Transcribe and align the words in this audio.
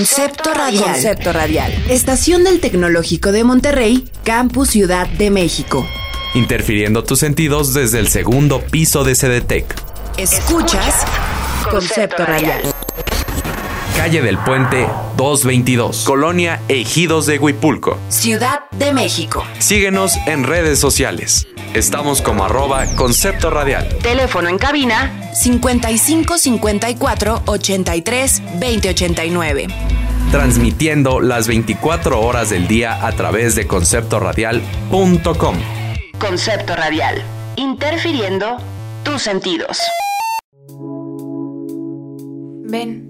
Concepto 0.00 0.54
Radial. 0.54 0.84
Concepto 0.84 1.30
Radial. 1.30 1.84
Estación 1.90 2.42
del 2.42 2.58
Tecnológico 2.60 3.32
de 3.32 3.44
Monterrey, 3.44 4.08
Campus 4.24 4.70
Ciudad 4.70 5.06
de 5.06 5.28
México. 5.28 5.86
Interfiriendo 6.34 7.04
tus 7.04 7.18
sentidos 7.18 7.74
desde 7.74 7.98
el 7.98 8.08
segundo 8.08 8.62
piso 8.62 9.04
de 9.04 9.14
CDTEC. 9.14 9.66
Escuchas 10.16 11.04
Concepto 11.70 12.24
Radial. 12.24 12.62
Calle 14.00 14.22
del 14.22 14.38
Puente 14.38 14.88
222, 15.18 16.04
Colonia 16.04 16.62
Ejidos 16.68 17.26
de 17.26 17.38
Huipulco. 17.38 17.98
Ciudad 18.08 18.60
de 18.70 18.94
México. 18.94 19.44
Síguenos 19.58 20.16
en 20.26 20.44
redes 20.44 20.78
sociales. 20.78 21.46
Estamos 21.74 22.22
como 22.22 22.44
arroba 22.44 22.86
Concepto 22.96 23.50
Radial. 23.50 23.98
Teléfono 23.98 24.48
en 24.48 24.56
cabina 24.56 25.30
55 25.34 26.38
54 26.38 27.42
83 27.44 28.42
20 28.58 28.88
89. 28.88 29.66
Transmitiendo 30.30 31.20
las 31.20 31.46
24 31.46 32.22
horas 32.22 32.48
del 32.48 32.68
día 32.68 33.06
a 33.06 33.12
través 33.12 33.54
de 33.54 33.66
conceptoradial.com. 33.66 35.56
Concepto 36.18 36.74
Radial. 36.74 37.22
Interfiriendo 37.56 38.56
tus 39.04 39.20
sentidos. 39.20 39.78
Ven, 42.64 43.09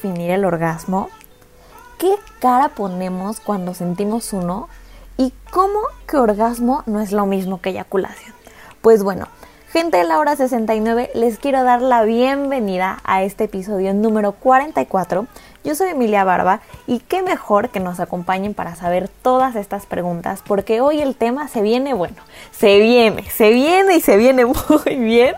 Definir 0.00 0.30
el 0.30 0.44
orgasmo? 0.44 1.10
¿Qué 1.98 2.14
cara 2.38 2.68
ponemos 2.68 3.40
cuando 3.40 3.74
sentimos 3.74 4.32
uno? 4.32 4.68
¿Y 5.16 5.32
cómo 5.50 5.80
que 6.06 6.16
orgasmo 6.18 6.84
no 6.86 7.00
es 7.00 7.10
lo 7.10 7.26
mismo 7.26 7.60
que 7.60 7.70
eyaculación? 7.70 8.32
Pues 8.80 9.02
bueno, 9.02 9.26
gente 9.72 9.96
de 9.96 10.04
la 10.04 10.20
hora 10.20 10.36
69, 10.36 11.10
les 11.14 11.40
quiero 11.40 11.64
dar 11.64 11.82
la 11.82 12.04
bienvenida 12.04 13.00
a 13.02 13.24
este 13.24 13.44
episodio 13.44 13.92
número 13.92 14.30
44. 14.30 15.26
Yo 15.64 15.74
soy 15.74 15.88
Emilia 15.88 16.22
Barba 16.22 16.60
y 16.86 17.00
qué 17.00 17.22
mejor 17.22 17.70
que 17.70 17.80
nos 17.80 17.98
acompañen 17.98 18.54
para 18.54 18.76
saber 18.76 19.08
todas 19.08 19.56
estas 19.56 19.84
preguntas 19.84 20.44
porque 20.46 20.80
hoy 20.80 21.00
el 21.00 21.16
tema 21.16 21.48
se 21.48 21.60
viene 21.60 21.92
bueno, 21.92 22.22
se 22.52 22.78
viene, 22.78 23.28
se 23.30 23.50
viene 23.50 23.96
y 23.96 24.00
se 24.00 24.16
viene 24.16 24.44
muy 24.68 24.94
bien. 24.94 25.34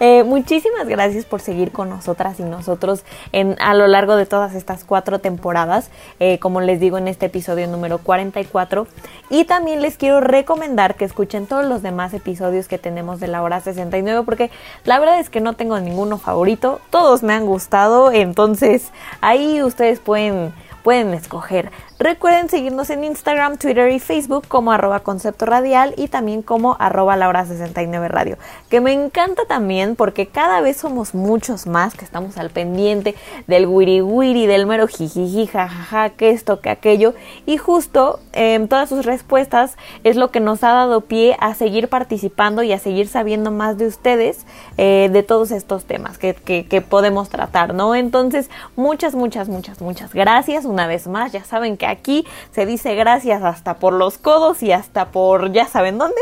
Eh, 0.00 0.22
muchísimas 0.24 0.86
gracias 0.86 1.24
por 1.24 1.40
seguir 1.40 1.72
con 1.72 1.90
nosotras 1.90 2.40
y 2.40 2.42
nosotros 2.42 3.04
en, 3.32 3.56
a 3.60 3.74
lo 3.74 3.86
largo 3.86 4.16
de 4.16 4.26
todas 4.26 4.54
estas 4.54 4.84
cuatro 4.84 5.18
temporadas, 5.18 5.90
eh, 6.20 6.38
como 6.38 6.60
les 6.60 6.80
digo 6.80 6.98
en 6.98 7.08
este 7.08 7.26
episodio 7.26 7.66
número 7.66 7.98
44. 7.98 8.86
Y 9.30 9.44
también 9.44 9.82
les 9.82 9.96
quiero 9.96 10.20
recomendar 10.20 10.94
que 10.94 11.04
escuchen 11.04 11.46
todos 11.46 11.66
los 11.66 11.82
demás 11.82 12.14
episodios 12.14 12.68
que 12.68 12.78
tenemos 12.78 13.20
de 13.20 13.28
la 13.28 13.42
hora 13.42 13.60
69, 13.60 14.22
porque 14.24 14.50
la 14.84 14.98
verdad 14.98 15.18
es 15.18 15.30
que 15.30 15.40
no 15.40 15.54
tengo 15.54 15.78
ninguno 15.80 16.18
favorito, 16.18 16.80
todos 16.90 17.22
me 17.22 17.32
han 17.32 17.46
gustado, 17.46 18.12
entonces 18.12 18.90
ahí 19.20 19.62
ustedes 19.62 20.00
pueden 20.00 20.52
pueden 20.82 21.14
escoger. 21.14 21.70
Recuerden 21.98 22.48
seguirnos 22.48 22.90
en 22.90 23.04
Instagram, 23.04 23.58
Twitter 23.58 23.90
y 23.92 24.00
Facebook 24.00 24.46
como 24.48 24.72
arroba 24.72 25.00
concepto 25.00 25.46
radial 25.46 25.94
y 25.96 26.08
también 26.08 26.42
como 26.42 26.76
arroba 26.80 27.16
la 27.16 27.28
hora 27.28 27.46
69 27.46 28.08
radio. 28.08 28.38
Que 28.68 28.80
me 28.80 28.92
encanta 28.92 29.42
también 29.46 29.94
porque 29.94 30.26
cada 30.26 30.60
vez 30.60 30.76
somos 30.78 31.14
muchos 31.14 31.66
más 31.66 31.94
que 31.94 32.04
estamos 32.04 32.38
al 32.38 32.50
pendiente 32.50 33.14
del 33.46 33.66
wiri 33.66 34.02
wiri, 34.02 34.46
del 34.46 34.66
mero 34.66 34.88
jijiji, 34.88 35.46
jajaja, 35.46 36.10
que 36.10 36.30
esto, 36.30 36.60
que 36.60 36.70
aquello. 36.70 37.14
Y 37.46 37.56
justo 37.56 38.18
eh, 38.32 38.64
todas 38.68 38.88
sus 38.88 39.04
respuestas 39.04 39.76
es 40.04 40.16
lo 40.16 40.30
que 40.30 40.40
nos 40.40 40.64
ha 40.64 40.72
dado 40.72 41.02
pie 41.02 41.36
a 41.40 41.54
seguir 41.54 41.88
participando 41.88 42.62
y 42.62 42.72
a 42.72 42.78
seguir 42.78 43.06
sabiendo 43.08 43.50
más 43.50 43.78
de 43.78 43.86
ustedes 43.86 44.44
eh, 44.76 45.08
de 45.12 45.22
todos 45.22 45.50
estos 45.50 45.84
temas 45.84 46.18
que, 46.18 46.32
podemos 46.88 47.28
tratar, 47.28 47.74
¿no? 47.74 47.94
Entonces, 47.94 48.50
muchas, 48.76 49.14
muchas, 49.14 49.48
muchas, 49.48 49.80
muchas 49.80 50.12
gracias 50.12 50.64
una 50.64 50.86
vez 50.86 51.06
más. 51.06 51.32
Ya 51.32 51.44
saben 51.44 51.76
que 51.76 51.81
aquí 51.86 52.26
se 52.50 52.66
dice 52.66 52.94
gracias 52.94 53.42
hasta 53.42 53.78
por 53.78 53.92
los 53.92 54.18
codos 54.18 54.62
y 54.62 54.72
hasta 54.72 55.10
por 55.10 55.52
ya 55.52 55.66
saben 55.66 55.98
dónde. 55.98 56.20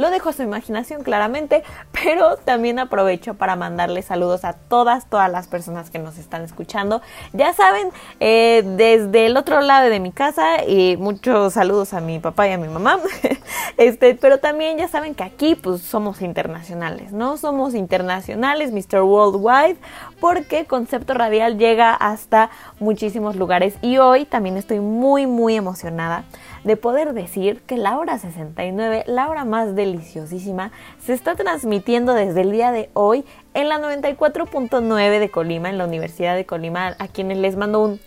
Lo 0.00 0.08
dejo 0.08 0.30
a 0.30 0.32
su 0.32 0.42
imaginación 0.42 1.02
claramente, 1.02 1.62
pero 1.92 2.38
también 2.38 2.78
aprovecho 2.78 3.34
para 3.34 3.54
mandarle 3.54 4.00
saludos 4.00 4.46
a 4.46 4.54
todas, 4.54 5.04
todas 5.10 5.30
las 5.30 5.46
personas 5.46 5.90
que 5.90 5.98
nos 5.98 6.16
están 6.16 6.42
escuchando. 6.42 7.02
Ya 7.34 7.52
saben, 7.52 7.90
eh, 8.18 8.62
desde 8.64 9.26
el 9.26 9.36
otro 9.36 9.60
lado 9.60 9.90
de 9.90 10.00
mi 10.00 10.10
casa 10.10 10.64
y 10.64 10.96
muchos 10.96 11.52
saludos 11.52 11.92
a 11.92 12.00
mi 12.00 12.18
papá 12.18 12.48
y 12.48 12.52
a 12.52 12.56
mi 12.56 12.68
mamá. 12.68 12.98
este, 13.76 14.14
pero 14.14 14.38
también 14.38 14.78
ya 14.78 14.88
saben 14.88 15.14
que 15.14 15.22
aquí 15.22 15.54
pues 15.54 15.82
somos 15.82 16.22
internacionales, 16.22 17.12
¿no? 17.12 17.36
Somos 17.36 17.74
internacionales, 17.74 18.72
Mr. 18.72 19.02
Worldwide, 19.02 19.76
porque 20.18 20.64
Concepto 20.64 21.12
Radial 21.12 21.58
llega 21.58 21.92
hasta 21.92 22.48
muchísimos 22.78 23.36
lugares 23.36 23.74
y 23.82 23.98
hoy 23.98 24.24
también 24.24 24.56
estoy 24.56 24.80
muy, 24.80 25.26
muy 25.26 25.56
emocionada 25.56 26.24
de 26.64 26.76
poder 26.76 27.14
decir 27.14 27.62
que 27.62 27.76
la 27.76 27.98
hora 27.98 28.18
69, 28.18 29.04
la 29.06 29.28
hora 29.28 29.44
más 29.44 29.74
deliciosísima, 29.92 30.72
se 31.04 31.12
está 31.12 31.34
transmitiendo 31.34 32.14
desde 32.14 32.42
el 32.42 32.52
día 32.52 32.72
de 32.72 32.90
hoy 32.94 33.24
en 33.54 33.68
la 33.68 33.78
94.9 33.78 35.18
de 35.18 35.30
Colima, 35.30 35.68
en 35.68 35.78
la 35.78 35.84
Universidad 35.84 36.36
de 36.36 36.46
Colima, 36.46 36.94
a 36.98 37.08
quienes 37.08 37.38
les 37.38 37.56
mando 37.56 37.80
un 37.82 38.00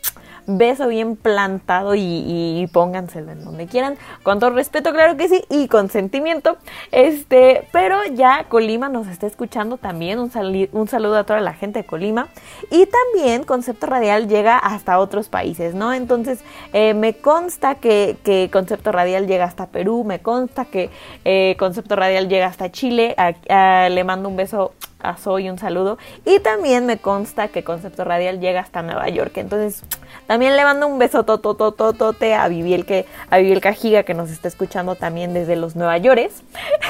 beso 0.48 0.88
bien 0.88 1.16
plantado 1.16 1.96
y, 1.96 2.02
y, 2.02 2.68
pónganselo 2.72 3.31
en 3.31 3.44
donde 3.44 3.68
quieran, 3.68 3.98
con 4.24 4.40
todo 4.40 4.52
respeto, 4.52 4.92
claro 4.92 5.18
que 5.18 5.30
sí, 5.30 5.44
y 5.50 5.68
con 5.68 5.90
sentimiento. 5.90 6.58
Este, 6.92 7.68
pero 7.72 7.98
ya 8.14 8.46
Colima 8.50 8.90
nos 8.90 9.08
está 9.08 9.28
escuchando 9.28 9.78
también, 9.78 10.20
un, 10.20 10.31
un 10.72 10.88
saludo 10.88 11.18
a 11.18 11.24
toda 11.24 11.40
la 11.42 11.54
gente 11.54 11.80
de 11.80 11.86
Colima. 11.86 12.28
Y 12.72 12.88
también 12.88 13.44
Concepto 13.44 13.88
Radial 13.88 14.28
llega 14.28 14.58
hasta 14.58 15.00
otros 15.00 15.30
países, 15.30 15.76
¿no? 15.76 15.94
Entonces, 15.94 16.44
eh, 16.74 16.94
me 16.94 17.14
consta 17.14 17.75
que, 17.75 18.18
que, 18.24 18.50
Concepto 18.52 18.92
Radial 18.92 19.28
llega 19.28 19.46
hasta 19.46 19.68
Perú, 19.68 20.04
me 20.04 20.20
consta 20.20 20.66
que 20.66 20.90
eh, 21.25 21.56
Concepto 21.58 21.96
Radial 21.96 22.30
llega 22.30 22.48
hasta 22.48 22.72
Chile. 22.72 23.16
Le 23.48 24.04
mando 24.04 24.30
un 24.30 24.36
beso 24.36 24.74
a 25.03 25.18
Soy 25.18 25.50
un 25.50 25.58
saludo. 25.58 25.97
Y 26.25 26.40
también 26.40 26.86
me 26.86 26.97
consta 26.97 27.50
que 27.50 27.64
Concepto 27.64 28.03
Radial 28.03 28.40
llega 28.40 28.62
hasta 28.62 28.81
Nueva 28.81 29.08
York. 29.09 29.38
Entonces, 29.38 29.84
también 30.28 30.56
le 30.56 30.64
mando 30.64 30.88
un 30.88 30.97
beso 31.00 31.24
totototote 31.24 32.34
a 32.34 32.47
Viviel 32.47 32.86
que 32.86 33.06
a 33.30 33.38
Viviel 33.38 33.62
Cajiga 33.62 34.03
que 34.03 34.13
nos 34.13 34.31
está 34.31 34.47
escuchando 34.47 34.96
también 34.96 35.34
desde 35.34 35.56
los 35.56 35.75
Nueva 35.75 35.97
York. 35.97 36.31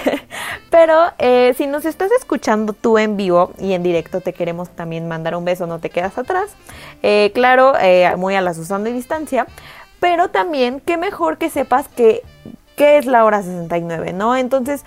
Pero 0.69 1.11
eh, 1.17 1.53
si 1.57 1.67
nos 1.67 1.85
estás 1.85 2.11
escuchando 2.11 2.73
tú 2.73 2.97
en 2.97 3.17
vivo 3.17 3.51
y 3.59 3.73
en 3.73 3.83
directo, 3.83 4.21
te 4.21 4.33
queremos 4.33 4.69
también 4.69 5.07
mandar 5.07 5.35
un 5.35 5.45
beso, 5.45 5.67
no 5.67 5.79
te 5.79 5.89
quedas 5.89 6.17
atrás. 6.17 6.55
Eh, 7.01 7.31
claro, 7.33 7.73
eh, 7.79 8.13
muy 8.17 8.35
a 8.35 8.41
la 8.41 8.53
Susana 8.53 8.85
de 8.85 8.93
distancia. 8.93 9.47
Pero 9.99 10.29
también, 10.29 10.81
qué 10.81 10.97
mejor 10.97 11.37
que 11.37 11.49
sepas 11.49 11.87
que 11.87 12.21
qué 12.75 12.97
es 12.97 13.05
la 13.05 13.23
hora 13.23 13.41
69, 13.41 14.13
¿no? 14.13 14.35
Entonces, 14.35 14.83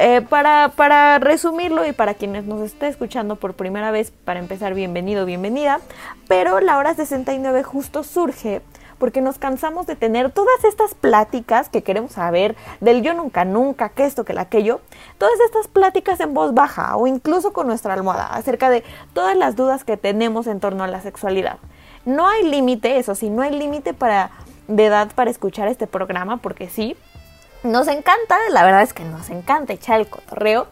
eh, 0.00 0.22
para, 0.22 0.72
para, 0.76 1.18
resumirlo 1.18 1.86
y 1.86 1.92
para 1.92 2.14
quienes 2.14 2.44
nos 2.44 2.62
esté 2.62 2.88
escuchando 2.88 3.36
por 3.36 3.52
primera 3.52 3.90
vez, 3.90 4.10
para 4.24 4.40
empezar, 4.40 4.72
bienvenido, 4.72 5.26
bienvenida. 5.26 5.78
Pero 6.26 6.60
la 6.60 6.78
hora 6.78 6.94
69 6.94 7.62
justo 7.62 8.02
surge 8.02 8.62
porque 8.98 9.20
nos 9.20 9.38
cansamos 9.38 9.86
de 9.86 9.96
tener 9.96 10.30
todas 10.30 10.64
estas 10.64 10.94
pláticas 10.94 11.68
que 11.68 11.82
queremos 11.82 12.12
saber 12.12 12.56
del 12.80 13.02
yo 13.02 13.12
nunca, 13.12 13.44
nunca, 13.44 13.90
que 13.90 14.04
esto, 14.04 14.24
que 14.24 14.38
aquello, 14.38 14.80
todas 15.18 15.38
estas 15.40 15.68
pláticas 15.68 16.18
en 16.20 16.32
voz 16.32 16.54
baja 16.54 16.96
o 16.96 17.06
incluso 17.06 17.52
con 17.52 17.66
nuestra 17.66 17.92
almohada 17.92 18.26
acerca 18.26 18.70
de 18.70 18.84
todas 19.12 19.36
las 19.36 19.54
dudas 19.54 19.84
que 19.84 19.98
tenemos 19.98 20.46
en 20.46 20.60
torno 20.60 20.82
a 20.82 20.88
la 20.88 21.02
sexualidad. 21.02 21.58
No 22.06 22.26
hay 22.26 22.42
límite, 22.44 22.98
eso 22.98 23.14
sí, 23.14 23.28
no 23.28 23.42
hay 23.42 23.58
límite 23.58 23.92
para 23.92 24.30
de 24.66 24.86
edad 24.86 25.08
para 25.14 25.30
escuchar 25.30 25.68
este 25.68 25.86
programa, 25.86 26.38
porque 26.38 26.68
sí, 26.68 26.96
nos 27.62 27.88
encanta, 27.88 28.36
la 28.50 28.64
verdad 28.64 28.82
es 28.82 28.92
que 28.92 29.04
nos 29.04 29.30
encanta 29.30 29.72
echar 29.72 30.00
el 30.00 30.08
cotorreo, 30.08 30.66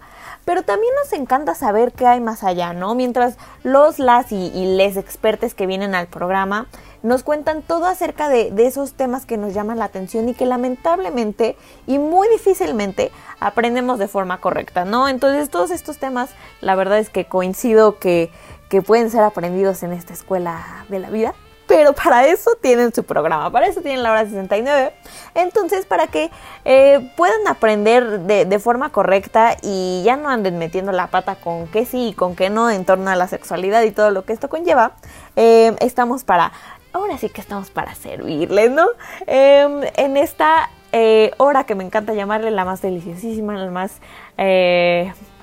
pero 0.44 0.62
también 0.62 0.93
nos 1.02 1.12
encanta 1.12 1.55
saber 1.55 1.93
qué 1.93 2.06
hay 2.06 2.20
más 2.20 2.43
allá, 2.43 2.73
¿no? 2.73 2.94
Mientras 2.94 3.37
los, 3.62 3.99
las 3.99 4.32
y, 4.32 4.46
y 4.55 4.76
les 4.76 4.96
expertos 4.96 5.52
que 5.55 5.67
vienen 5.67 5.94
al 5.94 6.06
programa 6.06 6.67
nos 7.02 7.23
cuentan 7.23 7.62
todo 7.62 7.87
acerca 7.87 8.29
de, 8.29 8.50
de, 8.50 8.67
esos 8.67 8.94
temas 8.94 9.25
que 9.25 9.37
nos 9.37 9.55
llaman 9.55 9.79
la 9.79 9.85
atención 9.85 10.29
y 10.29 10.35
que 10.35 10.46
lamentablemente 10.46 11.56
y 11.87 11.99
muy 11.99 12.29
difícilmente 12.29 13.12
aprendemos 13.41 13.99
de 13.99 14.08
forma 14.08 14.41
correcta, 14.41 14.84
¿no? 14.84 15.08
Entonces 15.08 15.50
todos 15.50 15.70
estos 15.70 15.99
temas, 15.99 16.31
la 16.61 16.75
verdad 16.75 16.99
es 16.99 17.11
que 17.11 17.26
coincido 17.26 17.99
que, 17.99 18.31
que 18.69 18.82
pueden 18.82 19.11
ser 19.11 19.23
aprendidos 19.23 19.82
en 19.82 19.93
esta 19.93 20.12
escuela 20.12 20.87
de 20.88 20.99
la 20.99 21.11
vida. 21.11 21.34
Pero 21.69 21.93
para 21.93 22.26
eso 22.26 22.53
tienen 22.61 22.94
su 22.94 23.05
programa, 23.05 23.53
para 23.53 23.67
eso 23.67 23.82
tienen 23.82 24.03
la 24.03 24.11
hora 24.11 24.25
69. 24.25 24.93
Entonces, 25.35 25.85
para 25.85 26.06
que 26.06 26.31
eh, 26.65 27.12
puedan 27.17 27.47
aprender 27.47 28.20
de, 28.20 28.59
forma 28.59 28.91
correcta 28.91 29.56
y 29.62 30.03
ya 30.05 30.17
no 30.17 30.31
anden 30.31 30.59
metiendo 30.59 30.91
la 30.91 31.09
pata 31.09 31.37
con 31.37 31.69
qué 31.69 31.85
sí 31.85 32.09
y 32.09 32.12
con 32.15 32.35
qué 32.35 32.50
no 32.50 32.70
en 32.70 32.85
torno 32.85 33.11
a 33.11 33.17
la 33.17 33.29
sexualidad 33.29 33.82
y 33.82 33.93
todo 33.93 34.11
lo 34.11 34.25
que 34.25 34.32
esto 34.32 34.49
conlleva, 34.49 34.93
eh, 35.37 35.76
estamos 35.81 36.25
para, 36.25 36.53
ahora 36.93 37.19
sí 37.19 37.29
que 37.29 37.41
estamos 37.41 37.70
para 37.70 37.94
servirles, 37.94 38.70
¿no? 38.70 38.87
Em, 39.26 39.82
en 39.94 40.17
esta 40.17 40.70
eh, 40.91 41.32
hora 41.37 41.65
que 41.65 41.75
me 41.75 41.85
encanta 41.85 42.15
llamarle 42.15 42.50
la 42.50 42.65
más 42.65 42.81
deliciosísima, 42.81 43.55
la 43.55 43.70
más 43.70 44.00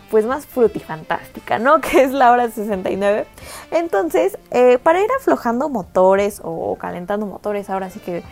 pues 0.10 0.26
más 0.26 0.46
frutifantástica, 0.46 1.60
¿no? 1.60 1.82
Que 1.86 2.04
es 2.04 2.12
la 2.12 2.32
hora 2.32 2.50
69. 2.50 3.26
Entonces, 3.72 4.38
eh, 4.52 4.78
para 4.82 5.02
ir 5.02 5.10
aflojando 5.20 5.70
motores 5.70 6.42
o 6.44 6.76
calentando 6.76 7.26
motores, 7.26 7.70
ahora 7.70 7.90
sí 7.90 8.00
que 8.00 8.24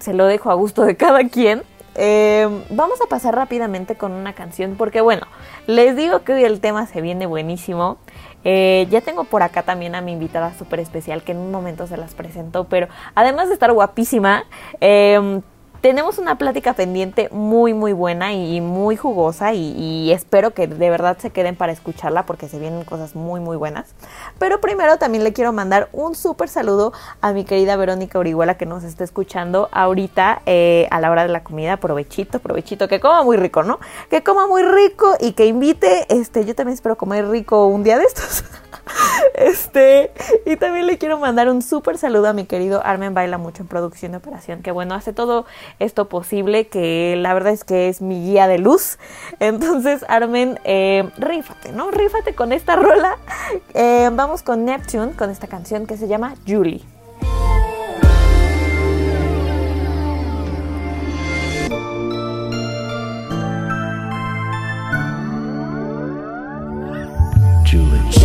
se 0.00 0.14
lo 0.14 0.26
dejo 0.26 0.50
a 0.50 0.54
gusto 0.54 0.84
de 0.84 0.96
cada 0.96 1.28
quien. 1.28 1.62
Eh, 1.96 2.48
vamos 2.70 3.00
a 3.02 3.06
pasar 3.06 3.34
rápidamente 3.34 3.96
con 3.96 4.12
una 4.12 4.32
canción 4.32 4.76
porque 4.78 5.00
bueno, 5.00 5.26
les 5.66 5.96
digo 5.96 6.22
que 6.22 6.34
hoy 6.34 6.44
el 6.44 6.60
tema 6.60 6.86
se 6.86 7.00
viene 7.00 7.26
buenísimo. 7.26 7.98
Eh, 8.44 8.86
ya 8.90 9.00
tengo 9.00 9.24
por 9.24 9.42
acá 9.42 9.64
también 9.64 9.94
a 9.94 10.00
mi 10.00 10.12
invitada 10.12 10.54
súper 10.54 10.80
especial 10.80 11.22
que 11.22 11.32
en 11.32 11.38
un 11.38 11.50
momento 11.50 11.86
se 11.86 11.96
las 11.96 12.14
presento, 12.14 12.64
pero 12.64 12.88
además 13.14 13.48
de 13.48 13.54
estar 13.54 13.72
guapísima, 13.72 14.44
tenemos 15.80 16.18
una 16.18 16.36
plática 16.36 16.74
pendiente 16.74 17.28
muy 17.32 17.72
muy 17.72 17.92
buena 17.92 18.32
y 18.32 18.60
muy 18.60 18.96
jugosa 18.96 19.54
y, 19.54 20.12
espero 20.12 20.52
que 20.52 20.66
de 20.66 20.90
verdad 20.90 21.16
se 21.18 21.30
queden 21.30 21.56
para 21.56 21.72
escucharla 21.72 22.26
porque 22.26 22.48
se 22.48 22.58
vienen 22.58 22.84
cosas 22.84 23.14
muy 23.14 23.40
muy 23.40 23.56
buenas. 23.56 23.94
Pero 24.38 24.60
primero 24.60 24.98
también 24.98 25.24
le 25.24 25.32
quiero 25.32 25.52
mandar 25.52 25.88
un 25.92 26.14
súper 26.14 26.48
saludo 26.48 26.92
a 27.20 27.32
mi 27.32 27.44
querida 27.44 27.76
Verónica 27.76 28.18
Orihuela 28.18 28.56
que 28.56 28.66
nos 28.66 28.84
está 28.84 29.04
escuchando 29.04 29.68
ahorita 29.72 30.42
eh, 30.46 30.88
a 30.90 31.00
la 31.00 31.10
hora 31.10 31.22
de 31.22 31.28
la 31.28 31.42
comida. 31.42 31.78
Provechito, 31.78 32.40
provechito, 32.40 32.88
que 32.88 33.00
coma 33.00 33.22
muy 33.22 33.36
rico, 33.36 33.62
¿no? 33.62 33.78
Que 34.10 34.22
coma 34.22 34.46
muy 34.46 34.62
rico 34.62 35.14
y 35.20 35.32
que 35.32 35.46
invite, 35.46 36.06
este, 36.08 36.44
yo 36.44 36.54
también 36.54 36.74
espero 36.74 36.96
comer 36.96 37.28
rico 37.28 37.66
un 37.66 37.82
día 37.82 37.98
de 37.98 38.04
estos. 38.04 38.44
Este, 39.34 40.10
y 40.44 40.56
también 40.56 40.86
le 40.86 40.98
quiero 40.98 41.18
mandar 41.18 41.48
un 41.48 41.62
súper 41.62 41.96
saludo 41.96 42.28
a 42.28 42.32
mi 42.32 42.44
querido 42.44 42.84
Armen 42.84 43.14
Baila 43.14 43.38
Mucho 43.38 43.62
en 43.62 43.68
producción 43.68 44.12
de 44.12 44.18
operación, 44.18 44.62
que 44.62 44.70
bueno, 44.70 44.94
hace 44.94 45.12
todo 45.12 45.46
esto 45.78 46.08
posible, 46.08 46.68
que 46.68 47.14
la 47.16 47.32
verdad 47.32 47.52
es 47.52 47.64
que 47.64 47.88
es 47.88 48.02
mi 48.02 48.22
guía 48.22 48.48
de 48.48 48.58
luz. 48.58 48.98
Entonces, 49.38 50.04
Armen, 50.08 50.58
eh, 50.64 51.08
rífate, 51.16 51.72
¿no? 51.72 51.90
Rífate 51.90 52.34
con 52.34 52.52
esta 52.52 52.76
rola. 52.76 53.16
Eh, 53.74 54.10
vamos 54.12 54.42
con 54.42 54.64
Neptune, 54.64 55.12
con 55.12 55.30
esta 55.30 55.46
canción 55.46 55.86
que 55.86 55.96
se 55.96 56.08
llama 56.08 56.34
Julie. 56.46 56.84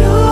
hora 0.06 0.25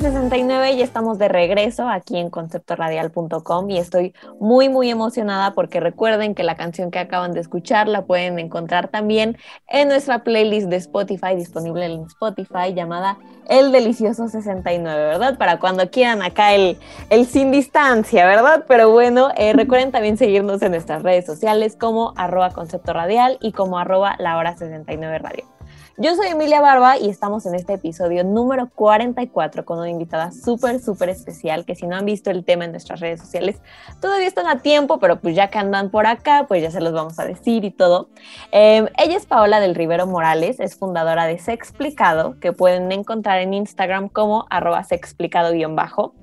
69 0.00 0.72
y 0.72 0.82
estamos 0.82 1.18
de 1.18 1.28
regreso 1.28 1.88
aquí 1.88 2.18
en 2.18 2.30
conceptoradial.com 2.30 3.70
y 3.70 3.78
estoy 3.78 4.14
muy 4.40 4.68
muy 4.68 4.90
emocionada 4.90 5.54
porque 5.54 5.80
recuerden 5.80 6.34
que 6.34 6.42
la 6.42 6.56
canción 6.56 6.90
que 6.90 6.98
acaban 6.98 7.32
de 7.32 7.40
escuchar 7.40 7.88
la 7.88 8.04
pueden 8.06 8.38
encontrar 8.38 8.88
también 8.88 9.36
en 9.66 9.88
nuestra 9.88 10.24
playlist 10.24 10.68
de 10.68 10.76
Spotify 10.76 11.34
disponible 11.34 11.86
en 11.86 12.02
Spotify 12.04 12.74
llamada 12.74 13.18
El 13.48 13.72
Delicioso 13.72 14.28
69, 14.28 15.06
¿verdad? 15.06 15.38
Para 15.38 15.58
cuando 15.58 15.90
quieran 15.90 16.22
acá 16.22 16.54
el, 16.54 16.78
el 17.10 17.26
sin 17.26 17.50
distancia, 17.50 18.26
¿verdad? 18.26 18.64
Pero 18.68 18.90
bueno, 18.90 19.30
eh, 19.36 19.52
recuerden 19.52 19.90
también 19.90 20.16
seguirnos 20.16 20.62
en 20.62 20.72
nuestras 20.72 21.02
redes 21.02 21.26
sociales 21.26 21.76
como 21.78 22.12
arroba 22.16 22.50
concepto 22.50 22.92
radial 22.92 23.38
y 23.40 23.52
como 23.52 23.78
arroba 23.78 24.16
la 24.18 24.36
hora 24.36 24.56
69 24.56 25.18
radio. 25.18 25.57
Yo 26.00 26.14
soy 26.14 26.28
Emilia 26.28 26.60
Barba 26.60 26.96
y 26.96 27.10
estamos 27.10 27.44
en 27.46 27.56
este 27.56 27.72
episodio 27.72 28.22
número 28.22 28.70
44 28.72 29.64
con 29.64 29.80
una 29.80 29.90
invitada 29.90 30.30
súper, 30.30 30.78
súper 30.78 31.08
especial 31.08 31.64
que 31.64 31.74
si 31.74 31.88
no 31.88 31.96
han 31.96 32.04
visto 32.04 32.30
el 32.30 32.44
tema 32.44 32.64
en 32.64 32.70
nuestras 32.70 33.00
redes 33.00 33.20
sociales, 33.20 33.56
todavía 34.00 34.28
están 34.28 34.46
a 34.46 34.62
tiempo, 34.62 35.00
pero 35.00 35.18
pues 35.18 35.34
ya 35.34 35.50
que 35.50 35.58
andan 35.58 35.90
por 35.90 36.06
acá, 36.06 36.44
pues 36.46 36.62
ya 36.62 36.70
se 36.70 36.80
los 36.80 36.92
vamos 36.92 37.18
a 37.18 37.24
decir 37.24 37.64
y 37.64 37.72
todo. 37.72 38.10
Em, 38.52 38.86
ella 38.96 39.16
es 39.16 39.26
Paola 39.26 39.58
del 39.58 39.74
Rivero 39.74 40.06
Morales, 40.06 40.60
es 40.60 40.76
fundadora 40.76 41.26
de 41.26 41.40
Sexplicado, 41.40 42.38
que 42.38 42.52
pueden 42.52 42.92
encontrar 42.92 43.40
en 43.40 43.52
Instagram 43.52 44.08
como 44.08 44.46
arroba 44.50 44.84
sexplicado-bajo. 44.84 46.14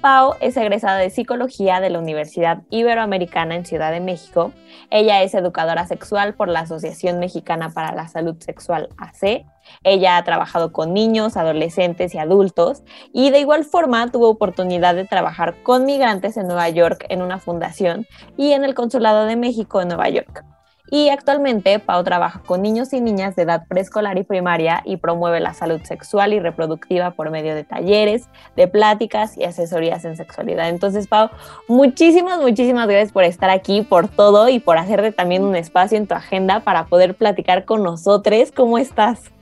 Pau 0.00 0.34
es 0.40 0.56
egresada 0.56 0.98
de 0.98 1.10
psicología 1.10 1.80
de 1.80 1.90
la 1.90 1.98
Universidad 1.98 2.62
Iberoamericana 2.70 3.56
en 3.56 3.66
Ciudad 3.66 3.90
de 3.90 4.00
México. 4.00 4.52
Ella 4.90 5.22
es 5.22 5.34
educadora 5.34 5.86
sexual 5.86 6.34
por 6.34 6.48
la 6.48 6.60
Asociación 6.60 7.18
Mexicana 7.18 7.70
para 7.70 7.92
la 7.92 8.06
Salud 8.06 8.36
Sexual 8.38 8.90
AC. 8.96 9.44
Ella 9.82 10.16
ha 10.16 10.24
trabajado 10.24 10.72
con 10.72 10.94
niños, 10.94 11.36
adolescentes 11.36 12.14
y 12.14 12.18
adultos 12.18 12.82
y 13.12 13.30
de 13.30 13.40
igual 13.40 13.64
forma 13.64 14.10
tuvo 14.10 14.28
oportunidad 14.28 14.94
de 14.94 15.04
trabajar 15.04 15.62
con 15.64 15.84
migrantes 15.84 16.36
en 16.36 16.46
Nueva 16.46 16.68
York 16.68 17.04
en 17.08 17.20
una 17.20 17.38
fundación 17.38 18.06
y 18.36 18.52
en 18.52 18.64
el 18.64 18.74
Consulado 18.74 19.26
de 19.26 19.34
México 19.34 19.80
en 19.80 19.88
Nueva 19.88 20.08
York. 20.08 20.44
Y 20.90 21.10
actualmente 21.10 21.78
Pau 21.78 22.02
trabaja 22.02 22.40
con 22.40 22.62
niños 22.62 22.92
y 22.92 23.00
niñas 23.00 23.36
de 23.36 23.42
edad 23.42 23.66
preescolar 23.68 24.16
y 24.18 24.24
primaria 24.24 24.82
y 24.84 24.96
promueve 24.96 25.40
la 25.40 25.54
salud 25.54 25.80
sexual 25.82 26.32
y 26.32 26.40
reproductiva 26.40 27.10
por 27.10 27.30
medio 27.30 27.54
de 27.54 27.64
talleres, 27.64 28.28
de 28.56 28.68
pláticas 28.68 29.36
y 29.36 29.44
asesorías 29.44 30.04
en 30.04 30.16
sexualidad. 30.16 30.68
Entonces, 30.68 31.06
Pau, 31.06 31.30
muchísimas, 31.68 32.40
muchísimas 32.40 32.88
gracias 32.88 33.12
por 33.12 33.24
estar 33.24 33.50
aquí, 33.50 33.82
por 33.82 34.08
todo 34.08 34.48
y 34.48 34.60
por 34.60 34.78
hacerte 34.78 35.12
también 35.12 35.44
un 35.44 35.56
espacio 35.56 35.98
en 35.98 36.06
tu 36.06 36.14
agenda 36.14 36.60
para 36.60 36.86
poder 36.86 37.14
platicar 37.14 37.64
con 37.64 37.82
nosotros. 37.82 38.52
¿Cómo 38.54 38.78
estás? 38.78 39.37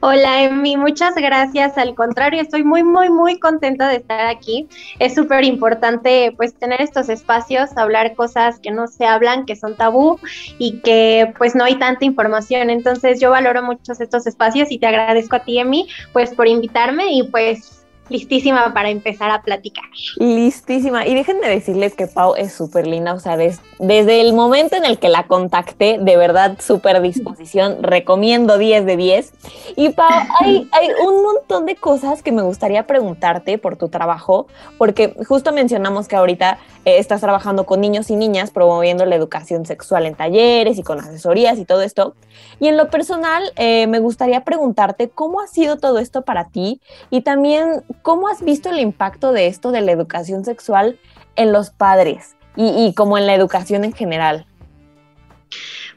Hola, 0.00 0.42
Emi, 0.42 0.76
muchas 0.76 1.14
gracias. 1.14 1.78
Al 1.78 1.94
contrario, 1.94 2.40
estoy 2.40 2.64
muy, 2.64 2.82
muy, 2.82 3.10
muy 3.10 3.38
contenta 3.38 3.88
de 3.88 3.96
estar 3.96 4.26
aquí. 4.26 4.68
Es 4.98 5.14
súper 5.14 5.44
importante, 5.44 6.32
pues, 6.36 6.54
tener 6.54 6.80
estos 6.80 7.08
espacios, 7.08 7.70
hablar 7.76 8.14
cosas 8.14 8.58
que 8.58 8.70
no 8.70 8.86
se 8.88 9.06
hablan, 9.06 9.46
que 9.46 9.56
son 9.56 9.76
tabú 9.76 10.18
y 10.58 10.80
que, 10.80 11.32
pues, 11.38 11.54
no 11.54 11.64
hay 11.64 11.76
tanta 11.76 12.04
información. 12.04 12.70
Entonces, 12.70 13.20
yo 13.20 13.30
valoro 13.30 13.62
mucho 13.62 13.92
estos 13.92 14.26
espacios 14.26 14.70
y 14.70 14.78
te 14.78 14.86
agradezco 14.86 15.36
a 15.36 15.44
ti, 15.44 15.58
Emi, 15.58 15.88
pues, 16.12 16.34
por 16.34 16.48
invitarme 16.48 17.12
y, 17.12 17.24
pues, 17.24 17.81
listísima 18.12 18.72
para 18.72 18.90
empezar 18.90 19.30
a 19.30 19.42
platicar. 19.42 19.84
Listísima. 20.16 21.06
Y 21.06 21.14
déjenme 21.14 21.48
decirles 21.48 21.94
que 21.94 22.06
Pau 22.06 22.34
es 22.36 22.52
súper 22.52 22.86
linda. 22.86 23.14
O 23.14 23.18
sea, 23.18 23.36
desde 23.36 24.20
el 24.20 24.34
momento 24.34 24.76
en 24.76 24.84
el 24.84 24.98
que 24.98 25.08
la 25.08 25.26
contacté, 25.26 25.98
de 26.00 26.16
verdad, 26.16 26.58
súper 26.60 27.00
disposición. 27.02 27.82
Recomiendo 27.82 28.58
10 28.58 28.86
de 28.86 28.96
10. 28.96 29.32
Y 29.76 29.88
Pau, 29.90 30.08
hay, 30.40 30.68
un 31.06 31.22
montón 31.22 31.66
de 31.66 31.74
cosas 31.74 32.22
que 32.22 32.30
me 32.30 32.42
gustaría 32.42 32.86
preguntarte 32.86 33.58
por 33.58 33.76
tu 33.76 33.88
trabajo, 33.88 34.46
porque 34.78 35.14
justo 35.26 35.52
mencionamos 35.52 36.06
que 36.06 36.16
ahorita 36.16 36.58
eh, 36.84 36.98
estás 36.98 37.20
trabajando 37.20 37.64
con 37.64 37.80
niños 37.80 38.10
y 38.10 38.16
niñas 38.16 38.50
promoviendo 38.50 39.06
la 39.06 39.16
educación 39.16 39.66
sexual 39.66 40.06
en 40.06 40.14
talleres 40.14 40.78
y 40.78 40.82
con 40.82 41.00
asesorías 41.00 41.58
y 41.58 41.64
todo 41.64 41.82
esto. 41.82 42.14
Y 42.60 42.68
en 42.68 42.76
lo 42.76 42.90
personal, 42.90 43.42
eh, 43.56 43.86
me 43.86 43.98
gustaría 43.98 44.44
preguntarte 44.44 45.08
cómo 45.08 45.40
ha 45.40 45.46
sido 45.46 45.78
todo 45.78 45.98
esto 45.98 46.22
para 46.22 46.48
ti 46.48 46.80
y 47.10 47.22
también 47.22 47.82
¿Cómo 48.02 48.28
has 48.28 48.42
visto 48.42 48.68
el 48.68 48.80
impacto 48.80 49.32
de 49.32 49.46
esto 49.46 49.70
de 49.70 49.80
la 49.80 49.92
educación 49.92 50.44
sexual 50.44 50.98
en 51.36 51.52
los 51.52 51.70
padres 51.70 52.36
y, 52.56 52.92
como 52.94 53.16
en 53.16 53.26
la 53.26 53.34
educación 53.34 53.84
en 53.84 53.92
general? 53.92 54.46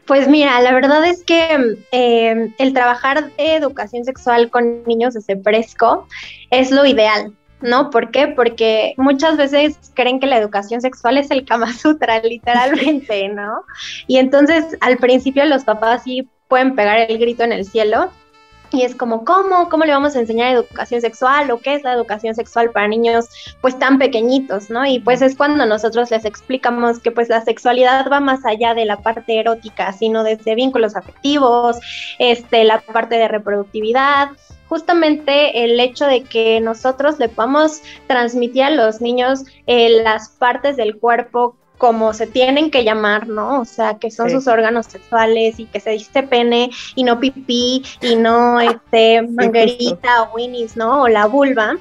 Pues 0.06 0.28
mira, 0.28 0.62
la 0.62 0.72
verdad 0.72 1.04
es 1.04 1.24
que 1.24 1.76
em, 1.92 2.54
el 2.60 2.74
trabajar 2.74 3.32
de 3.36 3.56
educación 3.56 4.06
sexual 4.06 4.52
con 4.52 4.84
niños 4.84 5.16
desde 5.16 5.42
fresco 5.42 6.08
es 6.52 6.70
lo 6.70 6.86
ideal, 6.86 7.34
¿no? 7.62 7.90
¿Por 7.90 8.12
qué? 8.12 8.28
Porque 8.28 8.94
muchas 8.98 9.36
veces 9.36 9.80
creen 9.96 10.20
que 10.20 10.28
la 10.28 10.38
educación 10.38 10.82
sexual 10.82 11.18
es 11.18 11.32
el 11.32 11.44
Kama 11.44 11.74
Sutra, 11.74 12.20
literalmente, 12.24 13.30
¿no? 13.30 13.64
Y 14.06 14.18
entonces 14.18 14.78
al 14.80 14.98
principio 14.98 15.44
los 15.46 15.64
papás 15.64 16.04
sí 16.04 16.30
pueden 16.48 16.76
pegar 16.76 17.10
el 17.10 17.18
grito 17.18 17.44
en 17.44 17.52
el 17.52 17.66
cielo, 17.66 18.12
y 18.76 18.84
es 18.84 18.96
como, 18.96 19.26
¿cómo? 19.26 19.70
¿Cómo 19.70 19.86
le 19.86 19.92
vamos 19.92 20.16
a 20.16 20.20
enseñar 20.20 20.54
educación 20.54 21.02
sexual? 21.02 21.50
¿O 21.52 21.60
qué 21.60 21.76
es 21.76 21.84
la 21.84 21.94
educación 21.94 22.36
sexual 22.36 22.72
para 22.72 22.88
niños 22.88 23.30
pues 23.62 23.78
tan 23.80 23.98
pequeñitos, 23.98 24.70
¿no? 24.70 24.86
Y 24.86 25.00
pues 25.00 25.22
es 25.22 25.36
cuando 25.36 25.66
nosotros 25.66 26.12
les 26.12 26.26
explicamos 26.26 27.00
que 27.00 27.12
pues 27.12 27.30
la 27.30 27.42
sexualidad 27.42 28.08
va 28.12 28.20
más 28.20 28.46
allá 28.46 28.74
de 28.74 28.86
la 28.86 28.98
parte 28.98 29.40
erótica, 29.40 29.94
sino 29.94 30.24
desde 30.24 30.56
vínculos 30.56 30.96
afectivos, 30.96 31.78
este, 32.20 32.64
la 32.64 32.82
parte 32.82 33.16
de 33.16 33.28
reproductividad, 33.28 34.30
justamente 34.68 35.64
el 35.64 35.80
hecho 35.80 36.06
de 36.06 36.24
que 36.24 36.60
nosotros 36.60 37.20
le 37.20 37.30
podamos 37.30 37.82
transmitir 38.08 38.64
a 38.64 38.70
los 38.72 39.02
niños 39.02 39.44
eh, 39.68 40.02
las 40.04 40.30
partes 40.30 40.76
del 40.76 40.98
cuerpo 40.98 41.58
como 41.78 42.14
se 42.14 42.28
tienen 42.28 42.72
que 42.72 42.84
llamar, 42.84 43.28
¿no? 43.28 43.62
O 43.62 43.66
sea, 43.66 43.98
que 43.98 44.12
son 44.12 44.30
sus 44.30 44.48
órganos 44.48 44.86
sexuales 44.86 45.60
y 45.60 45.66
que 45.66 45.80
se 45.80 45.92
dice 45.92 46.24
pene 46.24 46.70
y 46.96 47.04
no 47.04 47.20
pipí 47.20 47.84
y 48.02 48.16
no 48.16 48.60
este 48.60 49.22
manguerita 49.22 50.24
o 50.24 50.36
winnies, 50.36 50.78
¿no? 50.78 51.04
O 51.04 51.08
la 51.08 51.26
vulva 51.26 51.76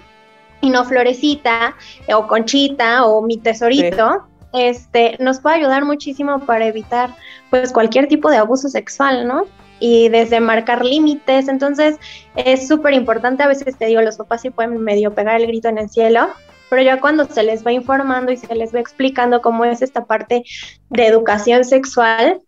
y 0.61 0.71
no 0.71 0.85
florecita 0.85 1.77
o 2.13 2.27
conchita 2.27 3.05
o 3.05 3.23
mi 3.23 3.37
tesorito. 3.37 4.25
Este, 4.53 5.17
nos 5.19 5.41
puede 5.41 5.57
ayudar 5.57 5.85
muchísimo 5.85 6.41
para 6.41 6.67
evitar 6.67 7.15
pues 7.51 7.73
cualquier 7.73 8.09
tipo 8.09 8.31
de 8.31 8.37
abuso 8.37 8.69
sexual, 8.69 9.27
¿no? 9.27 9.47
Y 9.81 10.09
desde 10.09 10.41
marcar 10.41 10.85
límites, 10.85 11.49
entonces 11.49 11.97
es 12.37 12.69
súper 12.69 12.95
importante, 12.95 13.43
a 13.43 13.49
veces 13.49 13.77
te 13.77 13.87
digo, 13.87 14.01
los 14.01 14.17
papás 14.17 14.43
sí 14.43 14.51
pueden 14.51 14.81
medio 14.81 15.13
pegar 15.13 15.41
el 15.41 15.49
grito 15.49 15.69
en 15.69 15.79
el 15.79 15.91
cielo, 15.91 16.29
pero 16.75 16.87
ya 16.87 17.01
cuando 17.01 17.25
se 17.27 17.45
les 17.45 17.65
va 17.65 17.71
informando 17.71 18.33
y 18.33 18.37
se 18.37 18.53
les 18.53 18.75
va 18.75 18.81
explicando 18.81 19.41
cómo 19.41 19.65
es 19.65 19.81
esta 19.81 20.07
parte 20.07 20.43
de 20.91 21.07
educación 21.07 21.65
sexual, 21.65 22.41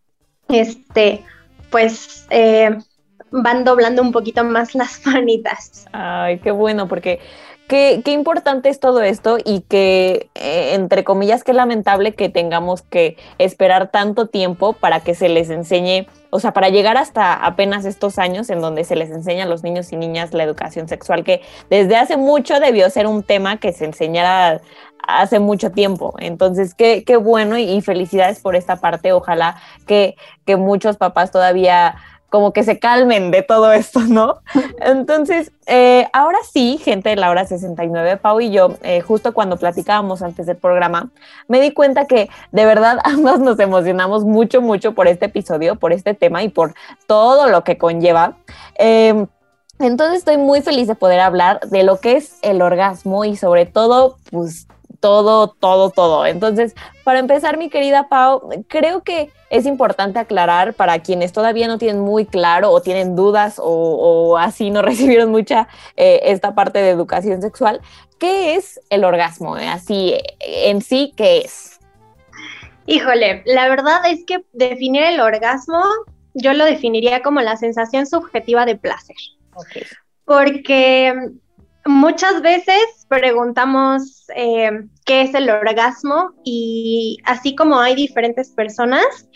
este, 0.48 1.22
pues 1.70 2.26
eh, 2.30 2.76
van 3.30 3.62
doblando 3.62 4.02
un 4.02 4.10
poquito 4.10 4.42
más 4.42 4.74
las 4.74 5.00
manitas. 5.06 5.86
Ay, 5.92 6.40
qué 6.40 6.50
bueno, 6.50 6.88
porque 6.88 7.20
qué, 7.68 8.02
qué 8.04 8.12
importante 8.12 8.68
es 8.68 8.80
todo 8.80 9.02
esto 9.02 9.38
y 9.44 9.60
que, 9.62 10.28
eh, 10.34 10.74
entre 10.74 11.04
comillas, 11.04 11.44
qué 11.44 11.52
lamentable 11.52 12.14
que 12.14 12.28
tengamos 12.28 12.82
que 12.82 13.16
esperar 13.38 13.90
tanto 13.90 14.26
tiempo 14.26 14.72
para 14.74 15.00
que 15.00 15.14
se 15.14 15.28
les 15.28 15.50
enseñe 15.50 16.06
o 16.30 16.40
sea, 16.40 16.52
para 16.52 16.68
llegar 16.68 16.98
hasta 16.98 17.32
apenas 17.32 17.86
estos 17.86 18.18
años 18.18 18.50
en 18.50 18.60
donde 18.60 18.84
se 18.84 18.94
les 18.94 19.10
enseña 19.10 19.44
a 19.44 19.46
los 19.46 19.62
niños 19.62 19.90
y 19.92 19.96
niñas 19.96 20.34
la 20.34 20.42
educación 20.42 20.86
sexual, 20.86 21.24
que 21.24 21.40
desde 21.70 21.96
hace 21.96 22.18
mucho 22.18 22.60
debió 22.60 22.90
ser 22.90 23.06
un 23.06 23.22
tema 23.22 23.58
que 23.58 23.72
se 23.72 23.86
enseñara 23.86 24.60
hace 25.06 25.38
mucho 25.38 25.70
tiempo. 25.70 26.14
Entonces, 26.18 26.74
qué, 26.74 27.04
qué 27.04 27.16
bueno 27.16 27.56
y, 27.56 27.80
felicidades 27.80 28.40
por 28.40 28.56
esta 28.56 28.76
parte. 28.76 29.12
Ojalá 29.12 29.56
que, 29.86 30.16
que 30.44 30.56
muchos 30.56 30.96
papás 30.98 31.30
todavía 31.30 31.96
como 32.30 32.52
que 32.52 32.64
se 32.64 32.78
calmen 32.78 33.30
de 33.30 33.42
todo 33.42 33.72
esto, 33.72 34.00
¿no? 34.00 34.38
Entonces, 34.80 35.52
eh, 35.66 36.06
ahora 36.12 36.38
sí, 36.52 36.78
gente 36.82 37.10
de 37.10 37.16
la 37.16 37.30
hora 37.30 37.46
69, 37.46 38.16
Pau 38.16 38.40
y 38.40 38.50
yo, 38.50 38.74
eh, 38.82 39.00
justo 39.00 39.32
cuando 39.32 39.56
platicábamos 39.56 40.22
antes 40.22 40.46
del 40.46 40.56
programa, 40.56 41.10
me 41.48 41.60
di 41.60 41.72
cuenta 41.72 42.06
que 42.06 42.28
de 42.52 42.66
verdad 42.66 42.98
ambas 43.04 43.40
nos 43.40 43.58
emocionamos 43.58 44.24
mucho, 44.24 44.60
mucho 44.60 44.94
por 44.94 45.08
este 45.08 45.26
episodio, 45.26 45.76
por 45.76 45.92
este 45.92 46.14
tema 46.14 46.42
y 46.42 46.48
por 46.48 46.74
todo 47.06 47.48
lo 47.48 47.64
que 47.64 47.78
conlleva. 47.78 48.36
Em, 48.76 49.26
entonces 49.78 50.18
estoy 50.18 50.38
muy 50.38 50.62
feliz 50.62 50.88
de 50.88 50.94
poder 50.94 51.20
hablar 51.20 51.60
de 51.60 51.82
lo 51.82 52.00
que 52.00 52.16
es 52.16 52.38
el 52.42 52.62
orgasmo 52.62 53.24
y 53.24 53.36
sobre 53.36 53.66
todo, 53.66 54.16
pues 54.30 54.66
todo, 55.06 55.46
todo, 55.46 55.90
todo. 55.90 56.26
Entonces, 56.26 56.74
para 57.04 57.20
empezar, 57.20 57.58
mi 57.58 57.70
querida 57.70 58.08
Pau, 58.08 58.50
creo 58.66 59.04
que 59.04 59.30
es 59.50 59.64
importante 59.64 60.18
aclarar 60.18 60.74
para 60.74 60.98
quienes 60.98 61.32
todavía 61.32 61.68
no 61.68 61.78
tienen 61.78 62.02
muy 62.02 62.26
claro 62.26 62.72
o 62.72 62.82
tienen 62.82 63.14
dudas 63.14 63.60
o, 63.62 64.36
así 64.36 64.70
no 64.70 64.82
recibieron 64.90 65.30
mucha 65.30 65.68
eh, 65.96 66.22
esta 66.24 66.56
parte 66.56 66.80
de 66.80 66.90
educación 66.90 67.40
sexual, 67.40 67.80
¿qué 68.18 68.56
es 68.56 68.80
el 68.90 69.04
orgasmo? 69.04 69.54
Así, 69.54 70.18
en 70.40 70.82
sí, 70.82 71.12
¿qué 71.16 71.42
es? 71.42 71.78
Híjole, 72.86 73.44
la 73.46 73.68
verdad 73.68 74.00
es 74.10 74.24
que 74.24 74.44
definir 74.52 75.04
el 75.04 75.20
orgasmo, 75.20 75.84
yo 76.34 76.52
lo 76.52 76.64
definiría 76.64 77.22
como 77.22 77.40
la 77.42 77.56
sensación 77.56 78.08
subjetiva 78.08 78.66
de 78.66 78.74
placer. 78.74 79.16
Porque 80.24 81.14
muchas 81.86 82.42
veces 82.42 83.06
preguntamos 83.08 84.26
eh, 84.34 84.70
qué 85.04 85.22
es 85.22 85.34
el 85.34 85.48
orgasmo 85.48 86.32
y 86.44 87.18
así 87.24 87.54
como 87.54 87.78
hay 87.78 87.94
diferentes 87.94 88.50
personas, 88.50 89.28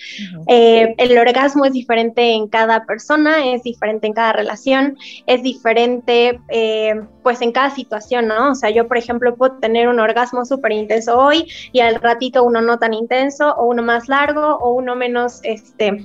eh, 0.49 0.95
el 0.99 1.17
orgasmo 1.17 1.65
es 1.65 1.73
diferente 1.73 2.35
en 2.35 2.49
cada 2.49 2.85
persona, 2.85 3.47
es 3.47 3.63
diferente 3.63 4.07
en 4.07 4.13
cada 4.13 4.33
relación, 4.33 4.97
es 5.27 5.43
diferente 5.43 6.41
eh, 6.49 7.01
pues 7.23 7.41
en 7.43 7.53
cada 7.53 7.71
situación, 7.71 8.27
¿no? 8.27 8.51
O 8.53 8.55
sea, 8.55 8.71
yo 8.71 8.89
por 8.89 8.99
ejemplo 8.99 9.37
puedo 9.37 9.59
tener 9.59 9.89
un 9.89 10.01
orgasmo 10.01 10.45
súper 10.45 10.73
intenso 10.73 11.19
hoy 11.19 11.47
y 11.73 11.81
al 11.81 11.97
ratito 11.97 12.43
uno 12.43 12.61
no 12.61 12.79
tan 12.79 12.95
intenso 12.95 13.55
o 13.55 13.67
uno 13.67 13.83
más 13.83 14.09
largo 14.09 14.57
o 14.57 14.75
uno 14.75 14.97
menos, 14.97 15.41
este, 15.45 16.05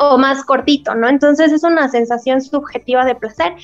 o 0.00 0.18
más 0.18 0.44
cortito, 0.44 0.94
¿no? 0.94 1.08
Entonces 1.08 1.52
es 1.52 1.62
una 1.62 1.88
sensación 1.88 2.40
subjetiva 2.40 3.04
de 3.04 3.14
placer. 3.14 3.54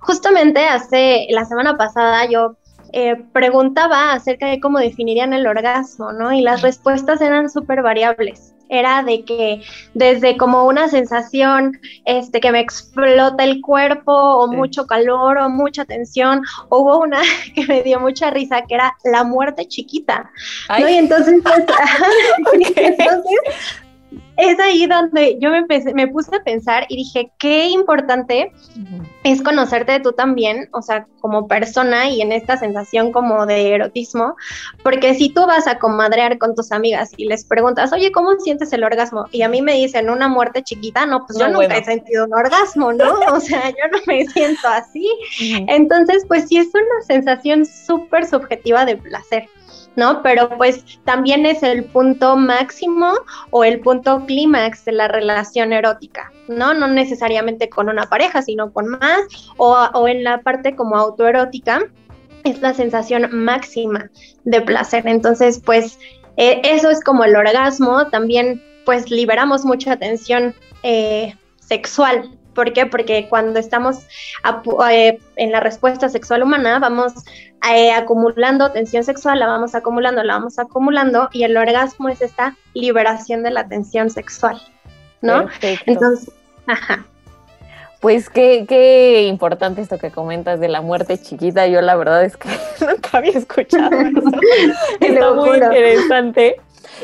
Justamente 0.00 0.64
hace 0.64 1.26
la 1.30 1.44
semana 1.44 1.76
pasada 1.76 2.26
yo 2.26 2.56
eh, 2.94 3.16
preguntaba 3.32 4.12
acerca 4.12 4.48
de 4.48 4.60
cómo 4.60 4.78
definirían 4.78 5.32
el 5.32 5.46
orgasmo, 5.46 6.12
¿no? 6.12 6.30
Y 6.30 6.42
las 6.42 6.60
respuestas 6.60 7.22
eran 7.22 7.48
súper 7.48 7.80
variables. 7.82 8.54
Era 8.68 9.02
de 9.02 9.24
que 9.24 9.62
desde 9.94 10.36
como 10.36 10.66
una 10.66 10.88
sensación 10.88 11.78
este, 12.04 12.40
que 12.40 12.52
me 12.52 12.60
explota 12.60 13.44
el 13.44 13.62
cuerpo 13.62 14.12
o 14.12 14.46
mucho 14.46 14.86
calor 14.86 15.38
o 15.38 15.48
mucha 15.48 15.86
tensión, 15.86 16.42
hubo 16.68 16.98
una 16.98 17.22
que 17.54 17.66
me 17.66 17.82
dio 17.82 17.98
mucha 17.98 18.30
risa 18.30 18.62
que 18.68 18.74
era 18.74 18.94
la 19.04 19.24
muerte 19.24 19.66
chiquita, 19.66 20.30
¿no? 20.78 20.86
Y 20.86 20.94
entonces, 20.94 21.40
pues, 21.42 21.64
entonces 22.76 23.40
es 24.36 24.58
ahí 24.58 24.86
donde 24.86 25.38
yo 25.40 25.50
me, 25.50 25.64
me 25.94 26.08
puse 26.08 26.34
a 26.34 26.42
pensar 26.42 26.86
y 26.88 26.96
dije, 26.96 27.30
qué 27.38 27.66
importante 27.66 28.52
es 29.24 29.42
conocerte 29.42 30.00
tú 30.00 30.12
también, 30.12 30.68
o 30.72 30.82
sea, 30.82 31.06
como 31.20 31.46
persona 31.46 32.08
y 32.08 32.20
en 32.20 32.32
esta 32.32 32.56
sensación 32.56 33.12
como 33.12 33.46
de 33.46 33.74
erotismo, 33.74 34.36
porque 34.82 35.14
si 35.14 35.30
tú 35.30 35.46
vas 35.46 35.66
a 35.66 35.78
comadrear 35.78 36.38
con 36.38 36.54
tus 36.54 36.72
amigas 36.72 37.10
y 37.16 37.26
les 37.26 37.44
preguntas, 37.44 37.92
oye, 37.92 38.10
¿cómo 38.10 38.38
sientes 38.40 38.72
el 38.72 38.84
orgasmo? 38.84 39.26
Y 39.30 39.42
a 39.42 39.48
mí 39.48 39.62
me 39.62 39.74
dicen 39.74 40.10
una 40.10 40.28
muerte 40.28 40.62
chiquita, 40.62 41.06
no, 41.06 41.26
pues 41.26 41.38
yo 41.38 41.48
nunca 41.48 41.76
he 41.76 41.84
sentido 41.84 42.26
un 42.26 42.34
orgasmo, 42.34 42.92
¿no? 42.92 43.12
O 43.32 43.40
sea, 43.40 43.70
yo 43.70 43.88
no 43.90 43.98
me 44.06 44.26
siento 44.26 44.68
así. 44.68 45.08
Entonces, 45.68 46.24
pues 46.26 46.48
sí 46.48 46.58
es 46.58 46.68
una 46.68 47.04
sensación 47.06 47.64
súper 47.64 48.26
subjetiva 48.26 48.84
de 48.84 48.96
placer. 48.96 49.48
¿No? 49.96 50.22
Pero 50.22 50.56
pues 50.56 50.84
también 51.04 51.46
es 51.46 51.62
el 51.62 51.84
punto 51.84 52.36
máximo 52.36 53.12
o 53.50 53.64
el 53.64 53.80
punto 53.80 54.24
clímax 54.26 54.84
de 54.84 54.92
la 54.92 55.08
relación 55.08 55.72
erótica, 55.72 56.32
¿no? 56.48 56.74
No 56.74 56.88
necesariamente 56.88 57.68
con 57.68 57.88
una 57.88 58.04
pareja, 58.04 58.42
sino 58.42 58.72
con 58.72 58.88
más 58.88 59.20
o, 59.56 60.08
en 60.08 60.24
la 60.24 60.42
parte 60.42 60.74
como 60.74 60.96
autoerótica 60.96 61.82
es 62.44 62.60
la 62.60 62.74
sensación 62.74 63.28
máxima 63.32 64.10
de 64.44 64.60
placer. 64.60 65.06
Entonces, 65.06 65.60
pues 65.64 65.98
e, 66.36 66.60
eso 66.64 66.90
es 66.90 67.02
como 67.02 67.24
el 67.24 67.36
orgasmo, 67.36 68.08
también 68.08 68.62
pues 68.84 69.10
liberamos 69.10 69.64
mucha 69.64 69.96
tensión 69.96 70.54
eh, 70.82 71.36
sexual, 71.60 72.36
¿Por 72.54 72.72
qué? 72.72 72.86
Porque 72.86 73.28
cuando 73.28 73.58
estamos 73.58 74.06
eh, 74.90 75.18
en 75.36 75.52
la 75.52 75.60
respuesta 75.60 76.08
sexual 76.08 76.42
humana, 76.42 76.78
vamos 76.78 77.12
eh, 77.70 77.92
acumulando 77.92 78.72
tensión 78.72 79.04
sexual, 79.04 79.38
la 79.38 79.46
vamos 79.46 79.74
acumulando, 79.74 80.22
la 80.22 80.34
vamos 80.34 80.58
acumulando, 80.58 81.28
y 81.32 81.44
el 81.44 81.56
orgasmo 81.56 82.08
es 82.08 82.20
esta 82.20 82.56
liberación 82.74 83.42
de 83.42 83.50
la 83.50 83.68
tensión 83.68 84.10
sexual, 84.10 84.60
¿no? 85.20 85.46
Entonces, 85.86 86.30
ajá. 86.66 87.06
Pues 88.00 88.28
qué, 88.28 88.66
qué 88.68 89.22
importante 89.28 89.80
esto 89.80 89.96
que 89.96 90.10
comentas 90.10 90.58
de 90.58 90.66
la 90.66 90.80
muerte 90.80 91.18
chiquita. 91.18 91.68
Yo 91.68 91.80
la 91.80 91.94
verdad 91.94 92.24
es 92.24 92.36
que 92.36 92.48
nunca 92.80 93.18
había 93.18 93.38
escuchado 93.38 93.92
eso. 93.92 94.30
Está 95.00 95.32
muy 95.34 95.56
interesante. 95.56 96.56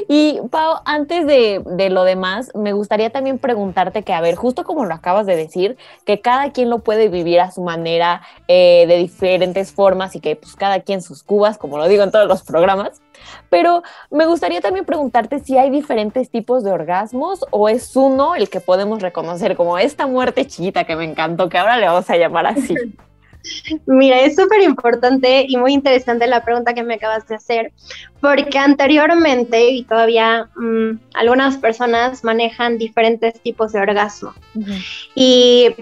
Y 0.09 0.41
Pau, 0.51 0.81
antes 0.85 1.27
de, 1.27 1.63
lo 1.91 2.05
demás, 2.05 2.51
me 2.55 2.73
gustaría 2.73 3.11
también 3.11 3.39
preguntarte 3.39 4.03
que, 4.03 4.13
a 4.13 4.21
ver, 4.21 4.35
justo 4.35 4.65
como 4.65 4.85
lo 4.85 4.95
acabas 4.95 5.27
de 5.27 5.37
decir, 5.37 5.77
que 6.05 6.21
cada 6.21 6.53
quien 6.53 6.71
lo 6.71 6.81
puede 6.81 7.09
vivir 7.09 7.41
a 7.41 7.51
su 7.51 7.63
manera, 7.63 8.23
eh, 8.49 8.85
de 8.87 8.97
diferentes 8.99 9.73
formas 9.73 10.15
y 10.17 10.21
que 10.21 10.37
pues 10.37 10.57
cada 10.57 10.81
quien 10.81 11.03
sus 11.03 11.23
cubas, 11.23 11.59
como 11.59 11.79
lo 11.79 11.89
digo 11.89 12.03
en 12.03 12.11
todos 12.11 12.29
los 12.29 12.43
programas. 12.43 13.01
Pero 13.49 13.83
me 14.11 14.27
gustaría 14.27 14.61
también 14.61 14.85
preguntarte 14.85 15.41
si 15.41 15.59
hay 15.59 15.71
diferentes 15.71 16.31
tipos 16.31 16.63
de 16.63 16.71
orgasmos 16.71 17.45
o 17.51 17.69
es 17.69 17.97
uno 17.97 18.35
el 18.35 18.49
que 18.49 18.61
podemos 18.61 19.03
reconocer 19.03 19.57
como 19.57 19.79
esta 19.79 20.07
muerte 20.07 20.47
chiquita 20.47 20.85
que 20.85 20.97
me 20.97 21.05
encantó, 21.05 21.49
que 21.49 21.59
ahora 21.59 21.79
le 21.79 21.87
vamos 21.87 22.09
a 22.11 22.17
llamar 22.17 22.47
así. 22.47 22.75
Mira, 23.87 24.21
es 24.21 24.37
súper 24.37 24.63
importante 24.63 25.45
y 25.49 25.57
muy 25.57 25.73
interesante 25.73 26.27
la 26.27 26.45
pregunta 26.45 26.75
que 26.75 26.83
me 26.83 26.95
acabas 26.95 27.27
de 27.29 27.37
hacer, 27.37 27.73
porque 28.21 28.59
anteriormente 28.59 29.71
y 29.71 29.85
todavía 29.85 30.49
mm, 30.57 30.99
algunas 31.15 31.57
personas 31.57 32.25
manejan 32.25 32.79
diferentes 32.79 33.41
tipos 33.41 33.73
de 33.73 33.81
orgasmo. 33.81 34.35
Y 35.15 35.75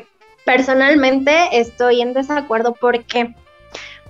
personalmente 0.44 1.48
estoy 1.52 2.00
en 2.00 2.14
desacuerdo. 2.14 2.74
¿Por 2.74 3.04
qué? 3.04 3.34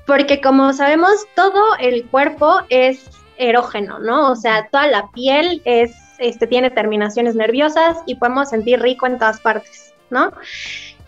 Porque 0.07 0.41
como 0.41 0.73
sabemos, 0.73 1.27
todo 1.35 1.77
el 1.81 2.05
cuerpo 2.07 2.61
es 2.69 3.11
erógeno, 3.39 3.99
¿no? 3.99 4.31
O 4.31 4.37
sea, 4.37 4.69
toda 4.71 4.87
la 4.87 5.11
piel 5.13 5.63
es, 5.65 5.93
este, 6.19 6.47
tiene 6.47 6.71
terminaciones 6.71 7.35
nerviosas 7.35 7.99
y 8.07 8.15
podemos 8.15 8.51
sentir 8.51 8.81
rico 8.81 9.07
en 9.07 9.19
todas 9.19 9.41
partes, 9.41 9.95
¿no? 10.11 10.33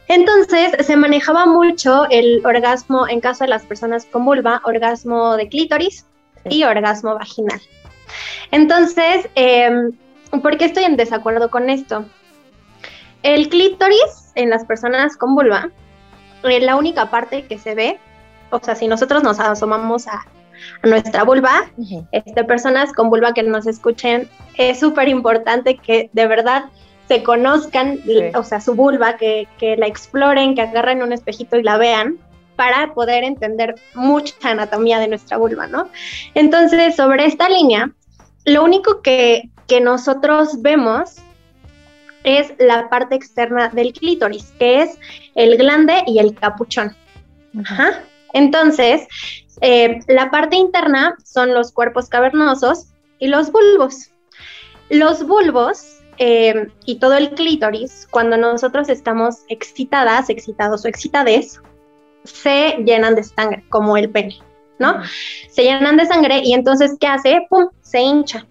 Entonces 0.09 0.73
se 0.87 0.97
manejaba 0.97 1.47
mucho 1.47 2.07
el 2.11 2.45
orgasmo 2.45 3.07
en 3.07 3.21
caso 3.21 3.45
de 3.45 3.51
las 3.51 3.65
personas 3.65 4.07
con 4.07 4.25
vulva, 4.25 4.63
orgasmo 4.65 5.37
de 5.37 5.49
clítoris 5.49 6.07
y 6.49 6.65
orgasmo 6.65 7.15
vaginal. 7.15 7.61
Entonces, 8.51 9.29
eh, 9.35 9.71
¿por 10.43 10.57
qué 10.57 10.65
estoy 10.65 10.85
en 10.85 10.97
desacuerdo 10.97 11.51
con 11.51 11.69
esto? 11.69 12.07
El 13.23 13.51
clítoris 13.51 14.33
en 14.35 14.49
las 14.49 14.65
personas 14.65 15.17
con 15.17 15.35
vulva, 15.35 15.71
eh, 16.45 16.61
la 16.61 16.77
única 16.77 17.11
parte 17.11 17.47
que 17.47 17.59
se 17.59 17.75
ve, 17.75 17.99
o 18.51 18.61
sea, 18.63 18.75
si 18.75 18.89
nosotros 18.89 19.23
nos 19.23 19.39
asomamos 19.41 20.07
a, 20.09 20.27
nuestra 20.83 21.23
vulva, 21.23 21.71
este, 22.11 22.43
personas 22.43 22.93
con 22.93 23.11
vulva 23.11 23.33
que 23.33 23.45
nos 23.45 23.69
escuchen, 23.69 24.29
es 24.57 24.81
súper 24.81 25.09
importante 25.09 25.77
que 25.77 26.11
de 26.13 26.27
verdad 26.27 26.65
se 27.09 27.23
conozcan, 27.23 28.01
o 28.35 28.43
sea, 28.45 28.61
su 28.61 28.75
vulva, 28.75 29.17
que, 29.17 29.49
que 29.59 29.77
la 29.77 29.87
exploren, 29.87 30.55
que 30.55 30.61
agarren 30.61 31.03
un 31.03 31.13
espejito 31.13 31.57
y 31.57 31.63
la 31.63 31.79
vean 31.79 32.19
para 32.55 32.93
poder 32.93 33.25
entender 33.25 33.77
mucha 33.95 34.35
anatomía 34.43 34.99
de 34.99 35.09
nuestra 35.09 35.39
vulva, 35.39 35.67
¿no? 35.67 35.89
Entonces, 36.35 36.97
sobre 36.97 37.25
esta 37.25 37.49
línea, 37.49 37.91
lo 38.45 38.63
único 38.65 39.01
que, 39.01 39.49
que 39.67 39.81
nosotros 39.81 40.61
vemos 40.61 41.17
es 42.25 42.53
la 42.59 42.91
parte 42.91 43.15
externa 43.15 43.69
del 43.69 43.93
clítoris, 43.93 44.53
que 44.59 44.83
es 44.83 44.99
el 45.35 45.57
glande 45.57 46.03
y 46.07 46.19
el 46.19 46.35
capuchón. 46.35 46.95
Ajá. 47.65 48.03
Entonces, 48.35 49.07
eh, 49.61 50.01
la 50.09 50.31
parte 50.31 50.57
interna 50.57 51.17
son 51.25 51.55
los 51.55 51.73
cuerpos 51.73 52.09
cavernosos 52.09 52.89
y 53.19 53.29
los 53.29 53.51
bulbos. 53.51 54.11
Los 54.91 55.27
bulbos 55.27 55.98
eh, 56.19 56.69
y 56.85 56.99
todo 56.99 57.15
el 57.15 57.31
clítoris, 57.31 58.07
cuando 58.11 58.37
nosotros 58.37 58.89
estamos 58.89 59.45
excitadas, 59.49 60.29
excitados 60.31 60.85
o 60.85 60.89
excitades, 60.89 61.61
se 62.25 62.77
llenan 62.85 63.15
de 63.15 63.25
sangre, 63.25 63.65
como 63.69 63.97
el 63.97 64.11
pene, 64.11 64.37
¿no? 64.79 65.03
Se 65.51 65.63
llenan 65.63 65.97
de 65.97 66.07
sangre 66.07 66.41
y 66.45 66.55
entonces, 66.55 66.97
¿qué 67.01 67.07
hace? 67.07 67.47
¡Pum! 67.49 67.69
Se 67.83 68.01
hincha. 68.01 68.47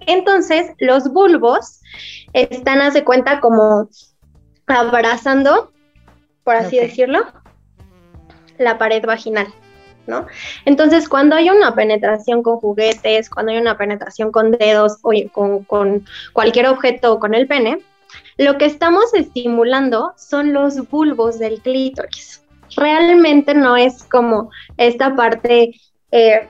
Entonces, 0.00 0.72
los 0.78 1.12
bulbos 1.12 1.80
están, 2.32 2.80
hace 2.80 3.04
cuenta, 3.04 3.40
como 3.40 3.88
abrazando, 4.66 5.72
por 6.44 6.56
así 6.56 6.78
decirlo, 6.78 7.26
la 8.58 8.78
pared 8.78 9.04
vaginal. 9.04 9.52
¿No? 10.06 10.26
Entonces, 10.64 11.08
cuando 11.08 11.36
hay 11.36 11.50
una 11.50 11.74
penetración 11.74 12.42
con 12.42 12.56
juguetes, 12.56 13.30
cuando 13.30 13.52
hay 13.52 13.58
una 13.58 13.76
penetración 13.76 14.32
con 14.32 14.52
dedos 14.52 14.98
o 15.02 15.12
con, 15.66 16.04
cualquier 16.32 16.66
objeto 16.66 17.14
o 17.14 17.18
con 17.20 17.34
el 17.34 17.46
pene, 17.46 17.78
lo 18.36 18.58
que 18.58 18.66
estamos 18.66 19.14
estimulando 19.14 20.12
son 20.16 20.52
los 20.52 20.88
bulbos 20.88 21.38
del 21.38 21.60
clítoris. 21.60 22.42
Realmente 22.76 23.54
no 23.54 23.76
es 23.76 24.04
como 24.04 24.50
esta 24.76 25.14
parte, 25.14 25.74
eh, 26.10 26.48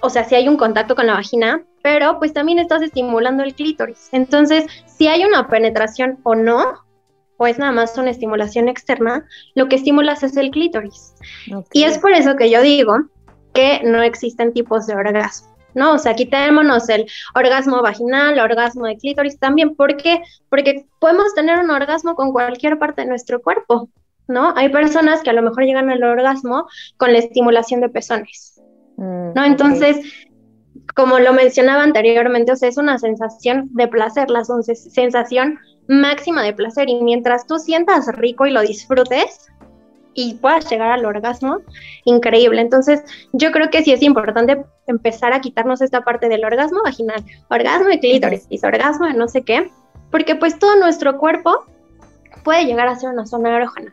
o 0.00 0.10
sea, 0.10 0.24
si 0.24 0.34
hay 0.34 0.48
un 0.48 0.56
contacto 0.56 0.94
con 0.94 1.06
la 1.06 1.14
vagina, 1.14 1.62
pero 1.82 2.18
pues 2.18 2.32
también 2.32 2.58
estás 2.58 2.80
estimulando 2.80 3.42
el 3.42 3.54
clítoris. 3.54 4.08
Entonces, 4.12 4.64
si 4.86 5.06
hay 5.06 5.24
una 5.24 5.48
penetración 5.48 6.18
o 6.22 6.34
no, 6.34 6.83
o 7.44 7.46
es 7.46 7.58
nada 7.58 7.72
más 7.72 7.96
una 7.98 8.10
estimulación 8.10 8.68
externa, 8.68 9.26
lo 9.54 9.68
que 9.68 9.76
estimulas 9.76 10.22
es 10.22 10.36
el 10.36 10.50
clítoris. 10.50 11.14
Y 11.72 11.84
es 11.84 11.98
por 11.98 12.12
eso 12.12 12.36
que 12.36 12.50
yo 12.50 12.62
digo 12.62 12.94
que 13.52 13.82
no 13.84 14.02
existen 14.02 14.52
tipos 14.52 14.86
de 14.86 14.94
orgasmo. 14.94 15.54
¿no? 15.74 15.92
O 15.92 15.98
sea, 15.98 16.14
quitémonos 16.14 16.88
el 16.88 17.06
orgasmo 17.34 17.82
vaginal, 17.82 18.38
orgasmo 18.38 18.86
de 18.86 18.96
clítoris 18.96 19.38
también. 19.38 19.74
¿Por 19.74 19.96
qué? 19.96 20.22
Porque 20.48 20.86
podemos 21.00 21.34
tener 21.34 21.58
un 21.58 21.70
orgasmo 21.70 22.14
con 22.14 22.32
cualquier 22.32 22.78
parte 22.78 23.02
de 23.02 23.08
nuestro 23.08 23.42
cuerpo, 23.42 23.88
¿no? 24.28 24.54
Hay 24.56 24.68
personas 24.68 25.22
que 25.22 25.30
a 25.30 25.32
lo 25.32 25.42
mejor 25.42 25.64
llegan 25.64 25.90
al 25.90 26.02
orgasmo 26.02 26.66
con 26.96 27.12
la 27.12 27.18
estimulación 27.18 27.80
de 27.80 27.88
pezones, 27.88 28.62
mm, 28.96 29.34
¿no? 29.34 29.44
Entonces, 29.44 29.98
como 30.94 31.18
lo 31.18 31.32
mencionaba 31.32 31.82
anteriormente, 31.82 32.52
o 32.52 32.56
sea, 32.56 32.68
es 32.68 32.76
una 32.76 32.98
sensación 32.98 33.68
de 33.72 33.88
placer, 33.88 34.30
la 34.30 34.44
sensación 34.44 35.58
máxima 35.88 36.42
de 36.42 36.52
placer 36.52 36.88
y 36.88 37.02
mientras 37.02 37.46
tú 37.46 37.58
sientas 37.58 38.06
rico 38.16 38.46
y 38.46 38.50
lo 38.50 38.62
disfrutes 38.62 39.50
y 40.14 40.34
puedas 40.34 40.70
llegar 40.70 40.92
al 40.92 41.04
orgasmo, 41.04 41.58
increíble. 42.04 42.60
Entonces, 42.60 43.02
yo 43.32 43.50
creo 43.50 43.68
que 43.70 43.82
sí 43.82 43.92
es 43.92 44.02
importante 44.02 44.64
empezar 44.86 45.32
a 45.32 45.40
quitarnos 45.40 45.82
esta 45.82 46.02
parte 46.02 46.28
del 46.28 46.44
orgasmo 46.44 46.82
vaginal, 46.84 47.24
orgasmo 47.48 47.88
de 47.88 47.98
clítoris, 47.98 48.46
y 48.48 48.64
orgasmo 48.64 49.06
de 49.06 49.14
no 49.14 49.28
sé 49.28 49.42
qué, 49.42 49.70
porque 50.10 50.36
pues 50.36 50.58
todo 50.58 50.76
nuestro 50.76 51.18
cuerpo 51.18 51.64
puede 52.44 52.64
llegar 52.64 52.86
a 52.86 52.96
ser 52.96 53.10
una 53.10 53.26
zona 53.26 53.56
erógena. 53.56 53.92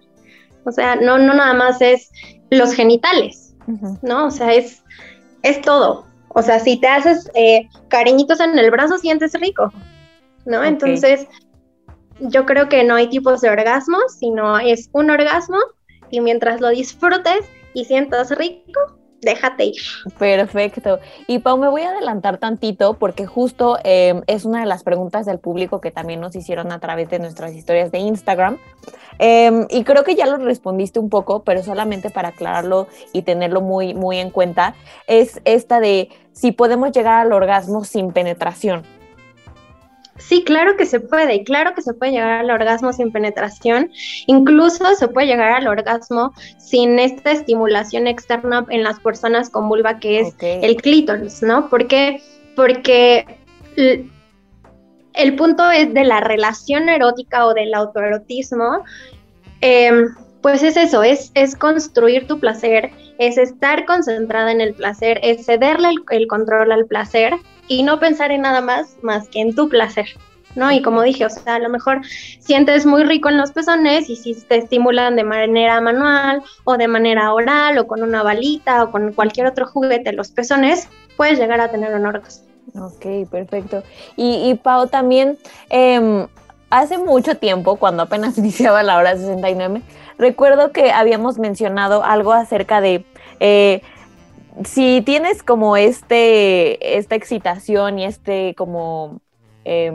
O 0.63 0.71
sea, 0.71 0.95
no, 0.95 1.17
no 1.17 1.34
nada 1.34 1.54
más 1.54 1.82
es 1.82 2.12
los 2.51 2.73
genitales, 2.73 3.56
¿no? 4.04 4.27
O 4.27 4.32
sea, 4.32 4.54
es, 4.54 4.84
es 5.41 5.62
todo. 5.62 6.06
O 6.30 6.41
sea, 6.41 6.60
si 6.60 6.80
te 6.80 6.88
haces 6.88 7.30
eh, 7.34 7.67
cariñitos 7.88 8.39
en 8.39 8.58
el 8.58 8.69
brazo, 8.69 8.97
sientes 8.97 9.34
rico, 9.34 9.73
¿no? 10.45 10.63
Entonces, 10.63 11.27
yo 12.21 12.45
creo 12.45 12.69
que 12.69 12.84
no 12.84 12.95
hay 12.95 13.07
tipos 13.07 13.41
de 13.41 13.49
orgasmos, 13.49 14.15
sino 14.19 14.60
es 14.60 14.89
un 14.93 15.10
orgasmo 15.10 15.57
y 16.10 16.21
mientras 16.21 16.62
lo 16.62 16.69
disfrutes 16.69 17.45
y 17.73 17.86
sientas 17.86 18.36
rico, 18.38 18.79
déjate 19.21 19.65
ir. 19.65 19.81
Perfecto. 20.17 20.99
Y 21.27 21.39
Pau, 21.39 21.57
me 21.57 21.69
voy 21.69 21.81
a 21.81 21.89
adelantar 21.89 22.38
tantito 22.38 22.95
porque 22.95 23.25
justo 23.25 23.77
em, 23.84 24.21
es 24.27 24.45
una 24.45 24.62
de 24.62 24.65
las 24.65 24.84
preguntas 24.84 25.25
del 25.25 25.39
público 25.39 25.79
que 25.79 25.91
también 25.91 26.19
nos 26.19 26.36
hicieron 26.36 26.71
a 26.71 26.79
través 26.79 27.10
de 27.10 27.19
nuestras 27.19 27.53
historias 27.53 27.91
de 27.91 27.99
Instagram. 27.99 28.57
Em, 29.19 29.67
y 29.69 29.84
creo 29.84 30.03
que 30.03 30.15
ya 30.15 30.25
lo 30.25 30.38
respondiste 30.38 30.99
un 30.99 31.10
poco, 31.10 31.43
pero 31.43 31.63
solamente 31.63 32.10
para 32.10 32.29
aclararlo 32.29 32.88
y 33.13 33.21
tenerlo 33.21 33.62
muy, 33.62 33.93
muy 33.93 34.17
en 34.17 34.31
cuenta, 34.31 34.75
es 35.07 35.41
esta 35.45 35.79
de 35.79 36.10
si 36.34 36.51
podemos 36.51 36.91
llegar 36.91 37.21
al 37.21 37.31
orgasmo 37.31 37.84
sin 37.84 38.12
penetración. 38.12 38.84
Sí, 40.27 40.43
claro 40.43 40.77
que 40.77 40.86
se 40.86 40.99
puede, 40.99 41.43
claro 41.43 41.73
que 41.73 41.81
se 41.81 41.93
puede 41.93 42.13
llegar 42.13 42.39
al 42.39 42.51
orgasmo 42.51 42.93
sin 42.93 43.12
penetración, 43.12 43.91
incluso 44.27 44.95
se 44.95 45.07
puede 45.07 45.27
llegar 45.27 45.51
al 45.51 45.67
orgasmo 45.67 46.34
sin 46.57 46.99
esta 46.99 47.31
estimulación 47.31 48.07
externa 48.07 48.65
en 48.69 48.84
las 48.84 48.99
personas 48.99 49.49
con 49.49 49.67
vulva 49.67 49.99
que 49.99 50.21
es 50.21 50.36
el 50.39 50.75
clítoris, 50.77 51.41
¿no? 51.41 51.69
Porque, 51.69 52.21
porque 52.55 53.25
el 55.13 55.36
punto 55.36 55.69
es 55.71 55.93
de 55.93 56.03
la 56.03 56.21
relación 56.21 56.88
erótica 56.88 57.45
o 57.45 57.53
del 57.53 57.73
autoerotismo, 57.73 58.84
em, 59.62 60.07
pues 60.41 60.63
es 60.63 60.77
eso, 60.77 61.03
es, 61.03 61.31
es 61.36 61.55
construir 61.55 62.27
tu 62.27 62.39
placer, 62.39 62.91
es 63.19 63.38
estar 63.38 63.86
concentrada 63.86 64.51
en 64.51 64.62
el 64.62 64.73
placer, 64.73 65.19
es 65.23 65.45
cederle 65.45 65.89
el 66.10 66.27
control 66.27 66.71
al 66.71 66.86
placer 66.86 67.34
y 67.71 67.84
no 67.84 68.01
pensar 68.01 68.31
en 68.31 68.41
nada 68.41 68.60
más 68.60 68.97
más 69.01 69.29
que 69.29 69.39
en 69.39 69.55
tu 69.55 69.69
placer. 69.69 70.07
¿no? 70.55 70.69
Y 70.69 70.81
como 70.81 71.01
dije, 71.01 71.25
o 71.25 71.29
sea, 71.29 71.55
a 71.55 71.60
lo 71.60 71.69
mejor 71.69 72.01
sientes 72.39 72.86
muy 72.86 73.05
rico 73.05 73.29
en 73.29 73.38
los 73.38 73.53
pezones 73.53 74.10
y 74.10 74.17
si 74.17 74.34
te 74.34 74.57
estimulan 74.57 75.15
de 75.15 75.23
manera 75.23 75.79
manual 75.79 76.43
o 76.65 76.75
de 76.75 76.89
manera 76.89 77.34
oral 77.34 77.77
o 77.77 77.88
con 77.88 78.03
una 78.03 78.21
balita 78.23 78.84
o 78.84 78.91
con 78.91 79.13
cualquier 79.13 79.47
otro 79.47 79.65
juguete 79.65 80.12
los 80.12 80.31
pezones, 80.31 80.89
puedes 81.15 81.39
llegar 81.39 81.62
a 81.62 81.71
tener 81.71 81.95
un 81.95 82.05
orgasmo. 82.05 82.45
Ok, 82.75 83.29
perfecto. 83.29 83.84
Y, 84.17 84.49
y 84.49 84.55
Pau, 84.55 84.88
también, 84.88 85.38
eh, 85.69 86.27
hace 86.69 86.97
mucho 86.97 87.38
tiempo, 87.38 87.77
cuando 87.77 88.03
apenas 88.03 88.38
iniciaba 88.38 88.84
la 88.84 88.97
hora 88.97 89.15
69, 89.15 89.81
recuerdo 90.17 90.73
que 90.73 90.91
habíamos 90.91 91.39
mencionado 91.39 92.03
algo 92.03 92.34
acerca 92.34 92.81
de... 92.81 93.05
Eh, 93.39 93.81
si 94.66 95.02
tienes 95.02 95.44
como 95.44 95.78
este, 95.78 96.98
esta 96.98 97.16
excitación 97.16 98.00
y 98.00 98.06
este 98.06 98.54
como 98.56 99.22
eh, 99.64 99.92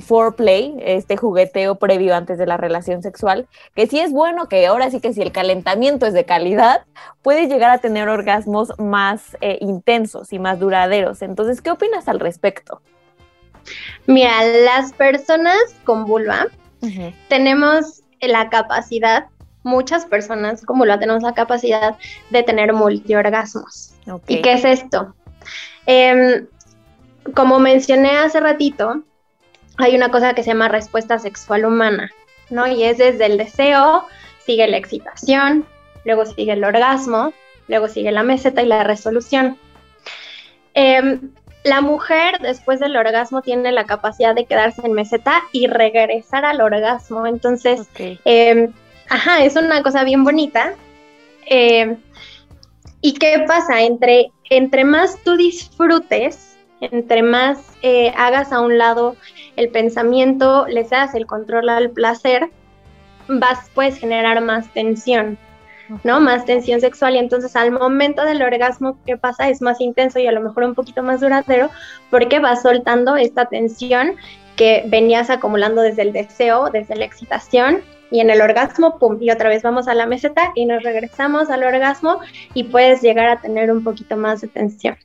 foreplay, 0.00 0.76
este 0.80 1.16
jugueteo 1.16 1.74
previo 1.74 2.14
antes 2.14 2.38
de 2.38 2.46
la 2.46 2.56
relación 2.56 3.02
sexual, 3.02 3.46
que 3.74 3.86
sí 3.86 4.00
es 4.00 4.12
bueno, 4.12 4.48
que 4.48 4.66
ahora 4.66 4.90
sí 4.90 5.00
que 5.00 5.12
si 5.12 5.20
el 5.20 5.32
calentamiento 5.32 6.06
es 6.06 6.14
de 6.14 6.24
calidad, 6.24 6.84
puedes 7.22 7.48
llegar 7.48 7.70
a 7.70 7.78
tener 7.78 8.08
orgasmos 8.08 8.72
más 8.78 9.36
eh, 9.40 9.58
intensos 9.60 10.32
y 10.32 10.38
más 10.38 10.58
duraderos. 10.58 11.22
Entonces, 11.22 11.60
¿qué 11.60 11.70
opinas 11.70 12.08
al 12.08 12.20
respecto? 12.20 12.80
Mira, 14.06 14.42
las 14.64 14.92
personas 14.94 15.58
con 15.84 16.06
vulva 16.06 16.46
tenemos 17.28 18.02
la 18.22 18.48
capacidad, 18.48 19.26
muchas 19.62 20.06
personas 20.06 20.64
con 20.64 20.78
vulva 20.78 20.98
tenemos 20.98 21.22
la 21.22 21.34
capacidad 21.34 21.96
de 22.30 22.42
tener 22.42 22.72
multiorgasmos. 22.72 23.94
¿Y 24.26 24.42
qué 24.42 24.54
es 24.54 24.64
esto? 24.64 25.14
Em, 25.86 26.46
como 27.34 27.58
mencioné 27.58 28.18
hace 28.18 28.40
ratito, 28.40 29.02
hay 29.78 29.94
una 29.96 30.10
cosa 30.10 30.34
que 30.34 30.42
se 30.42 30.50
llama 30.50 30.68
respuesta 30.68 31.18
sexual 31.18 31.64
humana, 31.64 32.10
¿no? 32.48 32.66
Y 32.66 32.84
es 32.84 32.98
desde 32.98 33.26
el 33.26 33.38
deseo 33.38 34.06
sigue 34.44 34.66
la 34.66 34.78
excitación, 34.78 35.64
luego 36.04 36.26
sigue 36.26 36.52
el 36.52 36.64
orgasmo, 36.64 37.32
luego 37.68 37.88
sigue 37.88 38.10
la 38.10 38.22
meseta 38.22 38.62
y 38.62 38.66
la 38.66 38.82
resolución. 38.84 39.58
Em, 40.74 41.30
la 41.62 41.80
mujer 41.82 42.38
después 42.40 42.80
del 42.80 42.96
orgasmo 42.96 43.42
tiene 43.42 43.70
la 43.70 43.84
capacidad 43.84 44.34
de 44.34 44.46
quedarse 44.46 44.84
en 44.84 44.92
meseta 44.92 45.40
y 45.52 45.66
regresar 45.66 46.44
al 46.44 46.60
orgasmo. 46.60 47.26
Entonces, 47.26 47.86
em, 48.24 48.72
ajá, 49.10 49.44
es 49.44 49.56
una 49.56 49.82
cosa 49.82 50.04
bien 50.04 50.24
bonita. 50.24 50.74
Em, 51.46 51.98
¿Y 53.02 53.14
qué 53.14 53.44
pasa? 53.46 53.82
Entre, 53.82 54.32
entre 54.48 54.84
más 54.84 55.18
tú 55.24 55.36
disfrutes, 55.36 56.56
entre 56.80 57.22
más 57.22 57.58
eh, 57.82 58.12
hagas 58.16 58.52
a 58.52 58.60
un 58.60 58.78
lado 58.78 59.16
el 59.56 59.68
pensamiento, 59.70 60.66
le 60.66 60.84
das 60.84 61.14
el 61.14 61.26
control 61.26 61.68
al 61.68 61.90
placer, 61.90 62.50
vas, 63.28 63.70
puedes 63.74 63.98
generar 63.98 64.40
más 64.42 64.72
tensión. 64.72 65.38
¿no? 66.04 66.20
Más 66.20 66.44
tensión 66.44 66.80
sexual 66.80 67.16
y 67.16 67.18
entonces 67.18 67.56
al 67.56 67.72
momento 67.72 68.24
del 68.24 68.42
orgasmo, 68.42 68.96
¿qué 69.04 69.16
pasa? 69.16 69.48
Es 69.48 69.60
más 69.60 69.80
intenso 69.80 70.20
y 70.20 70.26
a 70.28 70.32
lo 70.32 70.40
mejor 70.40 70.62
un 70.62 70.76
poquito 70.76 71.02
más 71.02 71.20
duradero 71.20 71.68
porque 72.10 72.38
vas 72.38 72.62
soltando 72.62 73.16
esta 73.16 73.46
tensión 73.46 74.14
que 74.54 74.84
venías 74.86 75.30
acumulando 75.30 75.82
desde 75.82 76.02
el 76.02 76.12
deseo, 76.12 76.70
desde 76.70 76.94
la 76.94 77.06
excitación 77.06 77.82
y 78.10 78.20
en 78.20 78.30
el 78.30 78.40
orgasmo, 78.40 78.98
pum, 78.98 79.18
y 79.20 79.30
otra 79.30 79.48
vez 79.48 79.62
vamos 79.62 79.88
a 79.88 79.94
la 79.94 80.06
meseta 80.06 80.52
y 80.54 80.66
nos 80.66 80.82
regresamos 80.82 81.50
al 81.50 81.64
orgasmo 81.64 82.18
y 82.54 82.64
puedes 82.64 83.02
llegar 83.02 83.28
a 83.28 83.40
tener 83.40 83.70
un 83.70 83.84
poquito 83.84 84.16
más 84.16 84.40
de 84.40 84.48
tensión. 84.48 84.96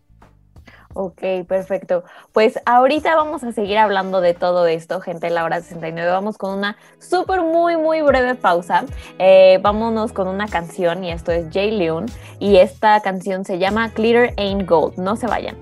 Ok, 0.98 1.22
perfecto. 1.46 2.06
Pues 2.32 2.58
ahorita 2.66 3.18
vamos 3.18 3.44
a 3.44 3.52
seguir 3.52 3.78
hablando 3.78 4.22
de 4.22 4.34
todo 4.34 4.66
esto, 4.66 5.02
gente, 5.02 5.30
la 5.30 5.44
hora 5.44 5.60
69. 5.60 6.10
Vamos 6.10 6.38
con 6.38 6.58
una 6.58 6.78
súper, 7.00 7.42
muy, 7.42 7.76
muy 7.76 8.02
breve 8.02 8.36
pausa. 8.36 8.86
Eh, 9.20 9.60
vámonos 9.62 10.14
con 10.14 10.30
una 10.30 10.48
canción 10.48 11.04
y 11.04 11.12
esto 11.12 11.34
es 11.34 11.48
Jay 11.52 11.72
Leon 11.72 12.06
y 12.40 12.58
esta 12.58 13.02
canción 13.02 13.44
se 13.44 13.60
llama 13.60 13.90
Glitter 13.90 14.34
Ain't 14.38 14.66
Gold. 14.66 14.98
No 14.98 15.18
se 15.18 15.28
vayan. 15.28 15.58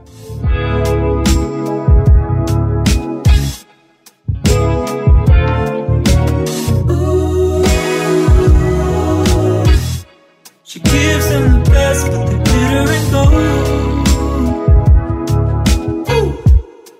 She 10.73 10.79
gives 10.79 11.29
them 11.29 11.63
the 11.63 11.69
best, 11.69 12.07
but 12.07 12.25
they're 12.25 12.39
bitter 12.49 12.89
and 12.97 13.05
cold. 13.13 14.07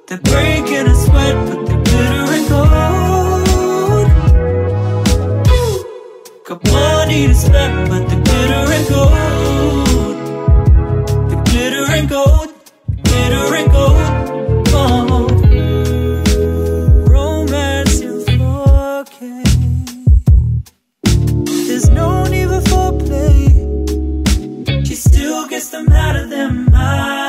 They're 0.06 0.20
breaking 0.20 0.86
a 0.86 0.94
sweat, 0.94 1.36
but 1.48 1.66
they're 1.66 1.82
bitter 1.82 2.34
and 2.38 2.48
cold. 2.50 3.48
Got 6.46 6.60
money 6.72 7.26
to 7.26 7.34
spend, 7.34 7.90
but 7.90 8.08
they're 8.10 8.22
bitter 8.22 8.74
and 8.74 8.88
cold. 8.90 9.33
twist 25.63 25.71
them 25.71 25.93
out 25.93 26.17
of 26.17 26.30
them 26.30 26.67
eyes. 26.76 27.23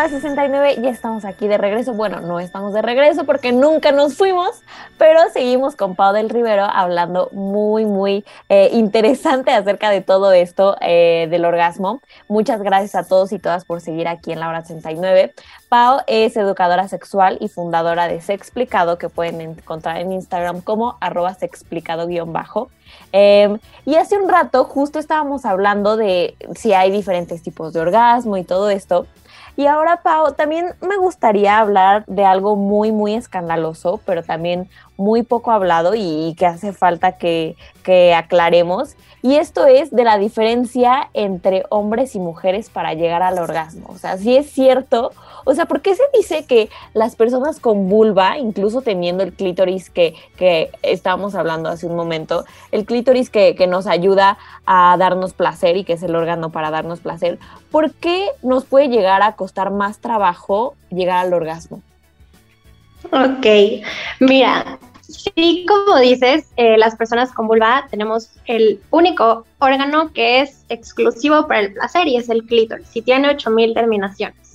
Hora 0.00 0.08
69, 0.08 0.76
ya 0.80 0.88
estamos 0.88 1.26
aquí 1.26 1.46
de 1.46 1.58
regreso. 1.58 1.92
Bueno, 1.92 2.20
no 2.20 2.40
estamos 2.40 2.72
de 2.72 2.80
regreso 2.80 3.24
porque 3.24 3.52
nunca 3.52 3.92
nos 3.92 4.14
fuimos, 4.16 4.62
pero 4.96 5.20
seguimos 5.30 5.76
con 5.76 5.94
Pau 5.94 6.14
del 6.14 6.30
Rivero 6.30 6.64
hablando 6.64 7.28
muy, 7.32 7.84
muy 7.84 8.24
eh, 8.48 8.70
interesante 8.72 9.50
acerca 9.50 9.90
de 9.90 10.00
todo 10.00 10.32
esto 10.32 10.76
eh, 10.80 11.28
del 11.30 11.44
orgasmo. 11.44 12.00
Muchas 12.28 12.62
gracias 12.62 12.94
a 12.94 13.06
todos 13.06 13.30
y 13.32 13.38
todas 13.38 13.66
por 13.66 13.82
seguir 13.82 14.08
aquí 14.08 14.32
en 14.32 14.40
la 14.40 14.48
hora 14.48 14.62
69. 14.62 15.34
Pau 15.68 16.00
es 16.06 16.34
educadora 16.36 16.88
sexual 16.88 17.36
y 17.40 17.48
fundadora 17.48 18.08
de 18.08 18.22
Sexplicado, 18.22 18.96
que 18.96 19.10
pueden 19.10 19.40
encontrar 19.42 19.98
en 19.98 20.12
Instagram 20.12 20.62
como 20.62 20.96
arroba 21.00 21.34
sexplicado-bajo. 21.34 22.70
Em, 23.12 23.58
y 23.84 23.96
hace 23.96 24.16
un 24.16 24.28
rato 24.28 24.64
justo 24.64 24.98
estábamos 24.98 25.44
hablando 25.44 25.96
de 25.96 26.36
si 26.54 26.72
hay 26.72 26.90
diferentes 26.90 27.42
tipos 27.42 27.72
de 27.72 27.80
orgasmo 27.80 28.36
y 28.36 28.44
todo 28.44 28.70
esto. 28.70 29.06
Y 29.60 29.66
ahora, 29.66 29.98
Pau, 29.98 30.32
también 30.32 30.72
me 30.80 30.96
gustaría 30.96 31.58
hablar 31.58 32.06
de 32.06 32.24
algo 32.24 32.56
muy, 32.56 32.92
muy 32.92 33.12
escandaloso, 33.12 34.00
pero 34.06 34.22
también 34.22 34.70
muy 34.96 35.22
poco 35.22 35.50
hablado 35.50 35.92
y, 35.94 36.34
que 36.38 36.46
hace 36.46 36.72
falta 36.72 37.18
que, 37.18 37.56
que 37.82 38.14
aclaremos. 38.14 38.96
Y 39.20 39.34
esto 39.34 39.66
es 39.66 39.90
de 39.90 40.04
la 40.04 40.16
diferencia 40.16 41.10
entre 41.12 41.64
hombres 41.68 42.14
y 42.14 42.20
mujeres 42.20 42.70
para 42.70 42.94
llegar 42.94 43.22
al 43.22 43.38
orgasmo. 43.38 43.88
O 43.90 43.98
sea, 43.98 44.16
si 44.16 44.34
es 44.34 44.50
cierto 44.50 45.10
o 45.44 45.54
sea, 45.54 45.66
¿por 45.66 45.82
qué 45.82 45.94
se 45.94 46.02
dice 46.14 46.44
que 46.44 46.68
las 46.94 47.16
personas 47.16 47.60
con 47.60 47.88
vulva, 47.88 48.38
incluso 48.38 48.82
teniendo 48.82 49.22
el 49.22 49.32
clítoris 49.32 49.90
que, 49.90 50.14
que 50.36 50.70
estábamos 50.82 51.34
hablando 51.34 51.68
hace 51.68 51.86
un 51.86 51.96
momento, 51.96 52.44
el 52.72 52.84
clítoris 52.84 53.30
que, 53.30 53.54
que 53.54 53.66
nos 53.66 53.86
ayuda 53.86 54.38
a 54.66 54.96
darnos 54.98 55.32
placer 55.32 55.76
y 55.76 55.84
que 55.84 55.94
es 55.94 56.02
el 56.02 56.14
órgano 56.14 56.50
para 56.50 56.70
darnos 56.70 57.00
placer, 57.00 57.38
¿por 57.70 57.92
qué 57.92 58.28
nos 58.42 58.64
puede 58.64 58.88
llegar 58.88 59.22
a 59.22 59.36
costar 59.36 59.70
más 59.70 59.98
trabajo 59.98 60.74
llegar 60.90 61.18
al 61.18 61.32
orgasmo? 61.32 61.82
Ok, 63.12 63.46
mira, 64.20 64.78
sí, 65.02 65.66
como 65.66 65.98
dices, 65.98 66.46
eh, 66.56 66.76
las 66.76 66.96
personas 66.96 67.32
con 67.32 67.48
vulva 67.48 67.86
tenemos 67.90 68.30
el 68.46 68.80
único 68.90 69.46
órgano 69.58 70.12
que 70.12 70.40
es 70.40 70.64
exclusivo 70.68 71.46
para 71.46 71.60
el 71.60 71.72
placer 71.72 72.06
y 72.06 72.16
es 72.16 72.28
el 72.28 72.44
clítoris 72.44 72.94
y 72.94 73.02
tiene 73.02 73.28
8000 73.30 73.74
terminaciones. 73.74 74.49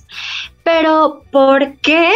Pero 0.62 1.22
¿por 1.30 1.76
qué 1.78 2.10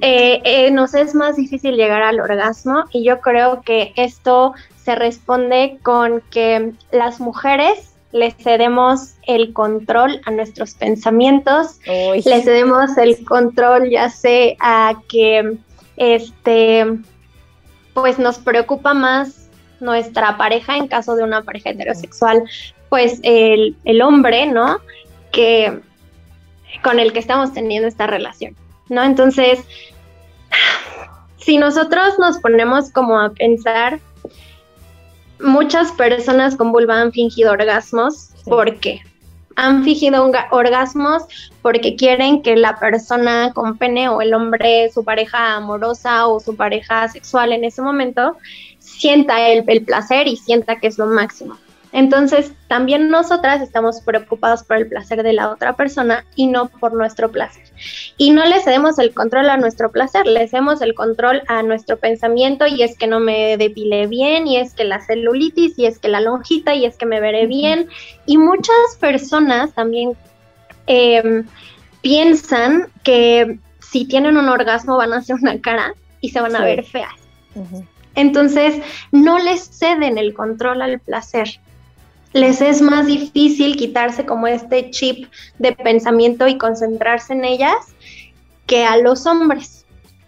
eh, 0.00 0.40
eh, 0.44 0.70
nos 0.70 0.94
es 0.94 1.14
más 1.14 1.36
difícil 1.36 1.76
llegar 1.76 2.02
al 2.02 2.20
orgasmo? 2.20 2.84
Y 2.92 3.04
yo 3.04 3.20
creo 3.20 3.62
que 3.62 3.92
esto 3.96 4.54
se 4.76 4.94
responde 4.94 5.78
con 5.82 6.22
que 6.30 6.72
las 6.92 7.20
mujeres 7.20 7.94
le 8.12 8.30
cedemos 8.30 9.14
el 9.26 9.52
control 9.52 10.20
a 10.24 10.30
nuestros 10.30 10.74
pensamientos, 10.74 11.78
le 11.86 12.42
cedemos 12.42 12.96
el 12.96 13.22
control 13.24 13.90
ya 13.90 14.08
sé 14.08 14.56
a 14.60 14.94
que 15.08 15.58
este 15.96 16.86
pues 17.92 18.18
nos 18.18 18.38
preocupa 18.38 18.94
más 18.94 19.48
nuestra 19.80 20.36
pareja 20.36 20.76
en 20.76 20.88
caso 20.88 21.16
de 21.16 21.24
una 21.24 21.42
pareja 21.42 21.70
heterosexual, 21.70 22.44
pues 22.88 23.20
el, 23.22 23.76
el 23.84 24.02
hombre, 24.02 24.46
¿no? 24.46 24.78
Que 25.32 25.80
con 26.82 26.98
el 26.98 27.12
que 27.12 27.18
estamos 27.18 27.52
teniendo 27.52 27.88
esta 27.88 28.06
relación, 28.06 28.56
¿no? 28.88 29.02
Entonces, 29.02 29.64
si 31.36 31.56
nosotros 31.56 32.18
nos 32.18 32.38
ponemos 32.38 32.90
como 32.92 33.18
a 33.18 33.30
pensar, 33.30 34.00
muchas 35.40 35.92
personas 35.92 36.56
con 36.56 36.72
vulva 36.72 37.00
han 37.00 37.12
fingido 37.12 37.52
orgasmos, 37.52 38.30
¿por 38.44 38.78
qué? 38.80 39.00
Han 39.56 39.82
fingido 39.82 40.30
orgasmos 40.50 41.24
porque 41.62 41.96
quieren 41.96 42.42
que 42.42 42.54
la 42.54 42.78
persona 42.78 43.52
con 43.54 43.76
pene 43.76 44.08
o 44.08 44.20
el 44.20 44.34
hombre, 44.34 44.90
su 44.92 45.04
pareja 45.04 45.56
amorosa 45.56 46.28
o 46.28 46.38
su 46.38 46.54
pareja 46.54 47.08
sexual 47.08 47.52
en 47.52 47.64
ese 47.64 47.82
momento, 47.82 48.36
sienta 48.78 49.48
el, 49.48 49.64
el 49.66 49.84
placer 49.84 50.28
y 50.28 50.36
sienta 50.36 50.76
que 50.76 50.86
es 50.86 50.98
lo 50.98 51.06
máximo. 51.06 51.56
Entonces, 51.92 52.52
también 52.66 53.08
nosotras 53.08 53.62
estamos 53.62 54.02
preocupados 54.02 54.62
por 54.62 54.76
el 54.76 54.88
placer 54.88 55.22
de 55.22 55.32
la 55.32 55.50
otra 55.50 55.74
persona 55.74 56.24
y 56.34 56.46
no 56.46 56.68
por 56.68 56.92
nuestro 56.92 57.30
placer. 57.30 57.64
Y 58.18 58.30
no 58.30 58.44
le 58.44 58.60
cedemos 58.60 58.98
el 58.98 59.14
control 59.14 59.48
a 59.48 59.56
nuestro 59.56 59.90
placer, 59.90 60.26
le 60.26 60.48
cedemos 60.48 60.82
el 60.82 60.94
control 60.94 61.42
a 61.48 61.62
nuestro 61.62 61.96
pensamiento 61.96 62.66
y 62.66 62.82
es 62.82 62.96
que 62.98 63.06
no 63.06 63.20
me 63.20 63.56
depile 63.56 64.06
bien, 64.06 64.46
y 64.46 64.58
es 64.58 64.74
que 64.74 64.84
la 64.84 65.00
celulitis, 65.00 65.78
y 65.78 65.86
es 65.86 65.98
que 65.98 66.08
la 66.08 66.20
lonjita, 66.20 66.74
y 66.74 66.84
es 66.84 66.96
que 66.96 67.06
me 67.06 67.20
veré 67.20 67.46
bien. 67.46 67.88
Y 68.26 68.36
muchas 68.36 68.96
personas 69.00 69.72
también 69.72 70.12
em, 70.86 71.46
piensan 72.02 72.88
que 73.02 73.58
si 73.78 74.04
tienen 74.04 74.36
un 74.36 74.48
orgasmo 74.48 74.98
van 74.98 75.14
a 75.14 75.18
hacer 75.18 75.36
una 75.36 75.58
cara 75.60 75.94
y 76.20 76.30
se 76.30 76.40
van 76.40 76.54
a 76.54 76.64
ver 76.64 76.84
feas. 76.84 77.14
Entonces, 78.14 78.82
no 79.10 79.38
les 79.38 79.62
ceden 79.62 80.18
el 80.18 80.34
control 80.34 80.82
al 80.82 80.98
placer 81.00 81.60
les 82.38 82.60
es 82.60 82.80
más 82.80 83.06
difícil 83.06 83.76
quitarse 83.76 84.24
como 84.24 84.46
este 84.46 84.90
chip 84.90 85.26
de 85.58 85.72
pensamiento 85.72 86.48
y 86.48 86.58
concentrarse 86.58 87.32
en 87.32 87.44
ellas 87.44 87.76
que 88.66 88.84
a 88.84 88.96
los 88.96 89.26
hombres. 89.26 89.78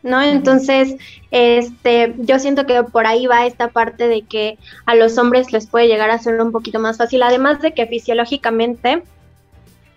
¿no? 0.03 0.21
Entonces, 0.23 0.97
este, 1.31 2.15
yo 2.19 2.39
siento 2.39 2.67
que 2.67 2.83
por 2.83 3.07
ahí 3.07 3.27
va 3.27 3.47
esta 3.47 3.69
parte 3.69 4.09
de 4.09 4.23
que 4.23 4.59
a 4.87 4.95
los 4.95 5.19
hombres 5.19 5.53
les 5.53 5.67
puede 5.67 5.89
llegar 5.89 6.11
a 6.11 6.19
ser 6.19 6.41
un 6.41 6.53
poquito 6.53 6.79
más 6.79 6.97
fácil, 6.97 7.23
además 7.23 7.61
de 7.61 7.73
que 7.73 7.87
fisiológicamente, 7.87 9.03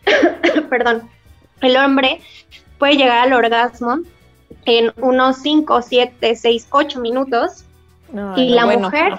perdón, 0.70 1.10
el 1.62 1.78
hombre 1.78 2.20
puede 2.78 2.98
llegar 2.98 3.20
al 3.20 3.34
orgasmo 3.34 4.00
en 4.66 4.92
unos 4.98 5.38
5, 5.38 5.82
7, 5.82 6.36
6, 6.36 6.68
8 6.70 7.00
minutos 7.00 7.66
y 8.36 8.50
la 8.50 8.66
mujer 8.66 9.14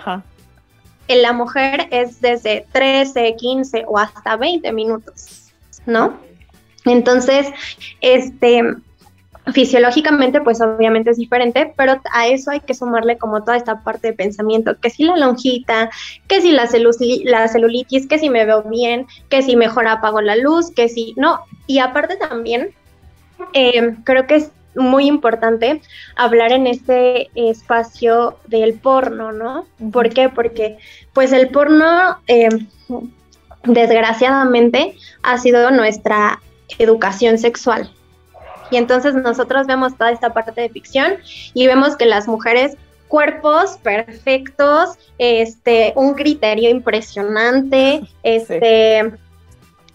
en 1.09 1.23
la 1.23 1.33
mujer 1.33 1.89
es 1.91 2.21
desde 2.21 2.67
13, 2.73 3.37
15 3.37 3.85
o 3.87 3.99
hasta 3.99 4.37
20 4.37 4.73
minutos, 4.73 5.53
¿no? 5.87 6.19
Entonces, 6.85 7.47
este, 8.01 8.63
fisiológicamente, 9.53 10.41
pues 10.41 10.61
obviamente 10.61 11.11
es 11.11 11.19
diferente, 11.19 11.73
pero 11.77 12.01
a 12.13 12.27
eso 12.27 12.51
hay 12.51 12.61
que 12.61 12.75
sumarle 12.75 13.19
como 13.19 13.43
toda 13.43 13.57
esta 13.57 13.83
parte 13.83 14.09
de 14.09 14.13
pensamiento, 14.15 14.79
que 14.81 14.91
si 14.91 15.05
la 15.05 15.17
lonjita, 15.17 15.91
que 16.29 16.41
si 16.41 16.53
la, 16.53 16.69
la 17.25 17.49
celulitis, 17.49 18.07
que 18.07 18.19
si 18.19 18.31
me 18.31 18.45
veo 18.47 18.63
bien, 18.63 19.07
que 19.29 19.43
si 19.43 19.57
mejor 19.57 19.87
apago 19.87 20.21
la 20.21 20.37
luz, 20.37 20.71
que 20.71 20.89
si 20.89 21.15
no. 21.17 21.41
Y 21.67 21.79
aparte 21.79 22.17
también, 22.17 22.71
eh, 23.53 23.97
creo 24.05 24.27
que 24.27 24.37
es 24.37 24.51
muy 24.75 25.07
importante 25.07 25.83
hablar 26.17 26.53
en 26.53 26.67
este 26.67 27.31
espacio 27.35 28.39
del 28.47 28.75
porno, 28.75 29.33
¿no? 29.33 29.67
¿Por 29.93 30.11
qué? 30.11 30.29
Porque 30.29 30.79
pues 31.13 31.33
el 31.33 31.49
porno, 31.49 32.19
eh, 32.27 32.49
desgraciadamente, 33.65 34.97
ha 35.23 35.39
sido 35.39 35.71
nuestra 35.71 36.41
educación 36.79 37.39
sexual. 37.39 37.91
Y 38.71 38.77
entonces 38.77 39.15
nosotros 39.15 39.67
vemos 39.67 39.97
toda 39.97 40.11
esta 40.11 40.33
parte 40.33 40.61
de 40.61 40.69
ficción 40.69 41.15
y 41.53 41.67
vemos 41.67 41.97
que 41.97 42.07
las 42.07 42.27
mujeres 42.27 42.77
cuerpos 43.09 43.79
perfectos, 43.83 44.99
este, 45.19 45.93
un 45.97 46.15
criterio 46.15 46.71
impresionante, 46.71 48.03
este, 48.23 49.13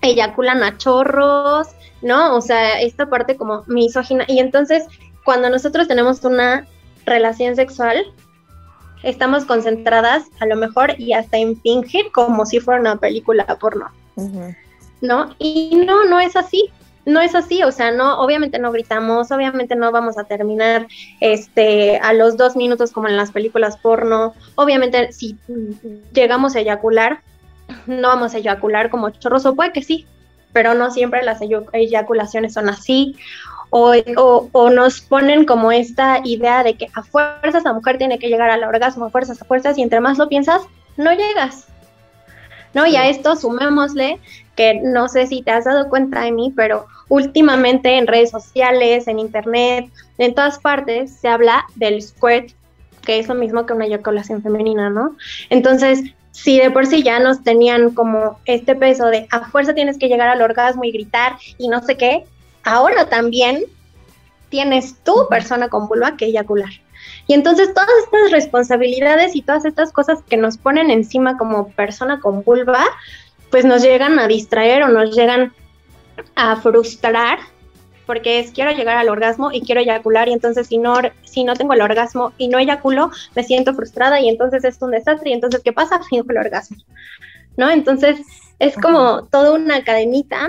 eyaculan 0.01 0.63
a 0.63 0.77
chorros, 0.77 1.67
¿no? 2.01 2.35
O 2.35 2.41
sea, 2.41 2.81
esta 2.81 3.09
parte 3.09 3.35
como 3.35 3.63
misógina. 3.67 4.25
Y 4.27 4.39
entonces, 4.39 4.85
cuando 5.23 5.49
nosotros 5.49 5.87
tenemos 5.87 6.23
una 6.23 6.67
relación 7.05 7.55
sexual, 7.55 8.05
estamos 9.03 9.45
concentradas 9.45 10.25
a 10.39 10.45
lo 10.45 10.55
mejor 10.55 10.99
y 10.99 11.13
hasta 11.13 11.37
en 11.37 11.59
fingir 11.61 12.11
como 12.11 12.45
si 12.45 12.59
fuera 12.59 12.81
una 12.81 12.97
película 12.97 13.45
porno, 13.59 13.89
¿no? 15.01 15.35
Y 15.39 15.83
no, 15.85 16.05
no 16.05 16.19
es 16.19 16.35
así 16.35 16.71
no 17.09 17.21
es 17.21 17.35
así, 17.35 17.63
o 17.63 17.71
sea, 17.71 17.91
no, 17.91 18.19
obviamente 18.19 18.59
no 18.59 18.71
gritamos, 18.71 19.31
obviamente 19.31 19.75
no 19.75 19.91
vamos 19.91 20.17
a 20.17 20.25
terminar 20.25 20.87
este 21.19 21.97
a 21.97 22.13
los 22.13 22.37
dos 22.37 22.55
minutos 22.55 22.91
como 22.91 23.07
en 23.07 23.17
las 23.17 23.31
películas 23.31 23.77
porno, 23.77 24.33
obviamente 24.55 25.11
si 25.11 25.37
llegamos 26.13 26.55
a 26.55 26.59
eyacular, 26.59 27.21
no 27.87 28.07
vamos 28.07 28.33
a 28.33 28.37
eyacular 28.37 28.89
como 28.89 29.09
chorros, 29.09 29.45
o 29.45 29.55
puede 29.55 29.73
que 29.73 29.81
sí, 29.81 30.07
pero 30.53 30.73
no 30.73 30.91
siempre 30.91 31.23
las 31.23 31.39
eyaculaciones 31.41 32.53
son 32.53 32.69
así, 32.69 33.15
o, 33.71 33.93
o, 34.51 34.69
nos 34.71 35.01
ponen 35.01 35.45
como 35.45 35.71
esta 35.71 36.21
idea 36.23 36.63
de 36.63 36.73
que 36.73 36.87
a 36.95 37.03
fuerzas 37.03 37.63
la 37.63 37.73
mujer 37.73 37.97
tiene 37.97 38.17
que 38.17 38.27
llegar 38.27 38.49
al 38.49 38.63
orgasmo, 38.63 39.05
a 39.05 39.09
fuerzas, 39.09 39.41
a 39.41 39.45
fuerzas, 39.45 39.77
y 39.77 39.83
entre 39.83 39.99
más 39.99 40.17
lo 40.17 40.27
piensas, 40.27 40.63
no 40.97 41.11
llegas. 41.13 41.67
¿No? 42.73 42.85
Y 42.85 42.95
a 42.95 43.07
esto 43.07 43.35
sumémosle 43.35 44.19
que 44.55 44.79
no 44.83 45.07
sé 45.07 45.25
si 45.25 45.41
te 45.41 45.51
has 45.51 45.65
dado 45.65 45.89
cuenta 45.89 46.21
de 46.21 46.31
mí, 46.31 46.53
pero 46.55 46.85
últimamente 47.07 47.97
en 47.97 48.07
redes 48.07 48.29
sociales, 48.29 49.07
en 49.07 49.17
internet, 49.17 49.89
en 50.17 50.35
todas 50.35 50.59
partes 50.59 51.11
se 51.13 51.27
habla 51.27 51.65
del 51.75 52.01
squirt, 52.01 52.51
que 53.01 53.19
es 53.19 53.27
lo 53.27 53.35
mismo 53.35 53.65
que 53.65 53.73
una 53.73 53.85
eyaculación 53.85 54.43
femenina, 54.43 54.89
¿no? 54.89 55.15
Entonces, 55.49 56.03
si 56.43 56.57
de 56.57 56.71
por 56.71 56.85
sí 56.85 57.03
ya 57.03 57.19
nos 57.19 57.43
tenían 57.43 57.93
como 57.93 58.39
este 58.45 58.75
peso 58.75 59.07
de 59.07 59.27
a 59.29 59.49
fuerza 59.49 59.73
tienes 59.73 59.97
que 59.97 60.07
llegar 60.07 60.29
al 60.29 60.41
orgasmo 60.41 60.85
y 60.85 60.91
gritar 60.91 61.37
y 61.57 61.67
no 61.67 61.83
sé 61.83 61.97
qué, 61.97 62.25
ahora 62.63 63.09
también 63.09 63.65
tienes 64.49 64.95
tu 65.03 65.27
persona 65.29 65.67
con 65.67 65.87
vulva 65.87 66.15
que 66.15 66.25
eyacular. 66.25 66.69
Y 67.27 67.33
entonces 67.33 67.73
todas 67.73 67.89
estas 68.03 68.31
responsabilidades 68.31 69.35
y 69.35 69.41
todas 69.41 69.65
estas 69.65 69.91
cosas 69.91 70.19
que 70.27 70.37
nos 70.37 70.57
ponen 70.57 70.91
encima 70.91 71.37
como 71.37 71.69
persona 71.71 72.19
con 72.19 72.43
vulva, 72.43 72.85
pues 73.51 73.65
nos 73.65 73.83
llegan 73.83 74.17
a 74.17 74.27
distraer 74.27 74.83
o 74.83 74.87
nos 74.87 75.15
llegan 75.15 75.53
a 76.35 76.55
frustrar 76.55 77.39
porque 78.09 78.39
es 78.39 78.49
quiero 78.49 78.71
llegar 78.71 78.97
al 78.97 79.07
orgasmo 79.07 79.51
y 79.51 79.61
quiero 79.61 79.81
eyacular 79.81 80.29
y 80.29 80.33
entonces 80.33 80.65
si 80.65 80.79
no 80.79 80.95
si 81.25 81.43
no 81.43 81.53
tengo 81.53 81.73
el 81.73 81.81
orgasmo 81.81 82.33
y 82.39 82.47
no 82.47 82.57
eyaculo 82.57 83.11
me 83.35 83.43
siento 83.43 83.75
frustrada 83.75 84.19
y 84.19 84.27
entonces 84.27 84.63
es 84.63 84.81
un 84.81 84.89
desastre 84.89 85.29
y 85.29 85.33
entonces 85.33 85.61
qué 85.63 85.73
pasa 85.73 86.01
finjo 86.09 86.25
el 86.31 86.39
orgasmo 86.39 86.77
no 87.55 87.69
entonces 87.69 88.19
es 88.57 88.73
como 88.73 89.25
toda 89.25 89.51
una 89.51 89.83
cadenita 89.83 90.47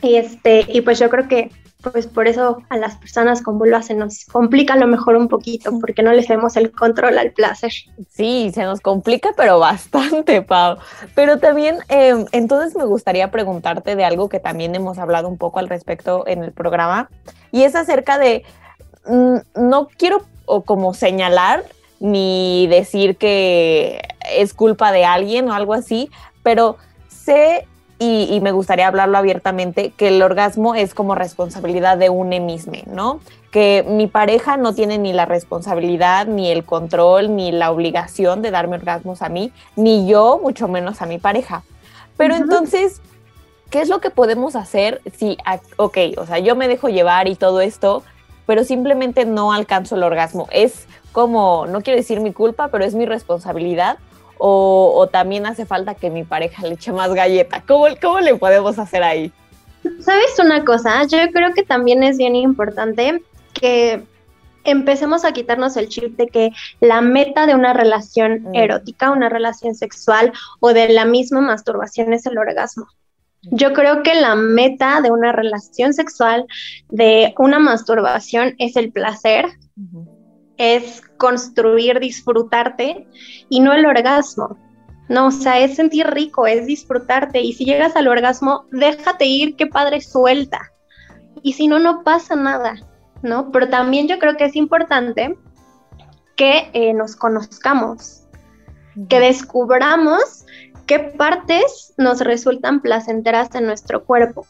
y 0.00 0.14
este 0.14 0.64
y 0.66 0.80
pues 0.80 0.98
yo 0.98 1.10
creo 1.10 1.28
que 1.28 1.50
pues 1.90 2.06
por 2.06 2.28
eso 2.28 2.62
a 2.68 2.76
las 2.76 2.96
personas 2.96 3.42
con 3.42 3.58
vulva 3.58 3.82
se 3.82 3.94
nos 3.94 4.24
complica 4.26 4.74
a 4.74 4.76
lo 4.76 4.86
mejor 4.86 5.16
un 5.16 5.28
poquito, 5.28 5.78
porque 5.80 6.02
no 6.02 6.12
les 6.12 6.28
demos 6.28 6.56
el 6.56 6.70
control 6.70 7.18
al 7.18 7.32
placer. 7.32 7.72
Sí, 8.10 8.50
se 8.54 8.64
nos 8.64 8.80
complica, 8.80 9.30
pero 9.36 9.58
bastante, 9.58 10.42
Pau. 10.42 10.76
Pero 11.14 11.38
también, 11.38 11.78
em, 11.88 12.26
entonces 12.32 12.76
me 12.76 12.84
gustaría 12.84 13.30
preguntarte 13.30 13.96
de 13.96 14.04
algo 14.04 14.28
que 14.28 14.40
también 14.40 14.74
hemos 14.74 14.98
hablado 14.98 15.28
un 15.28 15.38
poco 15.38 15.58
al 15.58 15.68
respecto 15.68 16.26
en 16.26 16.44
el 16.44 16.52
programa, 16.52 17.10
y 17.50 17.62
es 17.62 17.74
acerca 17.74 18.18
de, 18.18 18.44
mm, 19.06 19.36
no 19.56 19.88
quiero 19.96 20.24
como 20.64 20.94
señalar 20.94 21.64
ni 22.00 22.66
decir 22.66 23.16
que 23.16 24.02
es 24.30 24.54
culpa 24.54 24.92
de 24.92 25.04
alguien 25.04 25.48
o 25.48 25.54
algo 25.54 25.72
así, 25.72 26.10
pero 26.42 26.76
sé 27.08 27.66
y, 28.02 28.40
me 28.40 28.50
gustaría 28.50 28.88
hablarlo 28.88 29.16
abiertamente, 29.16 29.92
que 29.96 30.08
el 30.08 30.22
orgasmo 30.22 30.74
es 30.74 30.92
como 30.94 31.14
responsabilidad 31.14 31.96
de 31.98 32.10
un 32.10 32.30
mismo, 32.30 32.72
¿no? 32.86 33.20
Que 33.52 33.84
mi 33.86 34.08
pareja 34.08 34.56
no 34.56 34.74
tiene 34.74 34.98
ni 34.98 35.12
la 35.12 35.24
responsabilidad, 35.24 36.26
ni 36.26 36.50
el 36.50 36.64
control, 36.64 37.36
ni 37.36 37.52
la 37.52 37.70
obligación 37.70 38.42
de 38.42 38.50
darme 38.50 38.76
orgasmos 38.76 39.22
a 39.22 39.28
mí, 39.28 39.52
ni 39.76 40.08
yo, 40.08 40.40
mucho 40.42 40.66
menos 40.66 41.00
a 41.00 41.06
mi 41.06 41.18
pareja. 41.18 41.62
Pero 42.16 42.34
entonces, 42.34 43.00
¿qué 43.70 43.80
es 43.80 43.88
lo 43.88 44.00
que 44.00 44.10
podemos 44.10 44.56
hacer 44.56 45.00
si, 45.16 45.38
ok, 45.76 45.98
o 46.16 46.26
sea, 46.26 46.38
yo 46.38 46.56
me 46.56 46.66
dejo 46.66 46.88
llevar 46.88 47.28
y 47.28 47.36
todo 47.36 47.60
esto, 47.60 48.02
pero 48.46 48.64
simplemente 48.64 49.24
no 49.26 49.52
alcanzo 49.52 49.94
el 49.94 50.02
orgasmo? 50.02 50.48
Es 50.50 50.86
como, 51.12 51.66
no 51.66 51.82
quiero 51.82 51.98
decir 51.98 52.20
mi 52.20 52.32
culpa, 52.32 52.68
pero 52.68 52.84
es 52.84 52.94
mi 52.94 53.06
responsabilidad 53.06 53.98
o, 54.44 55.08
también 55.12 55.46
hace 55.46 55.64
falta 55.66 55.94
que 55.94 56.10
mi 56.10 56.24
pareja 56.24 56.62
le 56.64 56.74
eche 56.74 56.92
más 56.92 57.14
galleta? 57.14 57.62
¿Cómo, 57.66 57.86
¿Cómo 58.00 58.18
le 58.20 58.34
podemos 58.34 58.78
hacer 58.78 59.02
ahí? 59.02 59.32
¿Sabes 60.00 60.38
una 60.38 60.64
cosa? 60.64 61.04
Yo 61.04 61.18
creo 61.32 61.54
que 61.54 61.62
también 61.62 62.02
es 62.02 62.18
bien 62.18 62.34
importante 62.34 63.22
que 63.52 64.02
empecemos 64.64 65.24
a 65.24 65.32
quitarnos 65.32 65.76
el 65.76 65.88
chip 65.88 66.16
de 66.16 66.26
que 66.26 66.50
la 66.80 67.00
meta 67.00 67.46
de 67.46 67.54
una 67.54 67.72
relación 67.72 68.42
mm. 68.42 68.54
erótica, 68.54 69.12
una 69.12 69.28
relación 69.28 69.76
sexual 69.76 70.32
o 70.58 70.72
de 70.72 70.88
la 70.88 71.04
misma 71.04 71.40
masturbación 71.40 72.12
es 72.12 72.26
el 72.26 72.38
orgasmo. 72.38 72.88
Yo 73.42 73.72
creo 73.72 74.02
que 74.02 74.14
la 74.14 74.34
meta 74.34 75.00
de 75.00 75.10
una 75.10 75.32
relación 75.32 75.94
sexual, 75.94 76.46
de 76.90 77.34
una 77.38 77.58
masturbación, 77.58 78.54
es 78.58 78.76
el 78.76 78.92
placer, 78.92 79.46
es 80.56 81.02
construir, 81.16 82.00
disfrutarte 82.00 83.06
y 83.48 83.60
no 83.60 83.72
el 83.72 83.86
orgasmo. 83.86 84.58
No, 85.08 85.26
o 85.26 85.30
sea, 85.30 85.60
es 85.60 85.76
sentir 85.76 86.06
rico, 86.06 86.46
es 86.46 86.66
disfrutarte. 86.66 87.40
Y 87.40 87.52
si 87.52 87.64
llegas 87.64 87.96
al 87.96 88.08
orgasmo, 88.08 88.64
déjate 88.70 89.26
ir, 89.26 89.56
qué 89.56 89.66
padre 89.66 90.00
suelta. 90.00 90.72
Y 91.42 91.54
si 91.54 91.68
no, 91.68 91.78
no 91.78 92.02
pasa 92.02 92.36
nada, 92.36 92.76
¿no? 93.22 93.50
Pero 93.50 93.68
también 93.68 94.08
yo 94.08 94.18
creo 94.18 94.36
que 94.36 94.44
es 94.44 94.56
importante 94.56 95.36
que 96.36 96.70
eh, 96.72 96.94
nos 96.94 97.16
conozcamos, 97.16 98.22
que 99.08 99.20
descubramos 99.20 100.46
qué 100.86 100.98
partes 100.98 101.94
nos 101.96 102.20
resultan 102.20 102.80
placenteras 102.80 103.54
en 103.54 103.66
nuestro 103.66 104.04
cuerpo, 104.04 104.46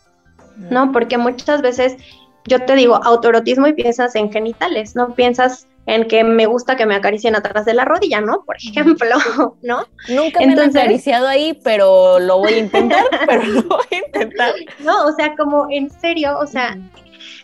¿no? 0.57 0.93
Porque 0.93 1.19
muchas 1.19 1.63
veces 1.63 1.97
yo 2.45 2.65
te 2.65 2.75
digo 2.75 2.97
autoerotismo 2.97 3.67
y 3.67 3.73
piensas 3.73 4.15
en 4.15 4.31
genitales, 4.33 4.97
no 4.97 5.15
piensas 5.15 5.67
en 5.87 6.07
que 6.07 6.23
me 6.25 6.47
gusta 6.47 6.77
que 6.77 6.87
me 6.87 6.95
acaricien 6.95 7.35
atrás 7.35 7.65
de 7.65 7.75
la 7.75 7.85
rodilla, 7.85 8.21
¿no? 8.21 8.45
Por 8.45 8.57
ejemplo, 8.57 9.17
¿no? 9.63 9.87
Nunca 10.09 10.41
me 10.41 10.55
he 10.55 10.65
acariciado 10.65 11.27
ahí, 11.27 11.59
pero 11.65 12.19
lo 12.21 12.39
voy 12.39 12.55
a 12.55 12.59
intentar, 12.59 13.05
pero 13.27 13.43
lo 13.45 13.63
voy 13.63 13.87
a 13.91 14.07
intentar. 14.07 14.55
No, 14.81 15.07
o 15.07 15.13
sea, 15.13 15.35
como 15.37 15.67
en 15.71 15.91
serio, 15.91 16.39
o 16.39 16.47
sea, 16.47 16.79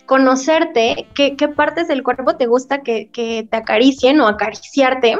conocerte, 0.06 1.06
qué, 1.14 1.36
qué 1.36 1.48
partes 1.48 1.88
del 1.88 2.02
cuerpo 2.02 2.36
te 2.36 2.46
gusta 2.46 2.82
que, 2.82 3.10
que 3.10 3.46
te 3.50 3.56
acaricien 3.56 4.20
o 4.20 4.28
acariciarte. 4.28 5.18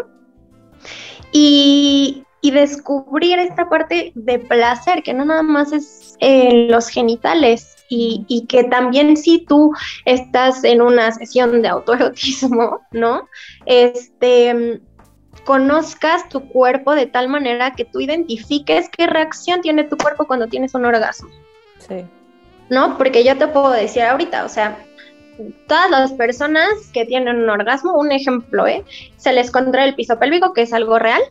Y, 1.31 2.25
y 2.41 2.51
descubrir 2.53 3.39
esta 3.39 3.69
parte 3.69 4.13
de 4.15 4.39
placer, 4.39 5.03
que 5.03 5.13
no 5.13 5.25
nada 5.25 5.43
más 5.43 5.73
es 5.73 6.08
en 6.21 6.71
los 6.71 6.89
genitales 6.89 7.77
y, 7.89 8.25
y, 8.29 8.47
que 8.47 8.65
también 8.65 9.17
si 9.17 9.45
tú 9.47 9.73
estás 10.05 10.63
en 10.65 10.83
una 10.83 11.13
sesión 11.13 11.63
de 11.63 11.69
autoerotismo, 11.69 12.81
¿no? 12.93 13.29
Este, 13.67 14.81
conozcas 15.45 16.29
tu 16.29 16.47
cuerpo 16.49 16.95
de 16.95 17.07
tal 17.07 17.29
manera 17.29 17.75
que 17.75 17.87
tú 17.87 18.01
identifiques 18.01 18.89
qué 18.91 19.07
reacción 19.07 19.63
tiene 19.63 19.85
tu 19.85 19.97
cuerpo 19.97 20.27
cuando 20.27 20.47
tienes 20.47 20.75
un 20.75 20.85
orgasmo. 20.85 21.31
Sí. 21.79 22.05
¿No? 22.69 22.99
Porque 22.99 23.25
yo 23.25 23.39
te 23.39 23.47
puedo 23.47 23.71
decir 23.71 24.03
ahorita, 24.03 24.45
o 24.45 24.49
sea, 24.51 24.77
todas 25.67 25.91
las 25.91 26.13
personas 26.13 26.69
que 26.93 27.07
tienen 27.07 27.37
un 27.37 27.49
orgasmo, 27.49 27.97
un 27.97 28.13
ejemplo, 28.13 28.67
¿eh? 28.67 28.85
Se 29.17 29.33
les 29.33 29.51
contrae 29.51 29.89
el 29.89 29.95
piso 29.95 30.19
pélvico, 30.19 30.53
que 30.53 30.63
es 30.63 30.73
algo 30.73 30.99
real, 30.99 31.23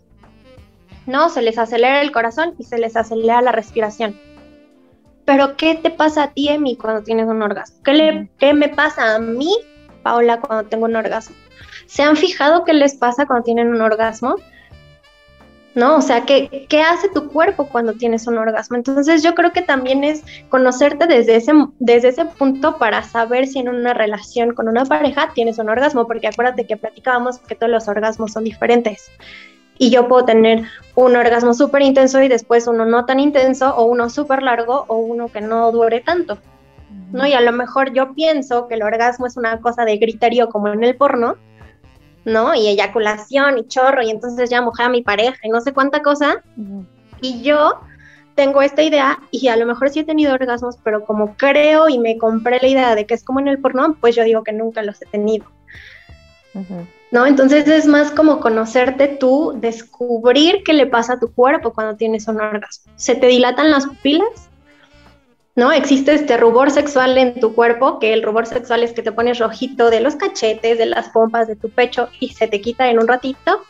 ¿no? 1.05 1.29
Se 1.29 1.41
les 1.41 1.57
acelera 1.57 2.01
el 2.01 2.11
corazón 2.11 2.55
y 2.57 2.63
se 2.63 2.77
les 2.77 2.95
acelera 2.95 3.41
la 3.41 3.51
respiración. 3.51 4.19
Pero, 5.27 5.57
¿qué 5.57 5.75
te 5.75 5.89
pasa 5.89 6.23
a 6.23 6.31
ti, 6.31 6.47
Emi, 6.47 6.77
cuando 6.77 7.03
tienes 7.03 7.27
un 7.27 7.41
orgasmo? 7.41 7.75
¿Qué, 7.83 7.93
le, 7.93 8.29
¿Qué 8.39 8.53
me 8.53 8.69
pasa 8.69 9.15
a 9.15 9.19
mí, 9.19 9.53
Paola, 10.01 10.39
cuando 10.39 10.69
tengo 10.69 10.85
un 10.85 10.95
orgasmo? 10.95 11.35
¿Se 11.85 12.01
han 12.01 12.15
fijado 12.15 12.63
qué 12.63 12.73
les 12.73 12.95
pasa 12.95 13.25
cuando 13.25 13.43
tienen 13.43 13.67
un 13.67 13.81
orgasmo? 13.81 14.37
¿no? 15.75 15.97
O 15.97 16.01
sea, 16.01 16.23
¿qué, 16.25 16.65
¿qué, 16.69 16.81
hace 16.81 17.09
tu 17.09 17.27
cuerpo 17.29 17.67
cuando 17.67 17.91
tienes 17.91 18.25
un 18.25 18.37
orgasmo? 18.37 18.77
Entonces 18.77 19.21
yo 19.21 19.35
creo 19.35 19.51
que 19.51 19.61
también 19.61 20.05
es 20.05 20.23
conocerte 20.47 21.07
desde 21.07 21.35
ese, 21.35 21.51
desde 21.79 22.07
ese 22.07 22.23
punto 22.23 22.77
para 22.77 23.03
saber 23.03 23.47
si 23.47 23.59
en 23.59 23.67
una 23.67 23.93
relación 23.93 24.55
con 24.55 24.69
una 24.69 24.85
pareja 24.85 25.33
tienes 25.35 25.59
un 25.59 25.67
orgasmo, 25.67 26.07
porque 26.07 26.27
acuérdate 26.27 26.65
que 26.65 26.77
platicábamos 26.77 27.39
que 27.39 27.55
todos 27.55 27.69
los 27.69 27.89
orgasmos 27.89 28.31
son 28.31 28.45
diferentes. 28.45 29.11
Y 29.77 29.89
yo 29.89 30.07
puedo 30.07 30.25
tener 30.25 30.63
un 30.95 31.15
orgasmo 31.15 31.53
súper 31.53 31.83
intenso 31.83 32.21
y 32.21 32.27
después 32.27 32.67
uno 32.67 32.85
no 32.85 33.05
tan 33.05 33.19
intenso, 33.19 33.75
o 33.75 33.85
uno 33.85 34.09
súper 34.09 34.43
largo, 34.43 34.85
o 34.87 34.97
uno 34.97 35.27
que 35.27 35.41
no 35.41 35.71
dure 35.71 36.01
tanto. 36.01 36.37
¿no? 37.11 37.25
Y 37.25 37.33
a 37.33 37.41
lo 37.41 37.51
mejor 37.51 37.93
yo 37.93 38.13
pienso 38.13 38.67
que 38.67 38.75
el 38.75 38.83
orgasmo 38.83 39.27
es 39.27 39.37
una 39.37 39.59
cosa 39.61 39.85
de 39.85 39.97
griterío 39.97 40.49
como 40.49 40.67
en 40.69 40.83
el 40.83 40.95
porno, 40.95 41.35
¿no? 42.25 42.53
Y 42.55 42.67
eyaculación 42.67 43.57
y 43.57 43.67
chorro, 43.67 44.01
y 44.01 44.09
entonces 44.09 44.49
ya 44.49 44.61
mojé 44.61 44.83
a 44.83 44.89
mi 44.89 45.01
pareja 45.01 45.37
y 45.43 45.49
no 45.49 45.61
sé 45.61 45.73
cuánta 45.73 46.01
cosa. 46.01 46.43
Y 47.21 47.41
yo 47.41 47.79
tengo 48.35 48.61
esta 48.61 48.83
idea 48.83 49.19
y 49.31 49.47
a 49.47 49.57
lo 49.57 49.65
mejor 49.65 49.89
sí 49.89 49.99
he 49.99 50.03
tenido 50.03 50.33
orgasmos, 50.33 50.77
pero 50.83 51.05
como 51.05 51.35
creo 51.35 51.89
y 51.89 51.97
me 51.97 52.17
compré 52.17 52.59
la 52.61 52.67
idea 52.67 52.95
de 52.95 53.05
que 53.05 53.13
es 53.13 53.23
como 53.23 53.39
en 53.39 53.47
el 53.47 53.59
porno, 53.59 53.97
pues 53.99 54.15
yo 54.15 54.23
digo 54.23 54.43
que 54.43 54.53
nunca 54.53 54.83
los 54.83 55.01
he 55.01 55.05
tenido. 55.05 55.45
¿No? 57.17 57.25
Entonces 57.25 57.67
es 57.67 57.87
más 57.87 58.11
como 58.11 58.39
conocerte 58.39 59.07
tú, 59.07 59.53
descubrir 59.55 60.61
qué 60.63 60.73
le 60.73 60.85
pasa 60.85 61.13
a 61.13 61.19
tu 61.19 61.33
cuerpo 61.33 61.73
cuando 61.73 61.95
tienes 61.95 62.27
un 62.27 62.39
orgasmo. 62.39 62.93
¿Se 62.95 63.15
te 63.15 63.25
dilatan 63.25 63.71
las 63.71 63.87
pupilas? 63.87 64.49
¿no? 65.55 65.71
Existe 65.71 66.13
este 66.13 66.37
rubor 66.37 66.69
sexual 66.69 67.17
en 67.17 67.39
tu 67.39 67.55
cuerpo, 67.55 67.97
que 67.97 68.13
el 68.13 68.21
rubor 68.21 68.45
sexual 68.45 68.83
es 68.83 68.93
que 68.93 69.01
te 69.01 69.11
pones 69.11 69.39
rojito 69.39 69.89
de 69.89 69.99
los 69.99 70.15
cachetes, 70.15 70.77
de 70.77 70.85
las 70.85 71.09
pompas, 71.09 71.47
de 71.47 71.55
tu 71.55 71.71
pecho 71.71 72.09
y 72.19 72.29
se 72.29 72.47
te 72.47 72.61
quita 72.61 72.87
en 72.91 72.99
un 72.99 73.07
ratito, 73.07 73.63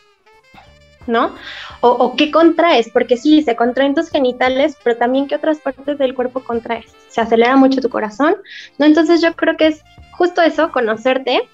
¿no? 1.06 1.34
O, 1.80 2.18
qué 2.18 2.32
contraes, 2.32 2.90
porque 2.92 3.16
sí, 3.16 3.44
se 3.44 3.56
contraen 3.56 3.96
tus 3.96 4.10
genitales, 4.10 4.76
pero 4.84 4.98
también 4.98 5.28
qué 5.28 5.36
otras 5.36 5.60
partes 5.60 5.98
del 5.98 6.16
cuerpo 6.16 6.44
contraes. 6.44 6.88
Se 7.08 7.22
acelera 7.22 7.56
mucho 7.56 7.80
tu 7.80 7.88
corazón, 7.88 8.36
¿no? 8.78 8.86
Entonces 8.86 9.22
yo 9.22 9.34
creo 9.38 9.56
que 9.56 9.68
es 9.68 9.84
justo 10.18 10.42
eso, 10.42 10.74
conocerte, 10.74 11.48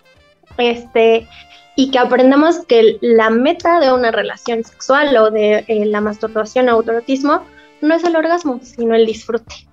este, 0.58 1.27
y 1.75 1.91
que 1.91 1.99
aprendamos 1.99 2.59
que 2.65 2.97
la 3.01 3.29
meta 3.29 3.79
de 3.79 3.91
una 3.91 4.12
relación 4.12 4.63
sexual 4.63 5.15
o 5.17 5.31
de 5.31 5.65
eh, 5.67 5.86
la 5.86 6.01
masturbación 6.01 6.69
o 6.69 6.73
autorotismo 6.73 7.41
no 7.81 7.95
es 7.95 8.03
el 8.03 8.15
orgasmo, 8.15 8.59
sino 8.62 8.95
el 8.95 9.05
disfrute. 9.05 9.67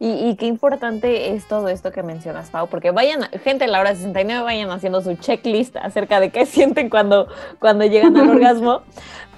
Y, 0.00 0.34
qué 0.36 0.46
importante 0.46 1.34
es 1.34 1.46
todo 1.46 1.68
esto 1.68 1.92
que 1.92 2.02
mencionas, 2.02 2.50
Pau, 2.50 2.68
porque 2.68 2.90
vayan, 2.90 3.22
gente, 3.42 3.64
a 3.64 3.68
la 3.68 3.80
hora 3.80 3.94
69 3.94 4.42
vayan 4.42 4.70
haciendo 4.70 5.00
su 5.00 5.14
checklist 5.14 5.76
acerca 5.76 6.20
de 6.20 6.30
qué 6.30 6.46
sienten 6.46 6.90
cuando, 6.90 7.28
cuando 7.58 7.86
llegan 7.86 8.16
al 8.16 8.28
orgasmo, 8.36 8.82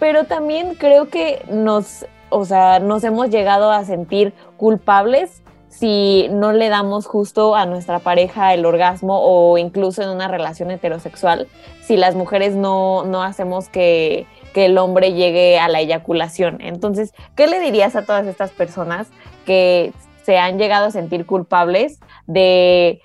pero 0.00 0.24
también 0.24 0.74
creo 0.74 1.08
que 1.08 1.44
nos, 1.50 2.06
o 2.30 2.44
sea, 2.44 2.80
nos 2.80 3.04
hemos 3.04 3.30
llegado 3.30 3.70
a 3.70 3.84
sentir 3.84 4.32
culpables 4.56 5.42
si 5.78 6.28
no 6.30 6.52
le 6.52 6.68
damos 6.68 7.06
justo 7.06 7.54
a 7.54 7.66
nuestra 7.66 7.98
pareja 7.98 8.54
el 8.54 8.64
orgasmo 8.64 9.20
o 9.20 9.58
incluso 9.58 10.02
en 10.02 10.08
una 10.08 10.28
relación 10.28 10.70
heterosexual, 10.70 11.48
si 11.82 11.96
las 11.96 12.14
mujeres 12.14 12.54
no, 12.54 13.04
no 13.04 13.22
hacemos 13.22 13.68
que, 13.68 14.26
que 14.56 14.64
el 14.64 14.78
hombre 14.78 15.12
llegue 15.12 15.58
a 15.58 15.68
la 15.68 15.80
eyaculación. 15.80 16.62
Entonces, 16.62 17.12
¿qué 17.34 17.46
le 17.46 17.60
dirías 17.60 17.94
a 17.94 18.06
todas 18.06 18.26
estas 18.26 18.52
personas 18.52 19.08
que 19.44 19.92
se 20.22 20.38
han 20.38 20.58
llegado 20.58 20.86
a 20.86 20.90
sentir 20.90 21.26
culpables 21.26 22.00
de, 22.26 23.02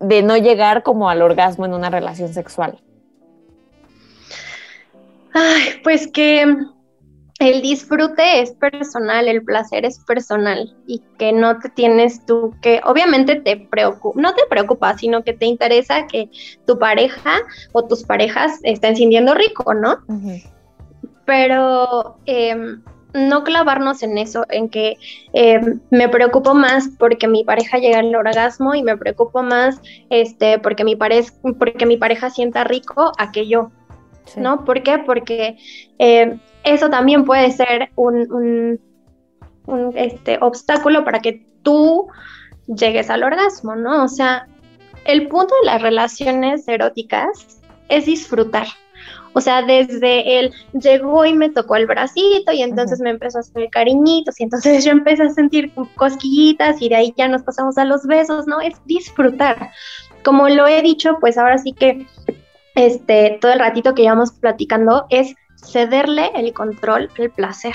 no 0.00 0.36
llegar 0.36 0.84
como 0.84 1.10
al 1.10 1.22
orgasmo 1.22 1.66
en 1.66 1.74
una 1.74 1.90
relación 1.90 2.32
sexual? 2.32 2.78
Ay, 5.34 5.80
pues 5.82 6.06
que 6.06 6.56
el 7.38 7.60
disfrute 7.60 8.40
es 8.40 8.52
personal, 8.52 9.28
el 9.28 9.44
placer 9.44 9.84
es 9.84 9.98
personal 10.00 10.74
y 10.86 11.02
que 11.18 11.32
no 11.32 11.58
te 11.58 11.68
tienes 11.68 12.24
tú 12.24 12.54
que, 12.62 12.80
obviamente 12.84 13.36
te 13.36 13.56
preocupa, 13.56 14.20
no 14.20 14.34
te 14.34 14.42
preocupa, 14.48 14.96
sino 14.96 15.22
que 15.22 15.34
te 15.34 15.46
interesa 15.46 16.06
que 16.06 16.30
tu 16.66 16.78
pareja 16.78 17.40
o 17.72 17.84
tus 17.84 18.04
parejas 18.04 18.58
estén 18.62 18.96
sintiendo 18.96 19.34
rico, 19.34 19.74
¿no? 19.74 19.98
Pero 21.26 22.16
eh, 22.24 22.78
no 23.12 23.44
clavarnos 23.44 24.02
en 24.02 24.18
eso, 24.18 24.44
en 24.48 24.68
que 24.68 24.96
eh, 25.32 25.60
me 25.90 26.08
preocupo 26.08 26.54
más 26.54 26.88
porque 26.98 27.28
mi 27.28 27.44
pareja 27.44 27.78
llega 27.78 27.98
al 27.98 28.14
orgasmo 28.14 28.74
y 28.74 28.82
me 28.82 28.96
preocupo 28.96 29.42
más 29.42 29.80
este, 30.10 30.58
porque, 30.58 30.84
mi 30.84 30.96
porque 30.96 31.86
mi 31.86 31.96
pareja 31.96 32.30
sienta 32.30 32.64
rico 32.64 33.12
a 33.18 33.32
que 33.32 33.48
yo. 33.48 33.70
¿No? 34.36 34.64
¿Por 34.64 34.82
qué? 34.82 34.98
Porque 34.98 35.56
eh, 35.98 36.38
eso 36.64 36.90
también 36.90 37.24
puede 37.24 37.52
ser 37.52 37.90
un, 37.94 38.80
un, 39.66 39.92
este, 39.96 40.38
obstáculo 40.40 41.04
para 41.04 41.20
que 41.20 41.46
tú 41.62 42.08
llegues 42.66 43.08
al 43.10 43.22
orgasmo, 43.22 43.76
¿no? 43.76 44.04
O 44.04 44.08
sea, 44.08 44.48
el 45.04 45.28
punto 45.28 45.54
de 45.60 45.66
las 45.66 45.82
relaciones 45.82 46.66
eróticas 46.66 47.60
es 47.88 48.06
disfrutar. 48.06 48.66
O 49.32 49.40
sea, 49.42 49.60
desde 49.60 50.38
él 50.38 50.52
llegó 50.72 51.26
y 51.26 51.34
me 51.34 51.50
tocó 51.50 51.76
el 51.76 51.86
bracito 51.86 52.52
y 52.52 52.62
entonces 52.62 53.00
me 53.00 53.10
empezó 53.10 53.36
a 53.36 53.42
hacer 53.42 53.68
cariñitos 53.70 54.40
y 54.40 54.44
entonces 54.44 54.82
yo 54.82 54.92
empecé 54.92 55.24
a 55.24 55.28
sentir 55.28 55.72
cosquillitas 55.94 56.80
y 56.80 56.88
de 56.88 56.96
ahí 56.96 57.14
ya 57.18 57.28
nos 57.28 57.42
pasamos 57.42 57.76
a 57.76 57.84
los 57.84 58.06
besos, 58.06 58.46
¿no? 58.46 58.62
Es 58.62 58.74
disfrutar. 58.86 59.70
Como 60.24 60.48
lo 60.48 60.66
he 60.66 60.80
dicho, 60.80 61.18
pues 61.20 61.36
ahora 61.36 61.58
sí 61.58 61.72
que 61.72 62.06
este, 62.76 63.38
todo 63.40 63.52
el 63.52 63.58
ratito 63.58 63.94
que 63.94 64.02
llevamos 64.02 64.30
platicando 64.30 65.06
es 65.10 65.34
cederle 65.56 66.30
el 66.36 66.52
control, 66.52 67.10
el 67.18 67.30
placer. 67.30 67.74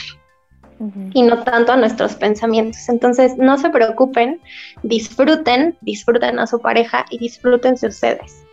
Y 1.14 1.22
no 1.22 1.44
tanto 1.44 1.74
a 1.74 1.78
nuestros 1.78 2.16
pensamientos. 2.16 2.90
Entonces, 2.90 3.38
no 3.38 3.60
se 3.60 3.70
preocupen, 3.70 4.42
disfruten, 4.82 5.78
disfruten 5.82 6.40
a 6.40 6.48
su 6.48 6.60
pareja 6.60 7.06
y 7.12 7.20
disfrútense 7.20 7.86
ustedes. 7.86 8.44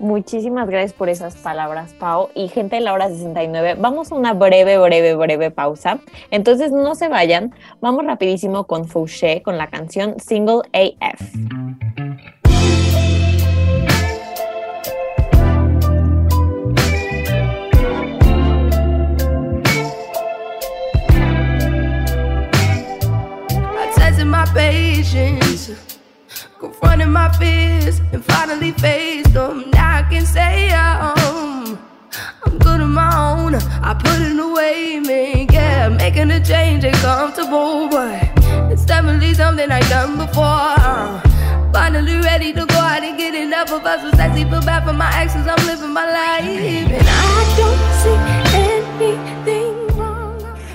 Muchísimas 0.00 0.68
gracias 0.68 0.92
por 0.92 1.08
esas 1.08 1.36
palabras, 1.36 1.94
Pau. 1.94 2.30
Y 2.34 2.48
gente 2.48 2.76
de 2.76 2.82
la 2.82 2.92
hora 2.92 3.08
69, 3.08 3.76
vamos 3.78 4.10
a 4.10 4.16
una 4.16 4.32
breve, 4.32 4.76
breve, 4.76 5.14
breve 5.14 5.52
pausa. 5.52 6.00
Entonces 6.32 6.72
no 6.72 6.96
se 6.96 7.08
vayan, 7.08 7.54
vamos 7.80 8.04
rapidísimo 8.04 8.64
con 8.64 8.86
Fouché, 8.88 9.40
con 9.42 9.56
la 9.56 9.68
canción 9.68 10.18
Single 10.18 10.62
AF. 10.72 12.03
Confronting 26.60 27.12
my 27.12 27.30
fears 27.38 28.00
and 28.12 28.24
finally 28.24 28.72
faced 28.72 29.32
them. 29.34 29.70
Now 29.70 29.98
I 29.98 30.02
can 30.02 30.24
say 30.24 30.70
um, 30.70 31.78
I'm 32.44 32.58
good 32.58 32.80
on 32.80 32.92
my 32.92 33.10
own. 33.30 33.54
I 33.54 33.94
put 33.94 34.20
it 34.20 34.38
away, 34.38 35.00
man. 35.00 35.48
Yeah, 35.50 35.88
making 35.88 36.30
a 36.30 36.42
change 36.42 36.84
ain't 36.84 36.96
comfortable, 36.96 37.88
but 37.88 38.30
it's 38.72 38.84
definitely 38.84 39.34
something 39.34 39.70
I've 39.70 39.88
done 39.88 40.16
before. 40.16 41.20
Finally 41.72 42.16
ready 42.18 42.52
to 42.52 42.64
go 42.66 42.76
out 42.76 43.02
and 43.02 43.18
get 43.18 43.34
enough 43.34 43.72
of 43.72 43.84
us. 43.84 44.02
Was 44.04 44.14
sexy, 44.14 44.44
feel 44.44 44.60
bad 44.60 44.84
for 44.86 44.92
my 44.92 45.10
exes. 45.20 45.46
I'm 45.46 45.66
living 45.66 45.92
my 45.92 46.06
life, 46.06 46.44
and 46.44 47.06
I 47.06 47.54
don't 47.58 47.82
see 48.00 48.16
anything 48.56 49.73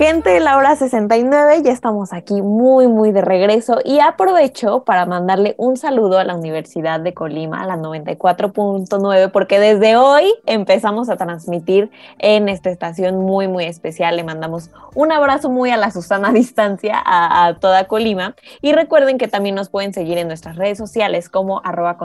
Gente 0.00 0.30
de 0.30 0.40
la 0.40 0.56
hora 0.56 0.76
69, 0.76 1.60
ya 1.62 1.72
estamos 1.72 2.14
aquí 2.14 2.40
muy, 2.40 2.88
muy 2.88 3.12
de 3.12 3.20
regreso 3.20 3.80
y 3.84 4.00
aprovecho 4.00 4.82
para 4.82 5.04
mandarle 5.04 5.54
un 5.58 5.76
saludo 5.76 6.18
a 6.18 6.24
la 6.24 6.34
Universidad 6.36 7.00
de 7.00 7.12
Colima, 7.12 7.60
a 7.60 7.66
la 7.66 7.76
94.9, 7.76 9.30
porque 9.30 9.60
desde 9.60 9.98
hoy 9.98 10.32
empezamos 10.46 11.10
a 11.10 11.18
transmitir 11.18 11.90
en 12.18 12.48
esta 12.48 12.70
estación 12.70 13.18
muy, 13.18 13.46
muy 13.46 13.66
especial. 13.66 14.16
Le 14.16 14.24
mandamos 14.24 14.70
un 14.94 15.12
abrazo 15.12 15.50
muy 15.50 15.68
a 15.68 15.76
la 15.76 15.90
Susana 15.90 16.32
distancia 16.32 16.94
a, 17.04 17.58
toda 17.60 17.84
Colima 17.84 18.34
y 18.62 18.72
recuerden 18.72 19.18
que 19.18 19.28
también 19.28 19.54
nos 19.54 19.68
pueden 19.68 19.92
seguir 19.92 20.16
en 20.16 20.28
nuestras 20.28 20.56
redes 20.56 20.78
sociales 20.78 21.28
como 21.28 21.60
arroba 21.62 21.98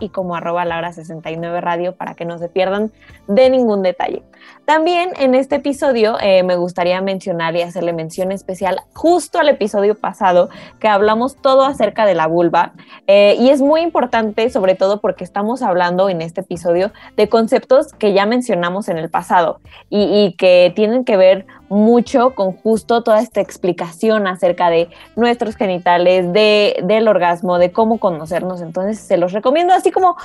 y 0.00 0.08
como 0.08 0.34
arroba 0.34 0.64
la 0.64 0.78
hora 0.78 0.92
69 0.92 1.60
radio 1.60 1.94
para 1.94 2.14
que 2.14 2.24
no 2.24 2.40
se 2.40 2.48
pierdan 2.48 2.90
de 3.28 3.50
ningún 3.50 3.82
detalle. 3.82 4.24
También 4.64 5.10
en 5.18 5.36
este 5.36 5.56
episodio 5.56 6.16
eh, 6.20 6.42
me 6.42 6.56
gustaría 6.56 7.03
mencionar 7.04 7.54
y 7.54 7.62
hacerle 7.62 7.92
mención 7.92 8.32
especial 8.32 8.80
justo 8.94 9.38
al 9.38 9.48
episodio 9.48 9.94
pasado 9.94 10.48
que 10.80 10.88
hablamos 10.88 11.36
todo 11.36 11.64
acerca 11.64 12.06
de 12.06 12.14
la 12.14 12.26
vulva 12.26 12.72
eh, 13.06 13.36
y 13.38 13.50
es 13.50 13.60
muy 13.60 13.82
importante 13.82 14.50
sobre 14.50 14.74
todo 14.74 15.00
porque 15.00 15.22
estamos 15.22 15.62
hablando 15.62 16.08
en 16.08 16.22
este 16.22 16.40
episodio 16.40 16.92
de 17.16 17.28
conceptos 17.28 17.92
que 17.92 18.12
ya 18.12 18.26
mencionamos 18.26 18.88
en 18.88 18.98
el 18.98 19.10
pasado 19.10 19.60
y, 19.90 20.34
que 20.38 20.72
tienen 20.74 21.04
que 21.04 21.16
ver 21.16 21.46
mucho 21.68 22.34
con 22.34 22.52
justo 22.52 23.02
toda 23.02 23.20
esta 23.20 23.40
explicación 23.40 24.26
acerca 24.26 24.70
de 24.70 24.88
nuestros 25.16 25.56
genitales, 25.56 26.32
de, 26.32 26.80
del 26.84 27.08
orgasmo, 27.08 27.58
de 27.58 27.72
cómo 27.72 27.98
conocernos. 27.98 28.60
Entonces 28.60 28.98
se 28.98 29.16
los 29.16 29.32
recomiendo, 29.32 29.74
así 29.74 29.90
como 29.90 30.16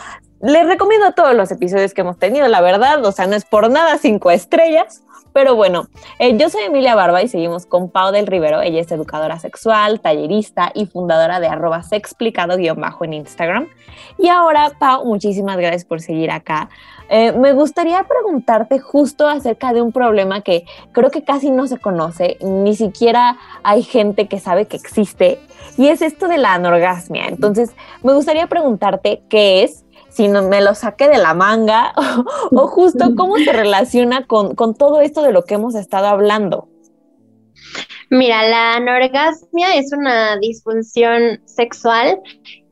les 0.41 0.65
recomiendo 0.65 1.11
todos 1.13 1.35
los 1.35 1.51
episodios 1.51 1.93
que 1.93 2.01
hemos 2.01 2.17
tenido, 2.17 2.47
la 2.47 2.61
verdad, 2.61 3.03
o 3.05 3.11
sea, 3.11 3.27
no 3.27 3.35
es 3.35 3.45
por 3.45 3.69
nada 3.69 3.97
cinco 3.97 4.31
estrellas, 4.31 5.03
pero 5.39 5.55
bueno, 5.55 5.87
eh, 6.19 6.35
yo 6.37 6.49
soy 6.49 6.63
Emilia 6.63 6.95
Barba 6.95 7.23
y 7.23 7.29
seguimos 7.29 7.65
con 7.65 7.89
Pau 7.89 8.11
del 8.11 8.27
Rivero. 8.27 8.59
Ella 8.61 8.81
es 8.81 8.91
educadora 8.91 9.39
sexual, 9.39 10.01
tallerista 10.01 10.69
y 10.75 10.85
fundadora 10.85 11.39
de 11.39 11.47
arroba 11.47 11.81
sexplicado-bajo 11.81 13.05
en 13.05 13.13
Instagram. 13.13 13.69
Y 14.17 14.27
ahora, 14.27 14.73
Pau, 14.77 15.05
muchísimas 15.05 15.55
gracias 15.55 15.85
por 15.85 16.01
seguir 16.01 16.29
acá. 16.29 16.67
Eh, 17.09 17.31
me 17.31 17.53
gustaría 17.53 18.03
preguntarte 18.03 18.79
justo 18.79 19.29
acerca 19.29 19.71
de 19.71 19.81
un 19.81 19.93
problema 19.93 20.41
que 20.41 20.65
creo 20.91 21.09
que 21.09 21.23
casi 21.23 21.51
no 21.51 21.67
se 21.67 21.77
conoce, 21.77 22.37
ni 22.41 22.75
siquiera 22.75 23.37
hay 23.63 23.83
gente 23.83 24.27
que 24.27 24.41
sabe 24.41 24.65
que 24.65 24.75
existe, 24.75 25.39
y 25.77 25.87
es 25.87 26.01
esto 26.01 26.27
de 26.27 26.37
la 26.37 26.55
anorgasmia. 26.55 27.27
Entonces, 27.27 27.71
me 28.03 28.13
gustaría 28.13 28.47
preguntarte 28.47 29.23
qué 29.29 29.63
es, 29.63 29.85
si 30.19 30.27
no 30.27 30.43
me 30.43 30.59
lo 30.59 30.75
saqué 30.75 31.07
de 31.07 31.17
la 31.17 31.33
manga 31.33 31.93
o, 32.51 32.67
justo 32.67 33.15
cómo 33.15 33.37
se 33.37 33.53
relaciona 33.53 34.27
con, 34.27 34.53
con 34.53 34.75
todo 34.75 34.99
esto 34.99 35.23
de 35.23 35.31
lo 35.31 35.45
que 35.45 35.53
hemos 35.53 35.75
estado 35.75 36.07
hablando. 36.07 36.67
Mira, 38.09 38.43
la 38.43 38.73
anorgasmia 38.73 39.75
es 39.75 39.93
una 39.93 40.35
disfunción 40.35 41.39
sexual 41.45 42.19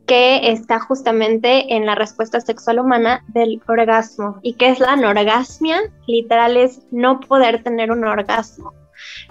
que 0.07 0.51
está 0.51 0.81
justamente 0.81 1.73
en 1.73 1.85
la 1.85 1.95
respuesta 1.95 2.41
sexual 2.41 2.79
humana 2.79 3.23
del 3.29 3.61
orgasmo. 3.65 4.39
¿Y 4.41 4.55
qué 4.55 4.67
es 4.67 4.81
la 4.81 4.91
anorgasmia? 4.93 5.79
Literal 6.05 6.57
es 6.57 6.81
no 6.91 7.21
poder 7.21 7.63
tener 7.63 7.91
un 7.91 8.03
orgasmo. 8.03 8.73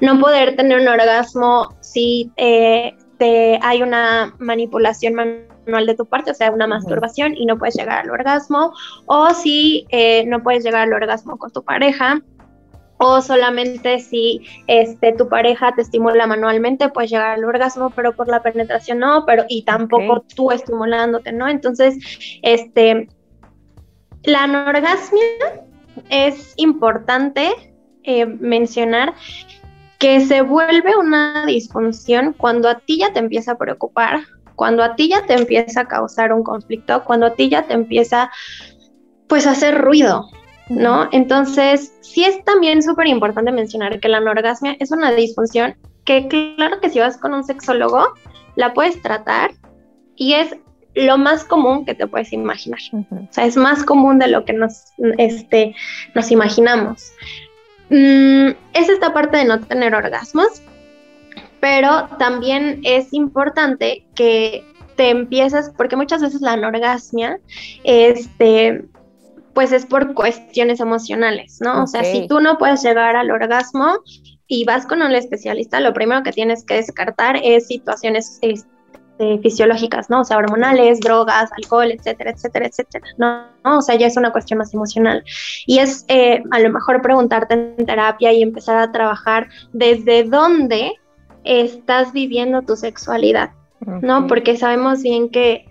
No 0.00 0.18
poder 0.18 0.56
tener 0.56 0.80
un 0.80 0.88
orgasmo 0.88 1.68
si 1.82 2.32
eh, 2.38 2.94
te, 3.18 3.58
hay 3.60 3.82
una 3.82 4.34
manipulación 4.38 5.12
manual 5.66 5.86
de 5.86 5.94
tu 5.94 6.06
parte, 6.06 6.30
o 6.30 6.34
sea, 6.34 6.50
una 6.50 6.66
masturbación 6.66 7.36
y 7.36 7.46
no 7.46 7.58
puedes 7.58 7.74
llegar 7.74 7.98
al 7.98 8.10
orgasmo, 8.10 8.72
o 9.06 9.34
si 9.34 9.86
eh, 9.90 10.24
no 10.26 10.42
puedes 10.42 10.64
llegar 10.64 10.82
al 10.82 10.92
orgasmo 10.92 11.36
con 11.36 11.50
tu 11.52 11.62
pareja, 11.62 12.22
o 12.98 13.20
solamente 13.20 14.00
si 14.00 14.42
este 14.66 15.12
tu 15.12 15.28
pareja 15.28 15.72
te 15.74 15.82
estimula 15.82 16.26
manualmente 16.26 16.88
puedes 16.88 17.10
llegar 17.10 17.32
al 17.32 17.44
orgasmo 17.44 17.90
pero 17.90 18.14
por 18.14 18.28
la 18.28 18.42
penetración 18.42 19.00
no 19.00 19.24
pero 19.26 19.44
y 19.48 19.64
tampoco 19.64 20.24
tú 20.34 20.50
estimulándote 20.50 21.32
no 21.32 21.46
entonces 21.46 21.98
este 22.42 23.08
la 24.22 24.44
anorgasmia 24.44 25.20
es 26.08 26.54
importante 26.56 27.50
eh, 28.02 28.26
mencionar 28.26 29.14
que 29.98 30.20
se 30.20 30.42
vuelve 30.42 30.96
una 30.96 31.46
disfunción 31.46 32.32
cuando 32.32 32.68
a 32.68 32.78
ti 32.78 32.98
ya 32.98 33.12
te 33.12 33.18
empieza 33.18 33.52
a 33.52 33.58
preocupar 33.58 34.20
cuando 34.56 34.82
a 34.82 34.96
ti 34.96 35.08
ya 35.08 35.24
te 35.26 35.34
empieza 35.34 35.82
a 35.82 35.88
causar 35.88 36.32
un 36.32 36.42
conflicto 36.42 37.04
cuando 37.04 37.26
a 37.26 37.34
ti 37.34 37.48
ya 37.48 37.66
te 37.66 37.74
empieza 37.74 38.30
pues 39.28 39.46
a 39.46 39.52
hacer 39.52 39.78
ruido 39.78 40.28
¿no? 40.68 41.08
Entonces, 41.12 41.94
sí 42.00 42.24
es 42.24 42.42
también 42.44 42.82
súper 42.82 43.06
importante 43.06 43.52
mencionar 43.52 44.00
que 44.00 44.08
la 44.08 44.18
anorgasmia 44.18 44.76
es 44.80 44.90
una 44.90 45.12
disfunción 45.12 45.76
que 46.04 46.28
claro 46.28 46.80
que 46.80 46.90
si 46.90 46.98
vas 46.98 47.16
con 47.16 47.34
un 47.34 47.44
sexólogo, 47.44 48.14
la 48.56 48.74
puedes 48.74 49.00
tratar 49.02 49.52
y 50.16 50.34
es 50.34 50.56
lo 50.94 51.18
más 51.18 51.44
común 51.44 51.84
que 51.84 51.94
te 51.94 52.06
puedes 52.06 52.32
imaginar. 52.32 52.80
O 52.92 53.28
sea, 53.30 53.44
es 53.44 53.56
más 53.56 53.84
común 53.84 54.18
de 54.18 54.28
lo 54.28 54.44
que 54.44 54.54
nos, 54.54 54.92
este, 55.18 55.74
nos 56.14 56.30
imaginamos. 56.30 57.12
Mm, 57.90 58.50
es 58.72 58.88
esta 58.88 59.12
parte 59.12 59.36
de 59.36 59.44
no 59.44 59.60
tener 59.60 59.94
orgasmos, 59.94 60.62
pero 61.60 62.08
también 62.18 62.80
es 62.84 63.12
importante 63.12 64.06
que 64.14 64.64
te 64.96 65.10
empiezas, 65.10 65.70
porque 65.76 65.96
muchas 65.96 66.22
veces 66.22 66.40
la 66.40 66.52
anorgasmia 66.52 67.38
este, 67.84 68.84
pues 69.54 69.72
es 69.72 69.86
por 69.86 70.14
cuestiones 70.14 70.80
emocionales, 70.80 71.58
¿no? 71.60 71.84
O 71.84 71.86
sea, 71.86 72.04
si 72.04 72.26
tú 72.28 72.40
no 72.40 72.58
puedes 72.58 72.82
llegar 72.82 73.16
al 73.16 73.30
orgasmo 73.30 74.00
y 74.46 74.64
vas 74.64 74.86
con 74.86 75.02
un 75.02 75.12
especialista, 75.12 75.80
lo 75.80 75.92
primero 75.92 76.22
que 76.22 76.32
tienes 76.32 76.64
que 76.64 76.74
descartar 76.74 77.38
es 77.42 77.66
situaciones 77.66 78.38
este, 78.42 79.38
fisiológicas, 79.42 80.10
¿no? 80.10 80.20
O 80.20 80.24
sea, 80.24 80.36
hormonales, 80.36 81.00
drogas, 81.00 81.50
alcohol, 81.56 81.90
etcétera, 81.90 82.32
etcétera, 82.32 82.66
etcétera, 82.66 83.06
¿no? 83.16 83.78
O 83.78 83.82
sea, 83.82 83.94
ya 83.96 84.06
es 84.06 84.16
una 84.16 84.30
cuestión 84.30 84.58
más 84.58 84.74
emocional. 84.74 85.24
Y 85.66 85.78
es 85.78 86.04
eh, 86.08 86.42
a 86.50 86.60
lo 86.60 86.70
mejor 86.70 87.00
preguntarte 87.02 87.54
en 87.54 87.86
terapia 87.86 88.32
y 88.32 88.42
empezar 88.42 88.76
a 88.76 88.92
trabajar 88.92 89.48
desde 89.72 90.24
dónde 90.24 90.92
estás 91.46 92.12
viviendo 92.12 92.62
tu 92.62 92.76
sexualidad, 92.76 93.50
¿no? 94.02 94.26
Porque 94.26 94.56
sabemos 94.56 95.02
bien 95.02 95.30
que 95.30 95.66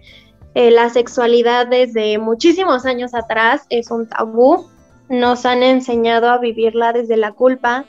eh, 0.55 0.71
la 0.71 0.89
sexualidad 0.89 1.67
desde 1.67 2.17
muchísimos 2.17 2.86
años 2.86 3.13
atrás 3.13 3.65
es 3.69 3.91
un 3.91 4.07
tabú. 4.07 4.67
Nos 5.09 5.45
han 5.45 5.61
enseñado 5.61 6.30
a 6.30 6.39
vivirla 6.39 6.93
desde 6.93 7.17
la 7.17 7.34
culpa, 7.34 7.86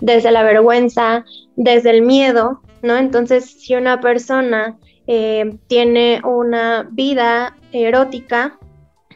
desde 0.00 0.30
la 0.30 0.42
vergüenza, 0.42 1.24
desde 1.56 1.90
el 1.90 2.02
miedo, 2.02 2.60
¿no? 2.82 2.96
Entonces, 2.96 3.50
si 3.50 3.74
una 3.74 4.00
persona 4.00 4.78
eh, 5.06 5.56
tiene 5.66 6.20
una 6.24 6.86
vida 6.92 7.56
erótica 7.72 8.58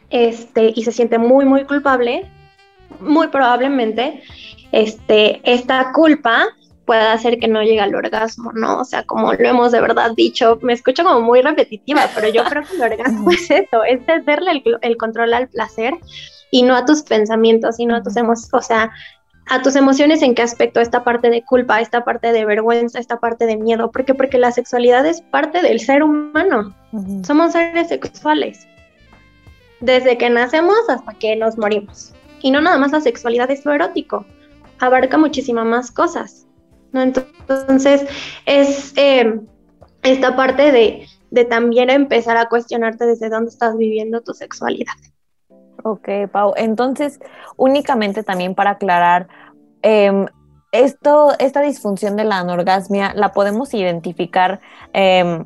este, 0.09 0.73
y 0.75 0.83
se 0.83 0.91
siente 0.91 1.17
muy, 1.17 1.45
muy 1.45 1.63
culpable, 1.65 2.29
muy 2.99 3.27
probablemente 3.27 4.21
este, 4.71 5.41
esta 5.43 5.91
culpa 5.93 6.47
pueda 6.85 7.13
hacer 7.13 7.39
que 7.39 7.47
no 7.47 7.61
llegue 7.63 7.81
al 7.81 7.95
orgasmo, 7.95 8.51
¿no? 8.53 8.79
O 8.79 8.85
sea, 8.85 9.03
como 9.03 9.33
lo 9.33 9.47
hemos 9.47 9.71
de 9.71 9.81
verdad 9.81 10.11
dicho, 10.15 10.59
me 10.61 10.73
escucho 10.73 11.03
como 11.03 11.21
muy 11.21 11.41
repetitiva, 11.41 12.09
pero 12.13 12.29
yo 12.29 12.43
creo 12.45 12.63
que 12.63 12.75
el 12.75 12.81
orgasmo 12.81 13.31
es 13.31 13.49
eso, 13.49 13.83
es 13.83 13.99
darle 14.25 14.63
el, 14.81 14.97
control 14.97 15.33
al 15.33 15.47
placer 15.47 15.95
y 16.51 16.63
no 16.63 16.75
a 16.75 16.85
tus 16.85 17.01
pensamientos, 17.03 17.77
sino 17.77 17.95
a 17.95 18.03
tus 18.03 18.15
emociones, 18.15 18.53
o 18.53 18.61
sea, 18.61 18.91
a 19.47 19.61
tus 19.61 19.75
emociones 19.75 20.21
en 20.21 20.35
qué 20.35 20.41
aspecto, 20.41 20.79
esta 20.79 21.03
parte 21.03 21.29
de 21.29 21.43
culpa, 21.43 21.81
esta 21.81 22.03
parte 22.03 22.31
de 22.31 22.45
vergüenza, 22.45 22.99
esta 22.99 23.19
parte 23.19 23.45
de 23.45 23.57
miedo, 23.57 23.91
¿por 23.91 24.05
qué? 24.05 24.13
Porque 24.13 24.37
la 24.37 24.51
sexualidad 24.51 25.05
es 25.05 25.21
parte 25.21 25.61
del 25.61 25.79
ser 25.79 26.03
humano, 26.03 26.75
somos 27.25 27.51
seres 27.51 27.89
sexuales, 27.89 28.67
desde 29.81 30.17
que 30.17 30.29
nacemos 30.29 30.77
hasta 30.87 31.13
que 31.13 31.35
nos 31.35 31.57
morimos. 31.57 32.13
Y 32.41 32.51
no 32.51 32.61
nada 32.61 32.77
más 32.77 32.91
la 32.91 33.01
sexualidad 33.01 33.49
es 33.49 33.65
lo 33.65 33.73
erótico, 33.73 34.25
abarca 34.79 35.17
muchísimas 35.17 35.65
más 35.65 35.91
cosas. 35.91 36.45
Entonces, 37.01 38.05
es 38.45 38.93
eh, 38.97 39.39
esta 40.03 40.35
parte 40.35 40.71
de, 40.71 41.45
también 41.45 41.89
empezar 41.89 42.37
a 42.37 42.47
cuestionarte 42.47 43.05
desde 43.05 43.29
dónde 43.29 43.49
estás 43.49 43.77
viviendo 43.77 44.21
tu 44.21 44.33
sexualidad. 44.33 44.93
Ok, 45.83 46.09
Pau. 46.31 46.53
Entonces, 46.55 47.19
únicamente 47.57 48.23
también 48.23 48.55
para 48.55 48.71
aclarar, 48.71 49.27
em, 49.81 50.25
esto, 50.71 51.33
esta 51.39 51.61
disfunción 51.61 52.15
de 52.15 52.23
la 52.23 52.39
anorgasmia 52.39 53.13
la 53.15 53.31
podemos 53.31 53.73
identificar 53.73 54.59
em, 54.93 55.43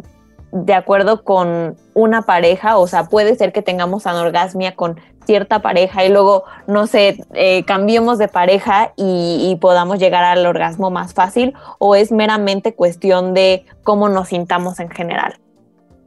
de 0.51 0.73
acuerdo 0.73 1.23
con 1.23 1.75
una 1.93 2.23
pareja, 2.23 2.77
o 2.77 2.87
sea, 2.87 3.05
puede 3.05 3.35
ser 3.35 3.51
que 3.51 3.61
tengamos 3.61 4.07
anorgasmia 4.07 4.75
con 4.75 4.99
cierta 5.29 5.61
pareja 5.61 6.03
y 6.03 6.09
luego, 6.09 6.43
no 6.65 6.87
sé, 6.87 7.23
eh, 7.35 7.63
cambiemos 7.65 8.17
de 8.17 8.27
pareja 8.27 8.93
y, 8.95 9.55
podamos 9.61 9.99
llegar 9.99 10.23
al 10.23 10.43
orgasmo 10.47 10.89
más 10.89 11.13
fácil 11.13 11.53
o 11.77 11.93
es 11.93 12.11
meramente 12.11 12.73
cuestión 12.73 13.35
de 13.35 13.63
cómo 13.83 14.09
nos 14.09 14.29
sintamos 14.29 14.79
en 14.79 14.89
general? 14.89 15.37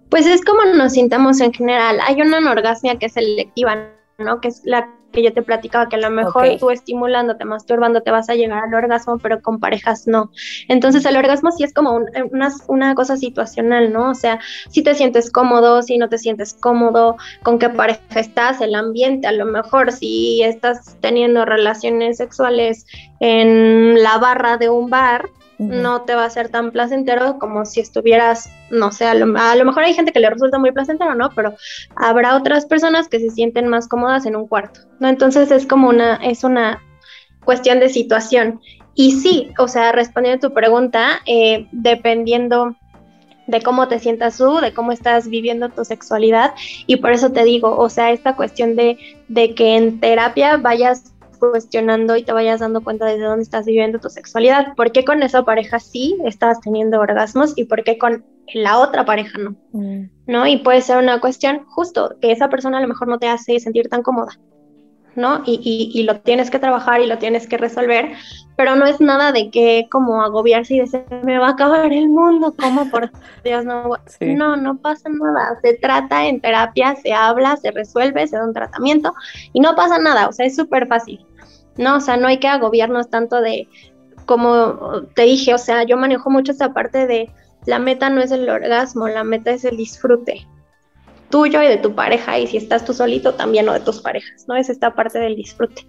Pues 0.08 0.26
es 0.26 0.44
como 0.44 0.64
nos 0.74 0.94
sintamos 0.94 1.40
en 1.40 1.52
general. 1.52 2.00
Hay 2.04 2.20
una 2.20 2.38
anorgasmia 2.38 2.98
que 2.98 3.06
es 3.06 3.12
selectiva, 3.12 3.90
¿no? 4.18 4.40
Que 4.40 4.48
es 4.48 4.62
la 4.64 4.88
que 5.12 5.22
yo 5.22 5.32
te 5.32 5.42
platicaba, 5.42 5.88
que 5.88 5.96
a 5.96 6.00
lo 6.00 6.10
mejor 6.10 6.56
tú 6.58 6.70
estimulándote, 6.70 7.44
masturbando, 7.44 8.02
te 8.02 8.10
vas 8.10 8.28
a 8.28 8.34
llegar 8.34 8.64
al 8.64 8.74
orgasmo, 8.74 9.18
pero 9.18 9.40
con 9.40 9.60
parejas 9.60 10.06
no. 10.06 10.30
Entonces 10.68 11.04
el 11.04 11.16
orgasmo 11.16 11.52
sí 11.52 11.64
es 11.64 11.72
como 11.72 12.00
una, 12.30 12.52
una 12.66 12.94
cosa 12.94 13.16
situacional, 13.16 13.92
¿no? 13.92 14.10
O 14.10 14.14
sea, 14.14 14.40
si 14.70 14.82
te 14.82 14.94
sientes 14.94 15.30
cómodo, 15.30 15.82
si 15.82 15.98
no 15.98 16.08
te 16.08 16.18
sientes 16.18 16.54
cómodo, 16.54 17.16
con 17.42 17.58
qué 17.58 17.68
pareja 17.68 18.00
estás, 18.16 18.60
el 18.60 18.74
ambiente, 18.74 19.26
a 19.26 19.32
lo 19.32 19.44
mejor 19.44 19.92
si 19.92 20.42
estás 20.42 20.96
teniendo 21.00 21.44
relaciones 21.44 22.16
sexuales 22.16 22.86
en 23.20 24.02
la 24.02 24.18
barra 24.18 24.56
de 24.56 24.68
un 24.68 24.90
bar, 24.90 25.28
no 25.58 26.02
te 26.02 26.14
va 26.14 26.24
a 26.24 26.30
ser 26.30 26.48
tan 26.48 26.70
placentero 26.70 27.38
como 27.38 27.64
si 27.64 27.80
estuvieras, 27.80 28.50
no 28.70 28.90
sé, 28.90 29.04
a 29.06 29.14
lo, 29.14 29.26
mejor 29.26 29.84
hay 29.84 29.94
gente 29.94 30.12
que 30.12 30.20
le 30.20 30.30
resulta 30.30 30.58
muy 30.58 30.72
placentero, 30.72 31.14
¿no? 31.14 31.30
Pero 31.34 31.54
habrá 31.96 32.36
otras 32.36 32.66
personas 32.66 33.08
que 33.08 33.20
se 33.20 33.30
sienten 33.30 33.68
más 33.68 33.88
cómodas 33.88 34.26
en 34.26 34.36
un 34.36 34.48
cuarto, 34.48 34.80
¿no? 34.98 35.08
Entonces 35.08 35.50
es 35.50 35.66
como 35.66 35.88
una, 35.88 36.16
es 36.16 36.44
una 36.44 36.82
cuestión 37.44 37.80
de 37.80 37.88
situación. 37.88 38.60
Y 38.94 39.12
sí, 39.12 39.52
o 39.58 39.68
sea, 39.68 39.92
respondiendo 39.92 40.46
a 40.46 40.50
tu 40.50 40.54
pregunta, 40.54 41.20
eh, 41.26 41.66
dependiendo 41.72 42.76
de 43.46 43.62
cómo 43.62 43.88
te 43.88 43.98
sientas 43.98 44.38
tú, 44.38 44.60
de 44.60 44.72
cómo 44.72 44.92
estás 44.92 45.28
viviendo 45.28 45.68
tu 45.70 45.84
sexualidad. 45.84 46.52
Y 46.86 46.96
por 46.96 47.12
eso 47.12 47.32
te 47.32 47.44
digo, 47.44 47.76
o 47.76 47.88
sea, 47.88 48.10
esta 48.10 48.36
cuestión 48.36 48.76
de, 48.76 48.98
de 49.28 49.54
que 49.54 49.76
en 49.76 50.00
terapia 50.00 50.56
vayas 50.56 51.11
cuestionando 51.50 52.16
y 52.16 52.22
te 52.22 52.32
vayas 52.32 52.60
dando 52.60 52.82
cuenta 52.82 53.06
de 53.06 53.18
dónde 53.18 53.42
estás 53.42 53.66
viviendo 53.66 53.98
tu 53.98 54.08
sexualidad. 54.08 54.74
¿Por 54.76 54.92
qué 54.92 55.04
con 55.04 55.22
esa 55.22 55.44
pareja 55.44 55.80
sí 55.80 56.16
estás 56.24 56.60
teniendo 56.60 57.00
orgasmos 57.00 57.52
y 57.56 57.64
por 57.64 57.82
qué 57.82 57.98
con 57.98 58.24
la 58.54 58.78
otra 58.78 59.04
pareja 59.04 59.38
no? 59.38 59.56
Mm. 59.72 60.04
¿No? 60.26 60.46
Y 60.46 60.58
puede 60.58 60.80
ser 60.82 60.98
una 60.98 61.20
cuestión 61.20 61.64
justo 61.66 62.16
que 62.20 62.30
esa 62.30 62.48
persona 62.48 62.78
a 62.78 62.80
lo 62.80 62.88
mejor 62.88 63.08
no 63.08 63.18
te 63.18 63.28
hace 63.28 63.58
sentir 63.58 63.88
tan 63.88 64.02
cómoda. 64.02 64.38
¿no? 65.14 65.42
Y, 65.44 65.90
y, 65.94 66.02
lo 66.04 66.20
tienes 66.20 66.50
que 66.50 66.58
trabajar 66.58 67.00
y 67.00 67.06
lo 67.06 67.18
tienes 67.18 67.46
que 67.46 67.58
resolver, 67.58 68.12
pero 68.56 68.76
no 68.76 68.86
es 68.86 69.00
nada 69.00 69.32
de 69.32 69.50
que 69.50 69.86
como 69.90 70.22
agobiarse 70.22 70.74
y 70.74 70.80
decir, 70.80 71.04
me 71.22 71.38
va 71.38 71.48
a 71.48 71.50
acabar 71.50 71.92
el 71.92 72.08
mundo, 72.08 72.54
como 72.58 72.90
por 72.90 73.10
Dios, 73.44 73.64
no, 73.64 73.90
no, 74.20 74.56
no 74.56 74.78
pasa 74.78 75.08
nada, 75.10 75.58
se 75.60 75.74
trata 75.74 76.26
en 76.26 76.40
terapia, 76.40 76.96
se 76.96 77.12
habla, 77.12 77.56
se 77.56 77.70
resuelve, 77.70 78.26
se 78.26 78.36
da 78.36 78.44
un 78.44 78.54
tratamiento 78.54 79.14
y 79.52 79.60
no 79.60 79.74
pasa 79.74 79.98
nada, 79.98 80.28
o 80.28 80.32
sea, 80.32 80.46
es 80.46 80.56
súper 80.56 80.86
fácil. 80.86 81.24
¿No? 81.76 81.96
O 81.96 82.00
sea, 82.00 82.16
no 82.16 82.28
hay 82.28 82.38
que 82.38 82.48
agobiarnos 82.48 83.10
tanto 83.10 83.40
de, 83.40 83.68
como 84.26 85.02
te 85.14 85.22
dije, 85.22 85.54
o 85.54 85.58
sea, 85.58 85.84
yo 85.84 85.96
manejo 85.96 86.30
mucho 86.30 86.52
esa 86.52 86.72
parte 86.72 87.06
de 87.06 87.30
la 87.66 87.78
meta 87.78 88.10
no 88.10 88.20
es 88.20 88.32
el 88.32 88.48
orgasmo, 88.48 89.08
la 89.08 89.24
meta 89.24 89.52
es 89.52 89.64
el 89.64 89.76
disfrute 89.76 90.46
tuyo 91.32 91.62
y 91.62 91.66
de 91.66 91.78
tu 91.78 91.94
pareja, 91.94 92.38
y 92.38 92.46
si 92.46 92.58
estás 92.58 92.84
tú 92.84 92.92
solito, 92.92 93.34
también 93.34 93.68
o 93.68 93.72
de 93.72 93.80
tus 93.80 94.00
parejas, 94.00 94.44
¿no? 94.46 94.54
Es 94.54 94.68
esta 94.68 94.94
parte 94.94 95.18
del 95.18 95.34
disfrute. 95.34 95.84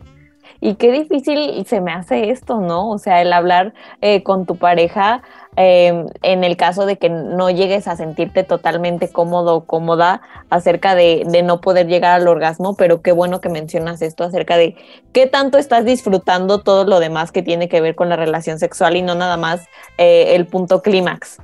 Y 0.61 0.75
qué 0.75 0.91
difícil 0.91 1.65
se 1.67 1.81
me 1.81 1.91
hace 1.91 2.31
esto, 2.31 2.61
¿no? 2.61 2.89
O 2.89 2.97
sea, 2.97 3.21
el 3.21 3.33
hablar 3.33 3.73
eh, 3.99 4.23
con 4.23 4.45
tu 4.45 4.55
pareja 4.55 5.21
em, 5.55 6.07
en 6.21 6.43
el 6.43 6.57
caso 6.57 6.85
de 6.85 6.97
que 6.97 7.09
no 7.09 7.49
llegues 7.49 7.87
a 7.87 7.95
sentirte 7.95 8.43
totalmente 8.43 9.09
cómodo 9.09 9.55
o 9.55 9.65
cómoda 9.65 10.21
acerca 10.49 10.95
de, 10.95 11.25
no 11.43 11.61
poder 11.61 11.87
llegar 11.87 12.19
al 12.19 12.27
orgasmo, 12.27 12.75
pero 12.75 13.01
qué 13.01 13.11
bueno 13.11 13.41
que 13.41 13.49
mencionas 13.49 14.01
esto 14.01 14.23
acerca 14.23 14.57
de 14.57 14.75
qué 15.11 15.27
tanto 15.27 15.57
estás 15.57 15.85
disfrutando 15.85 16.61
todo 16.61 16.85
lo 16.85 16.99
demás 16.99 17.31
que 17.31 17.41
tiene 17.41 17.69
que 17.69 17.81
ver 17.81 17.95
con 17.95 18.09
la 18.09 18.15
relación 18.15 18.59
sexual 18.59 18.95
y 18.95 19.01
no 19.01 19.15
nada 19.15 19.37
más 19.37 19.65
eh, 19.97 20.35
el 20.35 20.45
punto 20.45 20.81
clímax. 20.81 21.37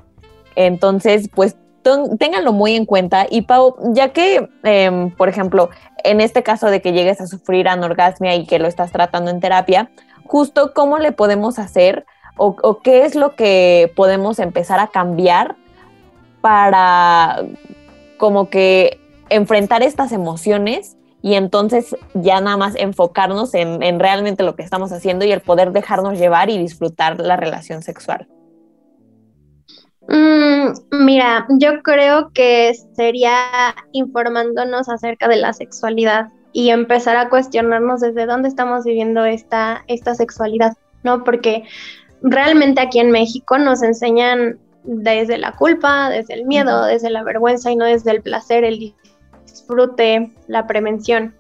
Entonces, 0.56 1.30
pues 1.34 1.56
ténganlo 2.20 2.54
muy 2.54 2.76
en 2.76 2.86
cuenta. 2.86 3.26
Y 3.30 3.44
Pau, 3.44 3.76
ya 3.94 4.10
que, 4.10 4.50
em, 4.64 5.12
por 5.12 5.30
ejemplo, 5.30 5.70
en 6.04 6.22
este 6.22 6.44
caso 6.44 6.70
de 6.70 6.82
que 6.82 6.92
llegues 6.92 7.22
a 7.22 7.28
sufrir 7.28 7.68
anorgasmia 7.68 8.36
y 8.36 8.46
que 8.46 8.60
lo 8.60 8.68
estás 8.68 8.92
tratando 8.92 9.32
en 9.32 9.40
terapia, 9.40 9.90
justo 10.26 10.74
cómo 10.74 10.98
le 11.00 11.12
podemos 11.12 11.60
hacer 11.60 12.06
o, 12.40 12.80
qué 12.80 13.06
es 13.06 13.16
lo 13.16 13.36
que 13.36 13.92
podemos 13.96 14.40
empezar 14.40 14.80
a 14.80 14.88
cambiar 14.88 15.56
para 16.42 17.44
como 18.18 18.50
que 18.50 19.00
enfrentar 19.30 19.84
estas 19.84 20.12
emociones 20.12 20.98
y 21.22 21.34
entonces 21.34 21.96
ya 22.14 22.40
nada 22.40 22.56
más 22.56 22.76
enfocarnos 22.76 23.54
en, 23.54 23.84
en 23.84 24.00
realmente 24.00 24.44
lo 24.44 24.56
que 24.56 24.64
estamos 24.64 24.92
haciendo 24.92 25.26
y 25.26 25.32
el 25.32 25.42
poder 25.42 25.72
dejarnos 25.74 26.18
llevar 26.18 26.50
y 26.50 26.58
disfrutar 26.58 27.20
la 27.20 27.36
relación 27.36 27.82
sexual. 27.82 28.28
Mm, 30.08 30.72
mira, 31.06 31.46
yo 31.60 31.84
creo 31.84 32.32
que 32.34 32.74
sería 32.94 33.36
informándonos 33.92 34.90
acerca 34.90 35.28
de 35.28 35.36
la 35.36 35.54
sexualidad 35.54 36.30
y 36.52 36.72
empezar 36.72 37.16
a 37.16 37.30
cuestionarnos 37.30 38.02
desde 38.02 38.26
dónde 38.26 38.48
estamos 38.48 38.86
viviendo 38.86 39.26
esta, 39.26 39.84
esta 39.88 40.16
sexualidad, 40.16 40.74
¿no? 41.04 41.24
Porque 41.24 41.64
realmente 42.22 42.82
aquí 42.82 43.00
en 43.00 43.12
México 43.12 43.58
nos 43.58 43.84
enseñan 43.84 44.60
desde 44.84 45.38
la 45.38 45.56
culpa, 45.56 46.10
desde 46.10 46.34
el 46.34 46.46
miedo, 46.46 46.86
desde 46.86 47.10
la 47.10 47.24
vergüenza 47.24 47.72
y 47.72 47.76
no 47.76 47.86
desde 47.86 48.12
el 48.12 48.22
placer, 48.22 48.64
el 48.64 48.94
disfrute, 49.46 50.32
la 50.48 50.68
prevención. 50.68 51.36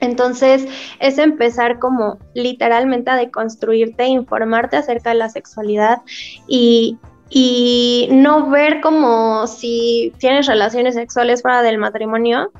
Entonces 0.00 0.66
es 1.00 1.18
empezar 1.18 1.78
como 1.78 2.18
literalmente 2.34 3.10
a 3.10 3.16
deconstruirte, 3.16 4.06
informarte 4.06 4.76
acerca 4.76 5.10
de 5.10 5.16
la 5.16 5.28
sexualidad 5.28 6.02
y, 6.46 6.98
y 7.30 8.08
no 8.10 8.50
ver 8.50 8.80
como 8.80 9.46
si 9.46 10.12
tienes 10.18 10.46
relaciones 10.46 10.94
sexuales 10.94 11.42
fuera 11.42 11.62
del 11.62 11.78
matrimonio, 11.78 12.50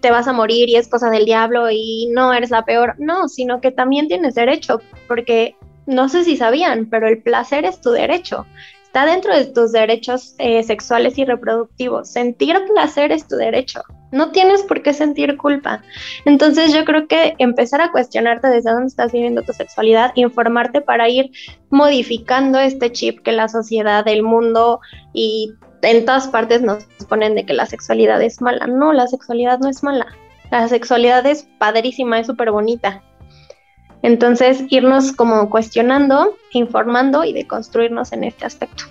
te 0.00 0.10
vas 0.10 0.26
a 0.26 0.32
morir 0.32 0.68
y 0.68 0.76
es 0.76 0.88
cosa 0.88 1.10
del 1.10 1.26
diablo 1.26 1.70
y 1.70 2.08
no 2.12 2.32
eres 2.32 2.50
la 2.50 2.64
peor. 2.64 2.94
No, 2.98 3.28
sino 3.28 3.60
que 3.60 3.70
también 3.70 4.08
tienes 4.08 4.34
derecho, 4.34 4.80
porque 5.06 5.56
no 5.90 6.08
sé 6.08 6.24
si 6.24 6.36
sabían, 6.36 6.86
pero 6.86 7.08
el 7.08 7.22
placer 7.22 7.64
es 7.64 7.80
tu 7.80 7.90
derecho 7.90 8.46
está 8.90 9.06
dentro 9.06 9.32
de 9.32 9.44
tus 9.44 9.70
derechos 9.70 10.34
eh, 10.38 10.64
sexuales 10.64 11.16
y 11.16 11.24
reproductivos. 11.24 12.10
Sentir 12.10 12.56
placer 12.74 13.12
es 13.12 13.28
tu 13.28 13.36
derecho. 13.36 13.82
No 14.10 14.32
tienes 14.32 14.64
por 14.64 14.82
qué 14.82 14.92
sentir 14.92 15.36
culpa. 15.36 15.84
Entonces 16.24 16.72
yo 16.72 16.84
creo 16.84 17.06
que 17.06 17.34
empezar 17.38 17.80
a 17.82 17.92
cuestionarte 17.92 18.48
desde 18.48 18.72
dónde 18.72 18.88
estás 18.88 19.12
viviendo 19.12 19.42
tu 19.42 19.52
sexualidad, 19.52 20.10
informarte 20.16 20.80
para 20.80 21.08
ir 21.08 21.30
modificando 21.70 22.58
este 22.58 22.90
chip 22.90 23.20
que 23.22 23.30
la 23.30 23.48
sociedad, 23.48 24.08
el 24.08 24.24
mundo 24.24 24.80
y 25.12 25.52
en 25.82 26.04
todas 26.04 26.26
partes 26.26 26.60
nos 26.60 26.84
ponen 27.08 27.36
de 27.36 27.46
que 27.46 27.54
la 27.54 27.66
sexualidad 27.66 28.20
es 28.20 28.40
mala. 28.40 28.66
No, 28.66 28.92
la 28.92 29.06
sexualidad 29.06 29.60
no 29.60 29.68
es 29.68 29.84
mala. 29.84 30.08
La 30.50 30.66
sexualidad 30.66 31.24
es 31.26 31.46
padrísima, 31.58 32.18
es 32.18 32.26
súper 32.26 32.50
bonita. 32.50 33.04
Entonces, 34.02 34.64
irnos 34.68 35.12
como 35.12 35.50
cuestionando, 35.50 36.36
informando 36.52 37.24
y 37.24 37.32
deconstruirnos 37.32 38.12
en 38.12 38.24
este 38.24 38.46
aspecto. 38.46 38.84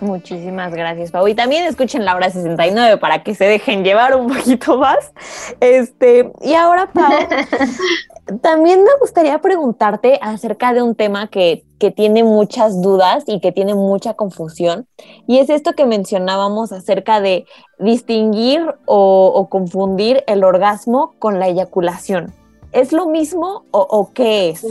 Muchísimas 0.00 0.72
gracias, 0.72 1.10
Pau. 1.10 1.26
Y 1.26 1.34
también 1.34 1.64
escuchen 1.64 2.04
la 2.04 2.14
hora 2.14 2.30
69 2.30 2.98
para 2.98 3.24
que 3.24 3.34
se 3.34 3.46
dejen 3.46 3.82
llevar 3.82 4.14
un 4.14 4.28
poquito 4.28 4.78
más. 4.78 5.12
Este, 5.60 6.30
y 6.40 6.54
ahora, 6.54 6.90
Pau, 6.92 7.12
también 8.40 8.84
me 8.84 8.90
gustaría 9.00 9.40
preguntarte 9.40 10.18
acerca 10.22 10.72
de 10.72 10.82
un 10.82 10.94
tema 10.94 11.28
que, 11.28 11.64
que, 11.80 11.90
tiene 11.90 12.22
muchas 12.22 12.80
dudas 12.80 13.24
y 13.26 13.40
que 13.40 13.50
tiene 13.50 13.74
mucha 13.74 14.14
confusión. 14.14 14.86
Y 15.26 15.38
es 15.38 15.50
esto 15.50 15.72
que 15.72 15.84
mencionábamos 15.84 16.70
acerca 16.70 17.20
de 17.20 17.46
distinguir 17.80 18.62
o, 18.86 19.32
o 19.34 19.48
confundir 19.48 20.22
el 20.28 20.44
orgasmo 20.44 21.14
con 21.18 21.40
la 21.40 21.48
eyaculación. 21.48 22.32
¿Es 22.72 22.92
lo 22.92 23.06
mismo 23.06 23.64
o, 23.70 24.12
qué 24.12 24.50
es? 24.50 24.66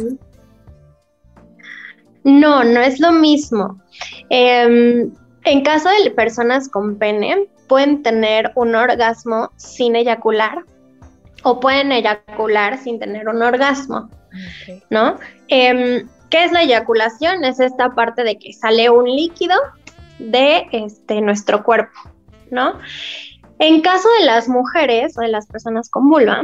No, 2.24 2.64
no 2.64 2.82
es 2.82 3.00
lo 3.00 3.12
mismo. 3.12 3.82
Em, 4.30 5.12
en 5.46 5.64
caso 5.64 5.90
de 5.90 6.12
personas 6.12 6.70
con 6.70 6.98
pene, 6.98 7.48
pueden 7.68 8.04
tener 8.04 8.52
un 8.56 8.76
orgasmo 8.76 9.52
sin 9.56 9.96
eyacular 9.96 10.64
o 11.44 11.60
pueden 11.60 11.92
eyacular 11.92 12.78
sin 12.78 13.00
tener 13.00 13.28
un 13.30 13.42
orgasmo, 13.42 14.10
¿no? 14.90 15.18
Em, 15.48 16.08
¿Qué 16.30 16.44
es 16.44 16.52
la 16.52 16.64
eyaculación? 16.64 17.44
Es 17.46 17.60
esta 17.60 17.92
parte 17.96 18.24
de 18.24 18.38
que 18.38 18.52
sale 18.52 18.90
un 18.90 19.06
líquido 19.06 19.56
de 20.20 20.68
este, 20.72 21.22
nuestro 21.22 21.64
cuerpo, 21.64 21.98
¿no? 22.52 22.78
En 23.60 23.82
caso 23.82 24.10
de 24.20 24.26
las 24.26 24.50
mujeres 24.50 25.18
o 25.18 25.22
de 25.22 25.30
las 25.30 25.48
personas 25.48 25.90
con 25.90 26.10
vulva, 26.10 26.44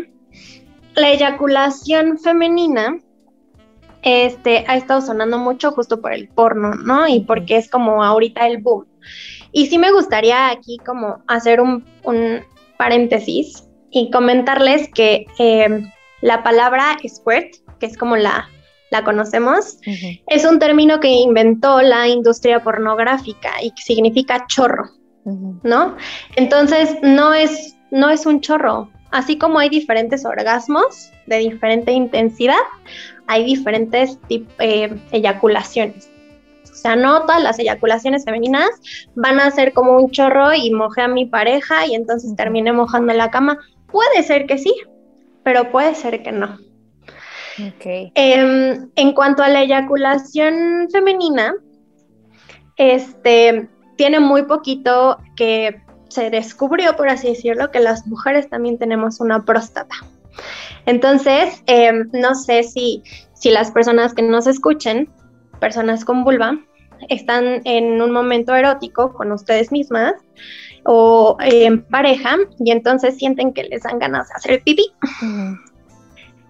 la 0.95 1.11
eyaculación 1.11 2.17
femenina 2.19 2.97
este, 4.01 4.65
ha 4.67 4.75
estado 4.75 5.01
sonando 5.01 5.37
mucho 5.37 5.71
justo 5.71 6.01
por 6.01 6.13
el 6.13 6.27
porno, 6.27 6.73
¿no? 6.75 7.07
Y 7.07 7.21
porque 7.21 7.57
es 7.57 7.69
como 7.69 8.03
ahorita 8.03 8.47
el 8.47 8.61
boom. 8.61 8.85
Y 9.51 9.67
sí 9.67 9.77
me 9.77 9.91
gustaría 9.91 10.49
aquí 10.49 10.77
como 10.85 11.23
hacer 11.27 11.61
un, 11.61 11.85
paréntesis 12.77 13.65
y 13.91 14.09
comentarles 14.11 14.89
que 14.93 15.25
eh, 15.39 15.89
la 16.21 16.43
palabra 16.43 16.97
squirt, 17.07 17.55
que 17.79 17.85
es 17.85 17.97
como 17.97 18.17
la, 18.17 18.49
la 18.89 19.03
conocemos, 19.03 19.77
es 20.27 20.45
un 20.45 20.59
término 20.59 20.99
que 20.99 21.09
inventó 21.09 21.81
la 21.81 22.07
industria 22.07 22.63
pornográfica 22.63 23.61
y 23.61 23.71
que 23.71 23.81
significa 23.81 24.45
chorro, 24.47 24.85
¿no? 25.23 25.95
Entonces, 26.35 26.97
no 27.01 27.33
es, 27.33 27.75
no 27.91 28.09
es 28.09 28.25
un 28.25 28.41
chorro, 28.41 28.89
Así 29.13 29.37
como 29.37 29.59
hay 29.59 29.69
diferentes 29.69 30.25
orgasmos 30.25 31.11
de 31.27 31.37
diferente 31.37 31.91
intensidad, 31.91 32.57
hay 33.27 33.45
diferentes 33.45 34.17
eh, 34.27 34.91
eyaculaciones. 35.11 36.09
O 36.63 36.75
sea, 36.75 36.95
no 36.95 37.21
todas 37.21 37.43
las 37.43 37.59
eyaculaciones 37.59 38.25
femeninas 38.25 38.71
van 39.13 39.39
a 39.39 39.51
ser 39.51 39.71
como 39.73 39.97
un 39.97 40.09
chorro 40.09 40.55
y 40.55 40.71
mojé 40.71 41.01
a 41.01 41.07
mi 41.07 41.27
pareja 41.27 41.85
y 41.85 41.93
entonces 41.93 42.35
terminé 42.35 42.73
mojando 42.73 43.13
la 43.13 43.29
cama. 43.29 43.59
Puede 43.85 44.23
ser 44.23 44.47
que 44.47 44.57
sí, 44.57 44.73
pero 45.43 45.71
puede 45.71 45.93
ser 45.93 46.23
que 46.23 46.31
no. 46.31 46.57
Okay. 47.75 48.11
Em, 48.15 48.89
en 48.95 49.13
cuanto 49.13 49.43
a 49.43 49.49
la 49.49 49.61
eyaculación 49.61 50.89
femenina, 50.91 51.53
este 52.77 53.69
tiene 53.95 54.19
muy 54.19 54.41
poquito 54.43 55.19
que 55.35 55.82
se 56.13 56.29
descubrió, 56.29 56.95
por 56.95 57.09
así 57.09 57.29
decirlo, 57.29 57.71
que 57.71 57.79
las 57.79 58.05
mujeres 58.07 58.49
también 58.49 58.77
tenemos 58.77 59.19
una 59.19 59.43
próstata. 59.43 59.95
Entonces, 60.85 61.63
em, 61.65 62.09
no 62.13 62.35
sé 62.35 62.63
si, 62.63 63.03
si 63.33 63.51
las 63.51 63.71
personas 63.71 64.13
que 64.13 64.21
nos 64.21 64.47
escuchen, 64.47 65.09
personas 65.59 66.05
con 66.05 66.23
vulva, 66.23 66.57
están 67.09 67.61
en 67.65 68.01
un 68.01 68.11
momento 68.11 68.55
erótico 68.55 69.13
con 69.13 69.31
ustedes 69.31 69.71
mismas 69.71 70.13
o 70.85 71.37
en 71.41 71.83
pareja 71.83 72.37
y 72.59 72.71
entonces 72.71 73.17
sienten 73.17 73.53
que 73.53 73.63
les 73.63 73.83
dan 73.83 73.99
ganas 73.99 74.27
de 74.29 74.33
hacer 74.35 74.63
pipí. 74.63 74.91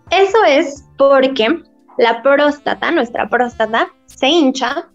Eso 0.10 0.38
es 0.48 0.86
porque 0.98 1.64
la 1.98 2.22
próstata, 2.22 2.92
nuestra 2.92 3.30
próstata, 3.30 3.90
se 4.06 4.28
hincha 4.28 4.90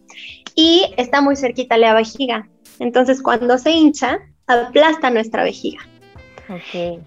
y 0.55 0.93
está 0.97 1.21
muy 1.21 1.37
cerquita 1.37 1.77
a 1.77 1.79
la 1.79 1.95
vejiga. 1.95 2.49
Entonces, 2.79 3.23
cuando 3.23 3.59
se 3.59 3.73
hincha, 3.73 4.19
aplasta 4.49 5.11
nuestra 5.11 5.44
vejiga. 5.44 5.80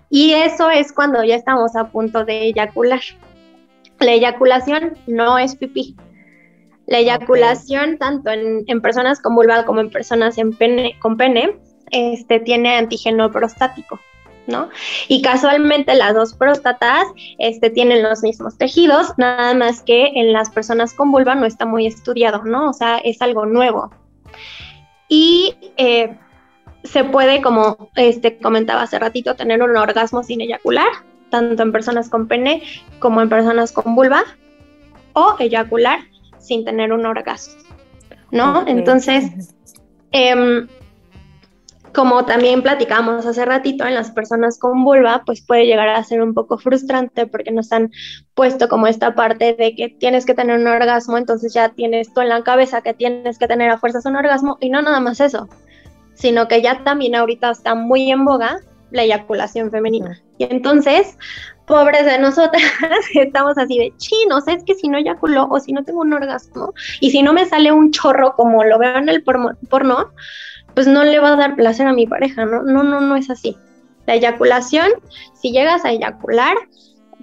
Y 0.10 0.34
eso 0.34 0.70
es 0.70 0.92
cuando 0.94 1.24
ya 1.24 1.36
estamos 1.36 1.76
a 1.76 1.86
punto 1.86 2.26
de 2.26 2.44
eyacular. 2.44 3.02
La 4.00 4.14
eyaculación 4.14 4.98
no 5.08 5.38
es 5.38 5.56
pipí. 5.56 5.96
La 6.86 7.00
eyaculación, 7.00 7.98
tanto 7.98 8.30
en, 8.32 8.82
personas 8.82 9.22
con 9.22 9.36
vulva 9.36 9.66
como 9.66 9.82
en 9.82 9.90
personas 9.90 10.38
en 10.38 10.54
pene, 10.54 10.98
con 11.00 11.18
pene, 11.18 11.58
este, 11.92 12.40
tiene 12.40 12.76
antígeno 12.76 13.32
prostático. 13.32 14.00
¿no? 14.48 14.70
Y 15.08 15.22
casualmente 15.22 15.96
las 15.96 16.14
dos 16.16 16.34
próstatas 16.34 17.06
este, 17.38 17.70
tienen 17.70 18.04
los 18.04 18.24
mismos 18.24 18.58
tejidos, 18.58 19.14
nada 19.18 19.54
más 19.54 19.82
que 19.84 20.08
en 20.16 20.34
las 20.34 20.50
personas 20.50 20.94
con 20.94 21.12
vulva 21.12 21.36
no 21.36 21.46
está 21.46 21.66
muy 21.66 21.86
estudiado, 21.86 22.44
¿no? 22.44 22.70
O 22.70 22.74
sea, 22.74 22.98
es 22.98 23.22
algo 23.22 23.46
nuevo. 23.46 23.92
Y 25.08 25.56
eh, 25.78 26.18
se 26.84 27.04
puede, 27.04 27.42
como 27.42 27.90
este, 27.96 28.38
comentaba 28.38 28.84
hace 28.84 29.00
ratito, 29.00 29.36
tener 29.36 29.62
un 29.62 29.76
orgasmo 29.78 30.24
sin 30.24 30.42
eyacular, 30.42 30.90
tanto 31.30 31.64
en 31.64 31.72
personas 31.72 32.10
con 32.10 32.28
pene 32.28 32.64
como 33.00 33.22
en 33.22 33.30
personas 33.30 33.72
con 33.72 33.96
vulva, 33.96 34.24
o 35.14 35.36
eyacular 35.40 36.00
sin 36.40 36.66
tener 36.66 36.92
un 36.94 37.06
orgasmo, 37.06 37.62
¿no? 38.32 38.66
Entonces, 38.68 39.54
eh, 40.12 40.68
como 41.94 42.26
también 42.26 42.62
platicamos 42.62 43.26
hace 43.26 43.46
ratito 43.46 43.86
en 43.86 43.96
las 43.96 44.12
personas 44.12 44.58
con 44.58 44.84
vulva, 44.84 45.24
pues 45.26 45.42
puede 45.46 45.66
llegar 45.66 45.90
a 45.90 46.04
ser 46.04 46.22
un 46.22 46.34
poco 46.34 46.58
frustrante 46.58 47.28
porque 47.28 47.52
nos 47.52 47.72
han 47.72 47.92
puesto 48.34 48.70
como 48.70 48.88
esta 48.88 49.14
parte 49.14 49.54
de 49.54 49.76
que 49.76 49.90
tienes 49.90 50.26
que 50.26 50.34
tener 50.34 50.60
un 50.60 50.68
orgasmo, 50.68 51.18
entonces 51.18 51.54
ya 51.54 51.70
tienes 51.70 52.14
tú 52.14 52.22
en 52.22 52.30
la 52.30 52.44
cabeza 52.44 52.82
que 52.82 52.94
tienes 52.94 53.38
que 53.38 53.48
tener 53.48 53.70
a 53.70 53.78
fuerzas 53.78 54.06
un 54.06 54.16
orgasmo 54.16 54.58
y 54.62 54.70
no 54.70 54.82
nada 54.82 55.00
más 55.00 55.20
eso, 55.20 55.50
sino 56.14 56.48
que 56.48 56.62
ya 56.62 56.84
también 56.84 57.16
ahorita 57.16 57.52
está 57.52 57.76
muy 57.76 58.12
en 58.12 58.26
boga 58.26 58.60
la 58.92 59.04
eyaculación 59.04 59.72
femenina. 59.72 60.22
Y 60.38 60.46
entonces, 60.46 61.18
pobres 61.66 62.06
de 62.06 62.20
nosotras, 62.20 62.64
estamos 63.16 63.58
así 63.58 63.78
de 63.78 63.94
chinos, 63.98 64.48
es 64.48 64.64
que 64.64 64.76
si 64.76 64.88
no 64.88 64.98
eyaculo 64.98 65.48
o 65.50 65.60
si 65.60 65.72
no 65.74 65.84
tengo 65.84 66.02
un 66.02 66.14
orgasmo 66.14 66.74
y 67.00 67.12
si 67.12 67.24
no 67.24 67.34
me 67.34 67.46
sale 67.46 67.72
un 67.72 67.92
chorro 67.92 68.36
como 68.36 68.64
lo 68.64 68.78
veo 68.78 68.98
en 68.98 69.10
el 69.10 69.24
porno 69.24 70.12
pues 70.74 70.88
no 70.88 71.04
le 71.04 71.20
va 71.20 71.34
a 71.34 71.36
dar 71.36 71.56
placer 71.56 71.88
a 71.88 71.94
mi 71.94 72.08
pareja, 72.08 72.46
¿no? 72.46 72.64
No, 72.64 72.84
no, 72.84 73.02
no 73.02 73.16
es 73.16 73.30
así. 73.30 73.58
La 74.08 74.16
eyaculación, 74.16 74.88
si 75.34 75.52
llegas 75.52 75.86
a 75.86 75.92
eyacular, 75.92 76.56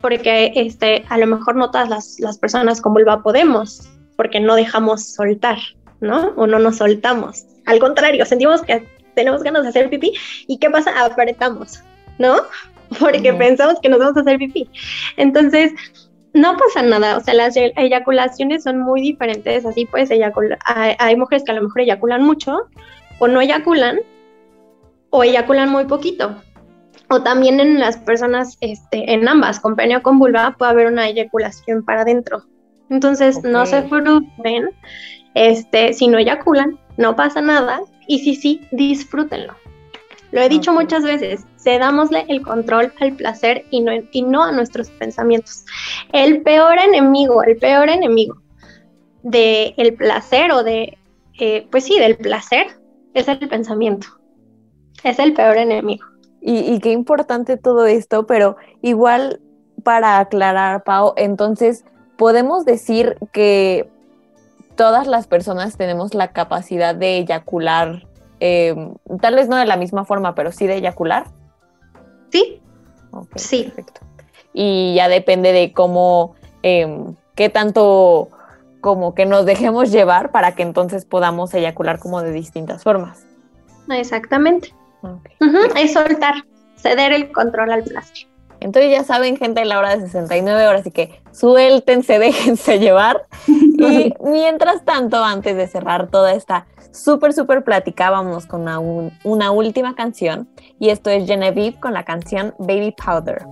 porque 0.00 0.52
este, 0.54 1.04
a 1.08 1.18
lo 1.18 1.26
mejor 1.26 1.56
no 1.56 1.70
todas 1.70 1.88
las, 1.88 2.20
las 2.20 2.38
personas 2.38 2.80
con 2.80 2.94
vulva 2.94 3.22
podemos, 3.22 3.88
porque 4.16 4.40
no 4.40 4.54
dejamos 4.54 5.14
soltar, 5.14 5.58
¿no? 6.00 6.32
O 6.36 6.46
no 6.46 6.58
nos 6.58 6.76
soltamos. 6.76 7.44
Al 7.68 7.78
contrario, 7.80 8.24
sentimos 8.24 8.62
que 8.62 8.82
tenemos 9.14 9.42
ganas 9.42 9.62
de 9.62 9.68
hacer 9.68 9.90
pipí 9.90 10.14
y 10.46 10.58
¿qué 10.58 10.70
pasa? 10.70 11.04
Apretamos, 11.04 11.82
¿no? 12.18 12.36
Porque 12.98 13.34
pensamos 13.34 13.78
que 13.82 13.90
nos 13.90 13.98
vamos 13.98 14.16
a 14.16 14.20
hacer 14.20 14.38
pipí. 14.38 14.70
Entonces, 15.18 15.72
no 16.32 16.56
pasa 16.56 16.82
nada, 16.82 17.18
o 17.18 17.20
sea, 17.20 17.34
las 17.34 17.56
eyaculaciones 17.56 18.62
son 18.62 18.80
muy 18.80 19.02
diferentes, 19.02 19.66
así 19.66 19.84
pues 19.84 20.10
hay, 20.10 20.22
hay 20.98 21.16
mujeres 21.16 21.44
que 21.44 21.52
a 21.52 21.56
lo 21.56 21.62
mejor 21.62 21.82
eyaculan 21.82 22.22
mucho, 22.22 22.56
o 23.18 23.28
no 23.28 23.42
eyaculan 23.42 24.00
o 25.10 25.22
eyaculan 25.22 25.68
muy 25.68 25.84
poquito. 25.84 26.36
O 27.10 27.22
también 27.22 27.60
en 27.60 27.78
las 27.78 27.98
personas, 27.98 28.56
este, 28.62 29.12
en 29.12 29.28
ambas, 29.28 29.60
con 29.60 29.76
pene 29.76 29.98
o 29.98 30.02
con 30.02 30.18
vulva, 30.18 30.54
puede 30.58 30.70
haber 30.70 30.86
una 30.86 31.06
eyaculación 31.08 31.84
para 31.84 32.02
adentro. 32.02 32.44
Entonces, 32.88 33.42
no 33.42 33.66
se 33.66 33.82
frustren, 33.82 34.70
este, 35.34 35.92
si 35.92 36.08
no 36.08 36.16
eyaculan, 36.16 36.78
no 36.98 37.16
pasa 37.16 37.40
nada, 37.40 37.80
y 38.06 38.18
si 38.18 38.34
sí, 38.34 38.68
disfrútenlo. 38.70 39.54
Lo 40.30 40.42
he 40.42 40.48
dicho 40.50 40.74
muchas 40.74 41.04
veces, 41.04 41.46
cedámosle 41.56 42.26
el 42.28 42.42
control 42.42 42.92
al 43.00 43.14
placer 43.14 43.64
y 43.70 43.80
no, 43.80 43.92
y 44.12 44.22
no 44.22 44.44
a 44.44 44.52
nuestros 44.52 44.90
pensamientos. 44.90 45.64
El 46.12 46.42
peor 46.42 46.78
enemigo, 46.78 47.42
el 47.42 47.56
peor 47.56 47.88
enemigo 47.88 48.36
del 49.22 49.74
el 49.76 49.94
placer 49.94 50.52
o 50.52 50.62
de, 50.62 50.98
eh, 51.38 51.66
pues 51.70 51.84
sí, 51.84 51.98
del 51.98 52.16
placer 52.16 52.66
es 53.14 53.28
el 53.28 53.48
pensamiento. 53.48 54.08
Es 55.02 55.18
el 55.18 55.32
peor 55.32 55.56
enemigo. 55.56 56.04
Y, 56.40 56.78
qué 56.80 56.92
importante 56.92 57.56
todo 57.56 57.86
esto, 57.86 58.26
pero 58.26 58.56
igual 58.80 59.40
para 59.82 60.18
aclarar, 60.18 60.84
Pau, 60.84 61.12
entonces 61.16 61.84
podemos 62.16 62.64
decir 62.64 63.16
que 63.32 63.90
todas 64.78 65.08
las 65.08 65.26
personas 65.26 65.76
tenemos 65.76 66.14
la 66.14 66.28
capacidad 66.28 66.94
de 66.94 67.18
eyacular, 67.18 68.06
em, 68.38 68.94
tal 69.20 69.34
vez 69.34 69.48
no 69.48 69.56
de 69.56 69.66
la 69.66 69.76
misma 69.76 70.04
forma, 70.04 70.36
pero 70.36 70.52
sí 70.52 70.68
de 70.68 70.76
eyacular. 70.76 71.26
Sí. 72.30 72.62
sí. 73.34 73.64
Perfecto. 73.64 74.00
Y 74.54 74.94
ya 74.94 75.08
depende 75.08 75.52
de 75.52 75.72
cómo, 75.72 76.36
em, 76.62 77.16
qué 77.34 77.48
tanto 77.48 78.28
como 78.80 79.16
que 79.16 79.26
nos 79.26 79.44
dejemos 79.46 79.90
llevar 79.90 80.30
para 80.30 80.54
que 80.54 80.62
entonces 80.62 81.04
podamos 81.04 81.52
eyacular 81.54 81.98
como 81.98 82.22
de 82.22 82.30
distintas 82.30 82.84
formas. 82.84 83.26
Exactamente. 83.90 84.72
Es 85.74 85.94
soltar, 85.94 86.44
ceder 86.76 87.12
el 87.12 87.32
control 87.32 87.72
al 87.72 87.82
placer. 87.82 88.27
Entonces 88.60 88.90
ya 88.90 89.04
saben, 89.04 89.36
gente, 89.36 89.60
en 89.60 89.68
la 89.68 89.78
hora 89.78 89.96
de 89.96 90.02
69 90.02 90.66
horas, 90.66 90.80
así 90.82 90.90
que 90.90 91.20
suéltense, 91.32 92.18
déjense 92.18 92.78
llevar. 92.78 93.26
Y 93.46 94.14
mientras 94.24 94.84
tanto, 94.84 95.22
antes 95.22 95.56
de 95.56 95.66
cerrar 95.66 96.08
toda 96.08 96.32
esta 96.32 96.66
súper, 96.90 97.32
súper 97.32 97.64
plática, 97.64 98.10
vamos 98.10 98.46
con 98.46 98.62
una, 98.62 98.78
una 99.24 99.50
última 99.50 99.94
canción. 99.94 100.48
Y 100.78 100.90
esto 100.90 101.10
es 101.10 101.26
Genevieve 101.26 101.78
con 101.78 101.94
la 101.94 102.04
canción 102.04 102.54
Baby 102.58 102.92
Powder. 102.92 103.46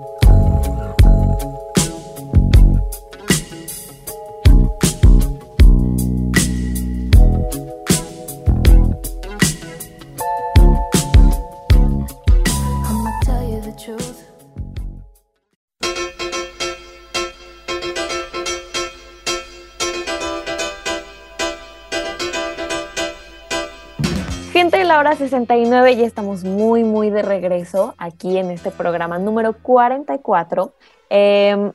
Hora 24.99 25.15
69, 25.15 25.97
ya 25.97 26.07
estamos 26.07 26.45
muy, 26.45 26.83
muy 26.83 27.11
de 27.11 27.23
regreso 27.23 27.95
aquí 27.99 28.39
en 28.39 28.51
este 28.51 28.71
programa 28.71 29.19
número 29.19 29.53
44. 29.53 30.73
Em, 31.11 31.73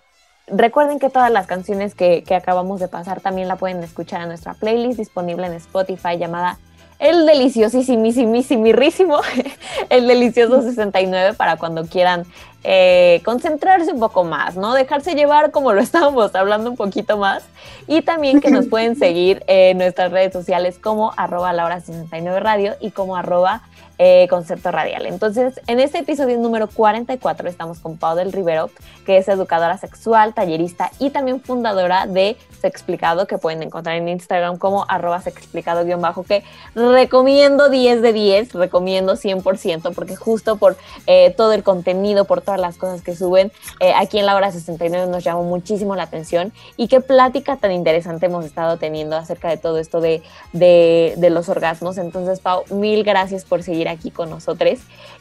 recuerden 0.47 0.99
que 0.99 1.09
todas 1.09 1.31
las 1.31 1.45
canciones 1.45 1.93
que, 1.93 2.23
que, 2.23 2.35
acabamos 2.35 2.79
de 2.79 2.87
pasar 2.87 3.21
también 3.21 3.47
la 3.47 3.57
pueden 3.57 3.83
escuchar 3.83 4.21
en 4.21 4.29
nuestra 4.29 4.53
playlist 4.55 4.97
disponible 4.97 5.45
en 5.45 5.53
Spotify 5.53 6.17
llamada 6.17 6.57
el 7.01 7.25
deliciosísimo, 7.25 8.03
el 9.89 10.07
delicioso 10.07 10.61
69 10.61 11.33
para 11.33 11.57
cuando 11.57 11.85
quieran 11.85 12.25
eh, 12.63 13.21
concentrarse 13.25 13.91
un 13.91 13.99
poco 13.99 14.23
más, 14.23 14.55
¿no? 14.55 14.73
Dejarse 14.73 15.15
llevar 15.15 15.51
como 15.51 15.73
lo 15.73 15.81
estábamos 15.81 16.33
hablando 16.35 16.69
un 16.69 16.77
poquito 16.77 17.17
más. 17.17 17.43
Y 17.87 18.01
también 18.01 18.41
que 18.41 18.51
nos 18.51 18.67
pueden 18.67 18.95
seguir 18.99 19.43
en 19.47 19.77
nuestras 19.77 20.11
redes 20.11 20.33
sociales 20.33 20.77
como 20.79 21.13
arroba 21.17 21.53
la 21.53 21.65
hora 21.65 21.79
69 21.79 22.39
radio 22.39 22.75
y 22.79 22.91
como 22.91 23.15
arroba 23.15 23.63
eh, 24.03 24.27
Concepto 24.31 24.71
Radial. 24.71 25.05
Entonces, 25.05 25.61
en 25.67 25.79
este 25.79 25.99
episodio 25.99 26.35
número 26.39 26.67
44 26.67 27.47
estamos 27.47 27.77
con 27.77 27.97
Pau 27.97 28.15
del 28.15 28.31
Rivero, 28.31 28.71
que 29.05 29.17
es 29.17 29.27
educadora 29.27 29.77
sexual, 29.77 30.33
tallerista 30.33 30.89
y 30.97 31.11
también 31.11 31.39
fundadora 31.39 32.07
de 32.07 32.35
Sexplicado, 32.59 33.27
que 33.27 33.37
pueden 33.37 33.61
encontrar 33.61 33.97
en 33.97 34.07
Instagram 34.07 34.57
como 34.57 34.85
arroba 34.87 35.21
sexplicado-bajo, 35.21 36.23
que 36.23 36.43
recomiendo 36.73 37.69
10 37.69 38.01
de 38.01 38.13
10, 38.13 38.53
recomiendo 38.53 39.13
100%, 39.13 39.93
porque 39.93 40.15
justo 40.15 40.55
por 40.55 40.77
eh, 41.05 41.33
todo 41.37 41.53
el 41.53 41.61
contenido, 41.61 42.25
por 42.25 42.41
las 42.59 42.77
cosas 42.77 43.01
que 43.01 43.15
suben, 43.15 43.51
eh, 43.79 43.93
aquí 43.95 44.19
en 44.19 44.25
la 44.25 44.35
hora 44.35 44.51
69 44.51 45.07
nos 45.07 45.23
llamó 45.23 45.43
muchísimo 45.43 45.95
la 45.95 46.03
atención 46.03 46.53
y 46.77 46.87
qué 46.87 47.01
plática 47.01 47.57
tan 47.57 47.71
interesante 47.71 48.25
hemos 48.25 48.45
estado 48.45 48.77
teniendo 48.77 49.15
acerca 49.15 49.49
de 49.49 49.57
todo 49.57 49.77
esto 49.77 50.01
de, 50.01 50.23
de, 50.53 51.29
los 51.29 51.49
orgasmos. 51.49 51.97
Entonces, 51.97 52.39
Pau, 52.39 52.63
mil 52.69 53.03
gracias 53.03 53.45
por 53.45 53.63
seguir 53.63 53.87
aquí 53.87 54.11
con 54.11 54.29
nosotros. 54.29 54.79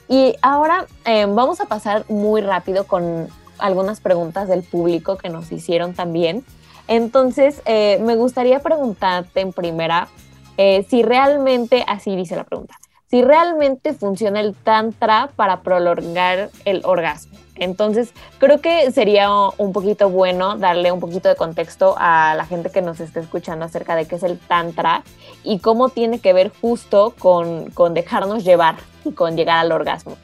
Y 0.09 0.37
ahora 0.43 0.87
eh, 1.05 1.27
vamos 1.29 1.61
a 1.61 1.67
pasar 1.67 2.05
muy 2.09 2.41
rápido 2.41 2.85
con 2.85 3.29
algunas 3.59 4.01
preguntas 4.01 4.49
del 4.49 4.63
público 4.63 5.17
que 5.17 5.29
nos 5.29 5.53
hicieron 5.53 5.95
también. 5.95 6.45
Entonces, 6.89 7.63
eh, 7.65 7.99
me 8.03 8.17
gustaría 8.17 8.59
preguntarte 8.61 9.41
en 9.41 9.53
primera 9.53 10.09
si 10.91 11.03
realmente, 11.03 11.85
así 11.89 12.15
dice 12.17 12.37
la 12.37 12.45
pregunta, 12.45 12.75
si 13.11 13.23
realmente 13.23 13.93
funciona 13.93 14.41
el 14.41 14.55
tantra 14.55 15.31
para 15.35 15.63
prolongar 15.63 16.51
el 16.65 16.83
orgasmo. 16.85 17.37
Entonces, 17.57 18.15
creo 18.39 18.61
que 18.61 18.91
sería 18.93 19.29
un 19.59 19.73
poquito 19.73 20.09
bueno 20.09 20.57
darle 20.57 20.93
un 20.93 21.01
poquito 21.01 21.29
de 21.29 21.37
contexto 21.37 21.95
a 21.99 22.35
la 22.37 22.47
gente 22.47 22.71
que 22.71 22.81
nos 22.81 23.01
está 23.01 23.21
escuchando 23.21 23.67
acerca 23.67 23.97
de 23.97 24.07
qué 24.07 24.15
es 24.15 24.23
el 24.23 24.39
tantra 24.39 25.03
y 25.43 25.59
cómo 25.59 25.91
tiene 25.91 26.21
que 26.21 26.33
ver 26.33 26.53
justo 26.61 27.15
con, 27.19 27.71
dejarnos 27.93 28.45
llevar 28.45 28.77
y 29.05 29.13
con 29.13 29.37
llegar 29.37 29.59
al 29.59 29.73
orgasmo. 29.73 30.17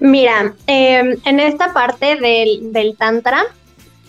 Mira, 0.00 0.54
em, 0.66 1.16
en 1.24 1.40
esta 1.40 1.72
parte 1.72 2.16
del, 2.16 2.96
tantra, 2.98 3.44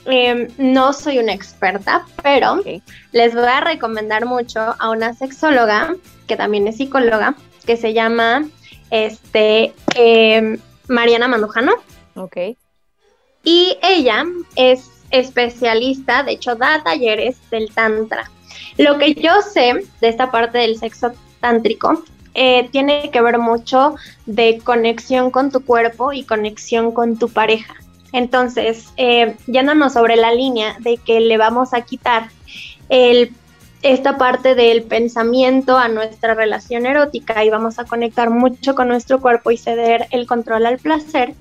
em, 0.06 0.47
no 0.58 0.93
soy 0.93 1.20
una 1.20 1.34
experta, 1.34 2.06
pero 2.22 2.62
les 3.12 3.34
voy 3.34 3.45
a 3.45 3.62
recomendar 3.62 4.26
mucho 4.26 4.76
a 4.80 4.89
una 4.89 5.14
sexóloga, 5.14 5.95
que 6.28 6.36
también 6.36 6.68
es 6.68 6.78
psicóloga, 6.78 7.36
que 7.66 7.78
se 7.78 7.93
llama 7.93 8.47
este, 8.89 9.74
em, 9.95 10.58
Mariana 10.88 11.28
Mandujano. 11.28 11.74
Ok. 12.16 12.38
Y 13.43 13.78
ella 13.82 14.26
es 14.56 14.89
especialista, 15.10 16.24
de 16.24 16.34
hecho 16.34 16.56
da 16.56 16.84
talleres 16.84 17.38
del 17.49 17.74
tantra. 17.74 18.30
Lo 18.78 18.97
que 18.97 19.14
yo 19.14 19.41
sé 19.41 19.86
de 20.01 20.08
esta 20.10 20.32
parte 20.32 20.58
del 20.60 20.78
sexo 20.78 21.12
tántrico 21.39 22.04
eh, 22.34 22.70
tiene 22.72 23.12
que 23.12 23.22
ver 23.22 23.38
mucho 23.38 23.95
de 24.26 24.60
conexión 24.64 25.30
con 25.30 25.51
tu 25.51 25.64
cuerpo 25.64 26.14
y 26.14 26.24
conexión 26.24 26.91
con 26.91 27.18
tu 27.18 27.30
pareja. 27.30 27.76
Entonces, 28.14 28.93
eh, 28.95 29.36
yéndonos 29.47 29.93
sobre 29.93 30.16
la 30.16 30.34
línea 30.34 30.78
de 30.80 30.97
que 30.97 31.20
le 31.20 31.38
vamos 31.38 31.74
a 31.74 31.82
quitar 31.82 32.30
el, 32.88 33.34
esta 33.82 34.18
parte 34.18 34.55
del 34.55 34.84
pensamiento 34.84 35.78
a 35.78 35.89
nuestra 35.89 36.36
relación 36.36 36.86
erótica 36.86 37.43
y 37.43 37.49
vamos 37.49 37.80
a 37.80 37.86
conectar 37.86 38.30
mucho 38.30 38.76
con 38.76 38.88
nuestro 38.88 39.20
cuerpo 39.20 39.51
y 39.51 39.57
ceder 39.57 40.07
el 40.11 40.28
control 40.28 40.66
al 40.68 40.78
placer, 40.78 41.34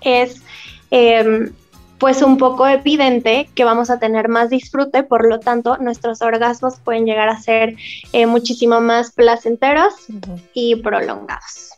es 0.00 0.42
em, 0.90 1.52
pues 1.98 2.22
un 2.22 2.38
poco 2.38 2.66
evidente 2.66 3.48
que 3.54 3.64
vamos 3.64 3.90
a 3.90 3.98
tener 3.98 4.28
más 4.28 4.50
disfrute, 4.50 5.02
por 5.02 5.28
lo 5.28 5.38
tanto 5.38 5.76
nuestros 5.78 6.22
orgasmos 6.22 6.76
pueden 6.84 7.06
llegar 7.06 7.28
a 7.28 7.40
ser 7.40 7.76
eh, 8.12 8.26
muchísimo 8.26 8.80
más 8.80 9.12
placenteros 9.12 9.94
y 10.54 10.76
prolongados. 10.76 11.70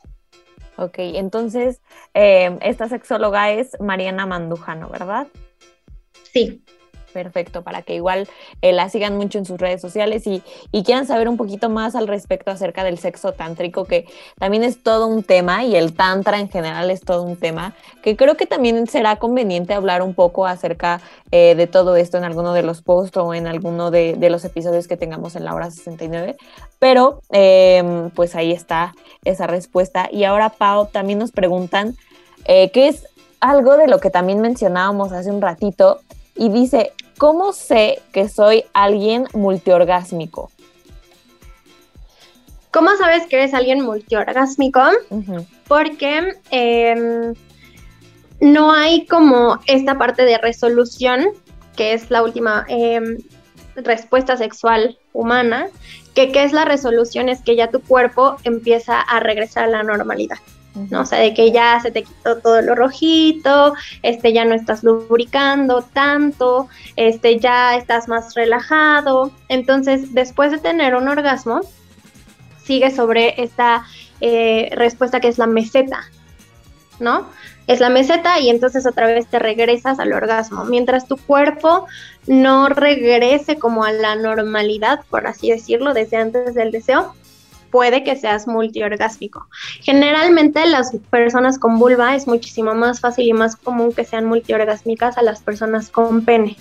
Ok, 0.79 0.95
entonces 0.99 1.83
em, 2.15 2.59
esta 2.63 2.89
sexóloga 2.89 3.51
es 3.51 3.77
Mariana 3.81 4.27
Mandujano, 4.27 4.89
¿verdad? 4.89 5.27
Sí. 6.33 6.63
Perfecto, 7.19 7.63
para 7.63 7.83
que 7.83 7.97
igual 7.97 8.29
eh, 8.63 8.73
la 8.73 8.89
sigan 8.89 9.17
mucho 9.17 9.39
en 9.39 9.45
sus 9.45 9.59
redes 9.59 9.81
sociales 9.81 10.25
y, 10.29 10.41
quieran 10.85 11.05
saber 11.05 11.29
un 11.29 11.37
poquito 11.37 11.69
más 11.69 11.97
al 11.97 12.07
respecto 12.07 12.53
acerca 12.53 12.85
del 12.85 12.97
sexo 12.97 13.33
tántrico, 13.33 13.87
que 13.87 14.07
también 14.39 14.63
es 14.63 14.81
todo 14.81 15.09
un 15.09 15.25
tema 15.25 15.65
y 15.65 15.75
el 15.75 15.95
tantra 15.95 16.39
en 16.39 16.49
general 16.49 16.93
es 16.93 17.01
todo 17.01 17.25
un 17.25 17.35
tema, 17.35 17.75
que 18.03 18.17
creo 18.17 18.37
que 18.37 18.47
también 18.47 18.87
será 18.87 19.17
conveniente 19.17 19.75
hablar 19.75 20.03
un 20.03 20.15
poco 20.15 20.47
acerca 20.47 21.01
eh, 21.33 21.57
de 21.57 21.67
todo 21.67 21.97
esto 21.97 22.19
en 22.19 22.23
alguno 22.23 22.53
de 22.53 22.63
los 22.63 22.83
posts 22.83 23.17
o 23.17 23.35
en 23.35 23.49
alguno 23.49 23.91
de, 23.91 24.17
los 24.31 24.45
episodios 24.45 24.87
que 24.87 24.97
tengamos 24.97 25.35
en 25.35 25.45
la 25.45 25.55
hora 25.55 25.73
69. 25.73 26.37
Pero 26.79 27.21
em, 27.31 28.11
pues 28.11 28.37
ahí 28.37 28.53
está 28.53 28.95
esa 29.25 29.49
respuesta. 29.49 30.09
Y 30.13 30.23
ahora, 30.23 30.51
Pau, 30.51 30.87
también 30.87 31.19
nos 31.19 31.33
preguntan 31.33 31.97
eh, 32.45 32.71
qué 32.71 32.87
es 32.87 33.05
algo 33.41 33.77
de 33.77 33.89
lo 33.89 33.99
que 33.99 34.11
también 34.11 34.41
mencionábamos 34.41 35.13
hace 35.13 35.31
un 35.31 35.41
ratito 35.41 36.01
y 36.35 36.51
dice, 36.51 36.93
¿cómo 37.19 37.53
sé 37.53 38.01
que 38.13 38.29
soy 38.29 38.65
alguien 38.73 39.27
multiorgásmico? 39.35 40.51
¿Cómo 42.71 42.91
sabes 42.97 43.27
que 43.27 43.37
eres 43.37 43.55
alguien 43.55 43.83
multiorgásmico? 43.83 44.81
Porque 45.67 46.35
em, 46.51 47.35
no 48.41 48.73
hay 48.73 49.07
como 49.07 49.59
esta 49.67 49.99
parte 49.99 50.25
de 50.25 50.39
resolución, 50.39 51.29
que 51.77 51.93
es 51.93 52.11
la 52.11 52.23
última 52.23 52.65
em, 52.69 53.19
respuesta 53.75 54.37
sexual 54.37 54.99
humana, 55.13 55.69
que 56.15 56.31
qué 56.31 56.45
es 56.45 56.53
la 56.53 56.65
resolución 56.65 57.29
es 57.29 57.43
que 57.43 57.57
ya 57.57 57.71
tu 57.71 57.81
cuerpo 57.81 58.37
empieza 58.45 59.01
a 59.01 59.21
regresar 59.21 59.65
a 59.65 59.69
la 59.69 59.83
normalidad. 59.83 60.39
¿No? 60.91 61.03
O 61.03 61.05
sea, 61.05 61.19
de 61.19 61.35
que 61.35 61.53
ya 61.53 61.81
se 61.81 61.91
te 61.91 62.03
quitó 62.03 62.39
todo 62.39 62.63
lo 62.63 62.75
rojito, 62.75 63.75
este, 64.03 64.33
ya 64.33 64.45
no 64.45 64.55
estás 64.55 64.83
lubricando 64.85 65.83
tanto, 65.83 66.69
este, 66.97 67.39
ya 67.39 67.77
estás 67.77 68.09
más 68.09 68.35
relajado. 68.35 69.31
Entonces, 69.49 70.15
después 70.15 70.51
de 70.51 70.59
tener 70.59 70.95
un 70.95 71.09
orgasmo, 71.09 71.61
sigue 72.65 72.91
sobre 72.91 73.43
esta 73.43 73.85
eh, 74.21 74.71
respuesta 74.73 75.21
que 75.21 75.29
es 75.29 75.39
la 75.39 75.47
meseta, 75.47 76.05
¿no? 77.01 77.27
Es 77.67 77.81
la 77.81 77.91
meseta 77.91 78.41
y 78.41 78.49
entonces 78.49 78.87
otra 78.87 79.07
vez 79.07 79.27
te 79.27 79.39
regresas 79.39 79.99
al 79.99 80.13
orgasmo. 80.13 80.65
Mientras 80.65 81.07
tu 81.07 81.17
cuerpo 81.17 81.87
no 82.27 82.69
regrese 82.69 83.59
como 83.59 83.85
a 83.85 83.93
la 83.93 84.17
normalidad, 84.17 85.01
por 85.11 85.27
así 85.27 85.51
decirlo, 85.51 85.93
desde 85.93 86.17
antes 86.17 86.55
del 86.55 86.71
deseo, 86.71 87.15
puede 87.71 88.05
que 88.05 88.17
seas 88.17 88.47
multiorgásmico. 88.47 89.47
Generalmente 89.81 90.67
las 90.67 90.97
personas 91.11 91.59
con 91.59 91.79
vulva 91.79 92.15
es 92.15 92.27
muchísimo 92.27 92.75
más 92.75 93.01
fácil 93.01 93.27
y 93.27 93.33
más 93.33 93.57
común 93.57 93.93
que 93.93 94.05
sean 94.05 94.25
multiorgásmicas 94.25 95.19
a 95.19 95.23
las 95.23 95.43
personas 95.43 95.91
con 95.91 96.25
pene. 96.25 96.57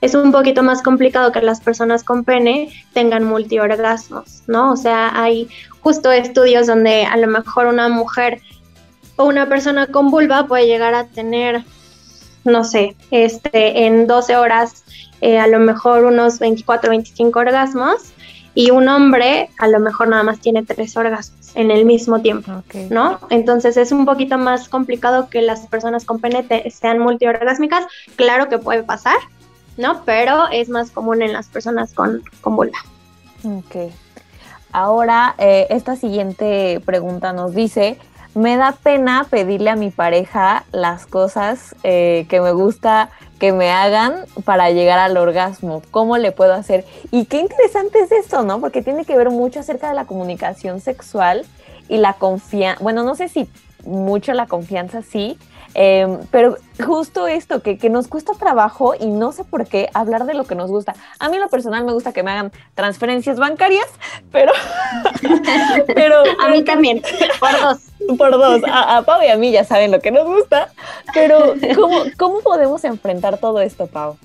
Es 0.00 0.14
un 0.14 0.32
poquito 0.32 0.62
más 0.62 0.82
complicado 0.82 1.32
que 1.32 1.40
las 1.40 1.60
personas 1.60 2.04
con 2.04 2.24
pene 2.24 2.72
tengan 2.92 3.24
multiorgasmos, 3.24 4.42
¿no? 4.46 4.72
O 4.72 4.76
sea, 4.76 5.10
hay 5.20 5.48
justo 5.80 6.10
estudios 6.10 6.66
donde 6.66 7.04
a 7.04 7.16
lo 7.16 7.26
mejor 7.26 7.66
una 7.66 7.88
mujer 7.88 8.40
o 9.16 9.24
una 9.24 9.48
persona 9.48 9.86
con 9.86 10.10
vulva 10.10 10.46
puede 10.46 10.66
llegar 10.66 10.94
a 10.94 11.06
tener, 11.06 11.64
no 12.44 12.64
sé, 12.64 12.96
este, 13.10 13.86
en 13.86 14.06
12 14.06 14.36
horas 14.36 14.84
eh, 15.20 15.38
a 15.38 15.46
lo 15.46 15.58
mejor 15.58 16.04
unos 16.04 16.38
24, 16.38 16.90
25 16.90 17.38
orgasmos 17.38 18.12
y 18.54 18.70
un 18.70 18.88
hombre 18.88 19.50
a 19.58 19.68
lo 19.68 19.80
mejor 19.80 20.08
nada 20.08 20.22
más 20.22 20.40
tiene 20.40 20.64
tres 20.64 20.96
orgasmos 20.96 21.54
en 21.54 21.70
el 21.70 21.84
mismo 21.84 22.20
tiempo, 22.20 22.62
¿no? 22.90 23.18
Entonces 23.30 23.76
es 23.76 23.92
un 23.92 24.04
poquito 24.04 24.38
más 24.38 24.68
complicado 24.68 25.28
que 25.28 25.42
las 25.42 25.66
personas 25.66 26.04
con 26.04 26.20
pene 26.20 26.46
sean 26.70 26.98
multiorgásmicas. 26.98 27.86
Claro 28.16 28.48
que 28.48 28.58
puede 28.58 28.82
pasar, 28.82 29.16
¿no? 29.76 30.02
Pero 30.04 30.48
es 30.50 30.68
más 30.68 30.90
común 30.90 31.22
en 31.22 31.32
las 31.32 31.48
personas 31.48 31.92
con, 31.92 32.22
con 32.40 32.56
vulva. 32.56 32.78
Ok. 33.44 33.92
Ahora, 34.72 35.34
eh, 35.38 35.66
esta 35.70 35.96
siguiente 35.96 36.80
pregunta 36.84 37.32
nos 37.32 37.54
dice, 37.54 37.98
me 38.34 38.56
da 38.56 38.72
pena 38.72 39.26
pedirle 39.28 39.70
a 39.70 39.76
mi 39.76 39.90
pareja 39.90 40.64
las 40.70 41.06
cosas 41.06 41.74
eh, 41.82 42.26
que 42.28 42.40
me 42.40 42.52
gusta 42.52 43.10
que 43.40 43.52
me 43.52 43.70
hagan 43.70 44.26
para 44.44 44.70
llegar 44.70 45.00
al 45.00 45.16
orgasmo. 45.16 45.82
¿Cómo 45.90 46.16
le 46.18 46.30
puedo 46.30 46.54
hacer? 46.54 46.84
Y 47.10 47.24
qué 47.24 47.40
interesante 47.40 47.98
es 47.98 48.12
esto, 48.12 48.44
¿no? 48.44 48.60
Porque 48.60 48.82
tiene 48.82 49.04
que 49.04 49.16
ver 49.16 49.30
mucho 49.30 49.58
acerca 49.58 49.88
de 49.88 49.94
la 49.96 50.04
comunicación 50.04 50.80
sexual 50.80 51.44
y 51.88 51.96
la 51.96 52.12
confianza. 52.12 52.80
Bueno, 52.82 53.02
no 53.02 53.16
sé 53.16 53.28
si 53.28 53.48
mucho 53.84 54.32
la 54.34 54.46
confianza, 54.46 55.02
sí, 55.02 55.36
Em, 55.74 56.18
pero 56.32 56.56
justo 56.84 57.28
esto, 57.28 57.62
que, 57.62 57.78
nos 57.90 58.08
cuesta 58.08 58.32
trabajo 58.34 58.94
y 58.98 59.06
no 59.06 59.32
sé 59.32 59.44
por 59.44 59.66
qué 59.66 59.88
hablar 59.94 60.24
de 60.24 60.34
lo 60.34 60.44
que 60.44 60.54
nos 60.54 60.70
gusta. 60.70 60.94
A 61.18 61.28
mí 61.28 61.38
lo 61.38 61.48
personal 61.48 61.84
me 61.84 61.92
gusta 61.92 62.12
que 62.12 62.22
me 62.22 62.32
hagan 62.32 62.52
transferencias 62.74 63.38
bancarias, 63.38 63.86
pero... 64.32 64.52
pero 65.94 66.22
a 66.40 66.48
mí 66.48 66.64
también, 66.64 67.02
por 67.38 67.60
dos. 67.60 67.89
Por 68.16 68.30
dos. 68.32 68.62
A, 68.64 68.96
a, 68.96 69.02
Pau 69.02 69.22
y 69.22 69.28
a 69.28 69.36
mí 69.36 69.52
ya 69.52 69.64
saben 69.64 69.90
lo 69.90 70.00
que 70.00 70.10
nos 70.10 70.26
gusta, 70.26 70.72
pero 71.14 71.54
¿cómo, 71.74 72.04
cómo 72.16 72.40
podemos 72.40 72.84
enfrentar 72.84 73.38
todo 73.38 73.60
esto, 73.60 73.86
Pau? 73.86 74.16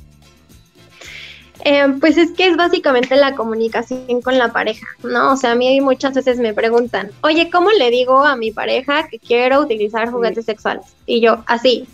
Em, 1.67 1.99
pues 1.99 2.15
es 2.17 2.31
que 2.31 2.47
es 2.47 2.57
básicamente 2.57 3.15
la 3.15 3.33
comunicación 3.33 4.21
con 4.21 4.37
la 4.37 4.53
pareja, 4.53 4.85
¿no? 5.03 5.33
O 5.33 5.35
sea, 5.35 5.53
a 5.53 5.55
mí 5.55 5.81
muchas 5.81 6.13
veces 6.13 6.37
me 6.37 6.53
preguntan, 6.53 7.09
oye, 7.21 7.49
¿cómo 7.49 7.71
le 7.71 7.89
digo 7.89 8.23
a 8.23 8.35
mi 8.35 8.51
pareja 8.51 9.07
que 9.07 9.17
quiero 9.17 9.61
utilizar 9.61 10.11
juguetes 10.11 10.45
sexuales? 10.45 10.85
Y 11.07 11.21
yo, 11.21 11.43
así, 11.47 11.87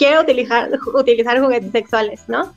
quiero 0.00 0.22
utilizar, 0.22 0.70
utilizar 0.94 1.38
juguetes 1.38 1.72
sexuales, 1.72 2.22
¿no? 2.26 2.54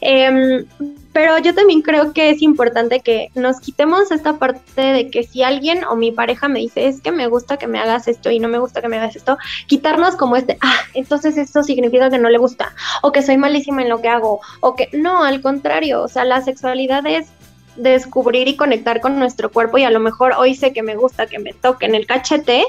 Em, 0.00 0.64
pero 1.12 1.38
yo 1.38 1.52
también 1.52 1.82
creo 1.82 2.12
que 2.12 2.30
es 2.30 2.40
importante 2.40 3.00
que 3.00 3.30
nos 3.34 3.58
quitemos 3.58 4.12
esta 4.12 4.38
parte 4.38 4.80
de 4.80 5.10
que 5.10 5.24
si 5.24 5.42
alguien 5.42 5.82
o 5.84 5.96
mi 5.96 6.12
pareja 6.12 6.46
me 6.46 6.60
dice, 6.60 6.86
es 6.86 7.00
que 7.00 7.10
me 7.10 7.26
gusta 7.26 7.56
que 7.56 7.66
me 7.66 7.80
hagas 7.80 8.06
esto 8.06 8.30
y 8.30 8.38
no 8.38 8.46
me 8.46 8.58
gusta 8.58 8.80
que 8.80 8.88
me 8.88 8.98
hagas 8.98 9.16
esto, 9.16 9.36
quitarnos 9.66 10.14
como 10.14 10.36
este, 10.36 10.56
ah, 10.60 10.78
entonces 10.94 11.36
esto 11.36 11.64
significa 11.64 12.10
que 12.10 12.18
no 12.18 12.30
le 12.30 12.38
gusta, 12.38 12.72
o 13.02 13.10
que 13.10 13.22
soy 13.22 13.38
malísima 13.38 13.82
en 13.82 13.88
lo 13.88 14.00
que 14.00 14.08
hago, 14.08 14.40
o 14.60 14.76
que 14.76 14.88
no, 14.92 15.24
al 15.24 15.40
contrario, 15.40 16.00
o 16.00 16.08
sea, 16.08 16.24
la 16.24 16.42
sexualidad 16.42 17.04
es 17.08 17.26
descubrir 17.74 18.46
y 18.46 18.54
conectar 18.54 19.00
con 19.00 19.18
nuestro 19.18 19.50
cuerpo 19.50 19.78
y 19.78 19.84
a 19.84 19.90
lo 19.90 19.98
mejor 19.98 20.34
hoy 20.38 20.54
sé 20.54 20.72
que 20.72 20.84
me 20.84 20.94
gusta 20.94 21.26
que 21.26 21.40
me 21.40 21.54
toquen 21.54 21.96
el 21.96 22.06
cachete, 22.06 22.64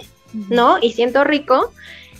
¿no? 0.49 0.79
Y 0.81 0.93
siento 0.93 1.23
rico, 1.23 1.71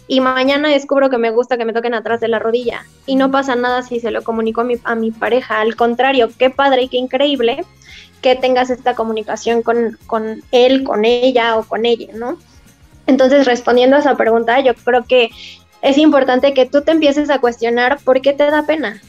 y 0.07 0.19
mañana 0.21 0.69
descubro 0.69 1.09
que 1.09 1.17
me 1.17 1.31
gusta 1.31 1.57
que 1.57 1.65
me 1.65 1.73
toquen 1.73 1.93
atrás 1.93 2.19
de 2.19 2.27
la 2.27 2.39
rodilla 2.39 2.85
y 3.05 3.15
no 3.15 3.31
pasa 3.31 3.55
nada 3.55 3.81
si 3.81 3.99
se 3.99 4.11
lo 4.11 4.23
comunico 4.23 4.61
a 4.61 4.63
mi, 4.63 4.75
a 4.83 4.95
mi 4.95 5.11
pareja, 5.11 5.61
al 5.61 5.75
contrario, 5.75 6.29
qué 6.37 6.49
padre 6.49 6.83
y 6.83 6.87
qué 6.89 6.97
increíble 6.97 7.65
que 8.21 8.35
tengas 8.35 8.69
esta 8.69 8.95
comunicación 8.95 9.61
con, 9.61 9.97
con 10.07 10.43
él, 10.51 10.83
con 10.83 11.05
ella 11.05 11.57
o 11.57 11.63
con 11.63 11.85
ella, 11.85 12.07
¿no? 12.13 12.37
Entonces, 13.07 13.45
respondiendo 13.45 13.95
a 13.95 13.99
esa 13.99 14.17
pregunta, 14.17 14.59
yo 14.61 14.73
creo 14.73 15.03
que 15.03 15.29
es 15.81 15.97
importante 15.97 16.53
que 16.53 16.65
tú 16.65 16.81
te 16.81 16.91
empieces 16.91 17.29
a 17.29 17.39
cuestionar 17.39 17.99
por 18.03 18.21
qué 18.21 18.33
te 18.33 18.49
da 18.49 18.65
pena. 18.65 18.99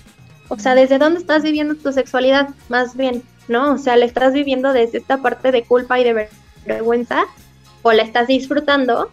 O 0.48 0.58
sea, 0.58 0.74
¿desde 0.74 0.98
dónde 0.98 1.20
estás 1.20 1.42
viviendo 1.42 1.74
tu 1.74 1.92
sexualidad? 1.92 2.50
Más 2.68 2.96
bien, 2.96 3.22
¿no? 3.48 3.72
O 3.72 3.78
sea, 3.78 3.96
¿la 3.96 4.04
estás 4.04 4.34
viviendo 4.34 4.72
desde 4.72 4.98
esta 4.98 5.18
parte 5.18 5.50
de 5.50 5.64
culpa 5.64 5.98
y 5.98 6.04
de 6.04 6.28
vergüenza? 6.66 7.24
¿O 7.82 7.92
la 7.92 8.02
estás 8.02 8.26
disfrutando? 8.26 9.10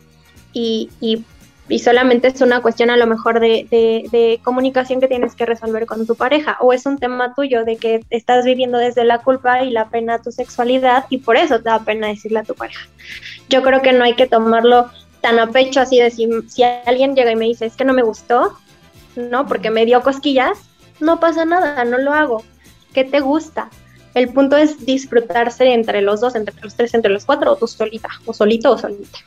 Y, 0.51 0.89
y 0.99 1.23
y 1.69 1.79
solamente 1.79 2.27
es 2.27 2.41
una 2.41 2.61
cuestión 2.61 2.89
a 2.89 2.97
lo 2.97 3.07
mejor 3.07 3.39
de, 3.39 4.39
comunicación 4.43 4.99
que 4.99 5.07
tienes 5.07 5.35
que 5.35 5.45
resolver 5.45 5.85
con 5.85 6.05
tu 6.05 6.15
pareja 6.15 6.57
o 6.59 6.73
es 6.73 6.85
un 6.85 6.97
tema 6.97 7.33
tuyo 7.33 7.63
de 7.63 7.77
que 7.77 8.03
estás 8.09 8.43
viviendo 8.43 8.77
desde 8.77 9.05
la 9.05 9.19
culpa 9.19 9.63
y 9.63 9.69
la 9.69 9.89
pena 9.89 10.21
tu 10.21 10.31
sexualidad 10.31 11.05
y 11.09 11.19
por 11.19 11.37
eso 11.37 11.57
te 11.57 11.69
da 11.69 11.79
pena 11.79 12.07
decirle 12.07 12.39
a 12.39 12.43
tu 12.43 12.53
pareja. 12.53 12.85
Yo 13.49 13.63
creo 13.63 13.81
que 13.81 13.93
no 13.93 14.03
hay 14.03 14.15
que 14.15 14.27
tomarlo 14.27 14.89
tan 15.21 15.39
a 15.39 15.51
pecho 15.51 15.79
así 15.79 15.99
de 15.99 16.11
si, 16.11 16.27
si 16.49 16.63
alguien 16.63 17.15
llega 17.15 17.31
y 17.31 17.35
me 17.35 17.45
dice 17.45 17.65
es 17.65 17.75
que 17.75 17.85
no 17.85 17.93
me 17.93 18.03
gustó, 18.03 18.57
¿no? 19.15 19.47
Porque 19.47 19.69
me 19.69 19.85
dio 19.85 20.01
cosquillas, 20.01 20.59
no 20.99 21.19
pasa 21.19 21.45
nada, 21.45 21.85
no 21.85 21.97
lo 21.97 22.11
hago. 22.11 22.43
¿Qué 22.93 23.05
te 23.05 23.21
gusta? 23.21 23.69
El 24.13 24.29
punto 24.29 24.57
es 24.57 24.85
disfrutarse 24.85 25.73
entre 25.73 26.01
los 26.01 26.21
dos, 26.21 26.35
entre 26.35 26.53
los 26.61 26.75
tres, 26.75 26.93
entre 26.93 27.11
los 27.11 27.25
cuatro, 27.25 27.53
o 27.53 27.55
tú 27.55 27.67
solita, 27.67 28.09
o 28.25 28.33
solito 28.33 28.71
o 28.71 28.77
solita. 28.77 29.19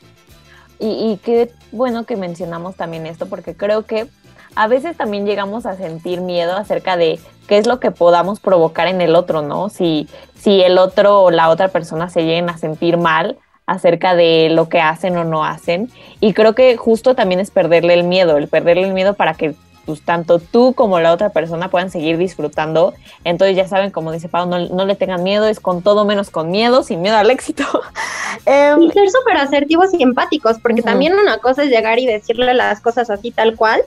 Y, 0.78 1.18
qué 1.22 1.50
bueno 1.72 2.04
que 2.04 2.16
mencionamos 2.16 2.76
también 2.76 3.06
esto, 3.06 3.26
porque 3.26 3.54
creo 3.54 3.84
que 3.84 4.06
a 4.54 4.68
veces 4.68 4.96
también 4.96 5.26
llegamos 5.26 5.66
a 5.66 5.76
sentir 5.76 6.20
miedo 6.20 6.56
acerca 6.56 6.96
de 6.96 7.18
qué 7.46 7.58
es 7.58 7.66
lo 7.66 7.80
que 7.80 7.90
podamos 7.90 8.40
provocar 8.40 8.86
en 8.88 9.00
el 9.00 9.14
otro, 9.14 9.42
¿no? 9.42 9.68
Si, 9.68 10.08
si 10.34 10.62
el 10.62 10.78
otro 10.78 11.22
o 11.22 11.30
la 11.30 11.48
otra 11.48 11.68
persona 11.68 12.08
se 12.08 12.22
lleguen 12.22 12.50
a 12.50 12.58
sentir 12.58 12.96
mal 12.98 13.38
acerca 13.66 14.14
de 14.14 14.48
lo 14.50 14.68
que 14.68 14.80
hacen 14.80 15.16
o 15.16 15.24
no 15.24 15.44
hacen. 15.44 15.90
Y 16.20 16.34
creo 16.34 16.54
que 16.54 16.76
justo 16.76 17.14
también 17.14 17.40
es 17.40 17.50
perderle 17.50 17.94
el 17.94 18.04
miedo, 18.04 18.36
el 18.36 18.48
perderle 18.48 18.84
el 18.84 18.94
miedo 18.94 19.14
para 19.14 19.34
que 19.34 19.54
pues 19.86 20.02
tanto 20.02 20.40
tú 20.40 20.74
como 20.74 20.98
la 21.00 21.12
otra 21.12 21.30
persona 21.30 21.70
puedan 21.70 21.90
seguir 21.90 22.18
disfrutando. 22.18 22.92
Entonces 23.24 23.56
ya 23.56 23.68
saben, 23.68 23.92
como 23.92 24.12
dice 24.12 24.28
Pau, 24.28 24.46
no, 24.46 24.84
le 24.84 24.94
tengan 24.96 25.22
miedo, 25.22 25.46
es 25.46 25.60
con 25.60 25.80
todo 25.80 26.04
menos 26.04 26.30
con 26.30 26.50
miedo, 26.50 26.82
sin 26.82 27.00
miedo 27.00 27.16
al 27.16 27.30
éxito. 27.30 27.64
Em, 28.44 28.82
y 28.82 28.90
ser 28.90 29.08
súper 29.10 29.38
asertivos 29.38 29.94
y 29.94 30.02
empáticos, 30.02 30.58
porque 30.60 30.82
también 30.82 31.14
una 31.14 31.38
cosa 31.38 31.62
es 31.62 31.70
llegar 31.70 31.98
y 31.98 32.06
decirle 32.06 32.52
las 32.52 32.80
cosas 32.80 33.08
así 33.08 33.30
tal 33.30 33.56
cual, 33.56 33.80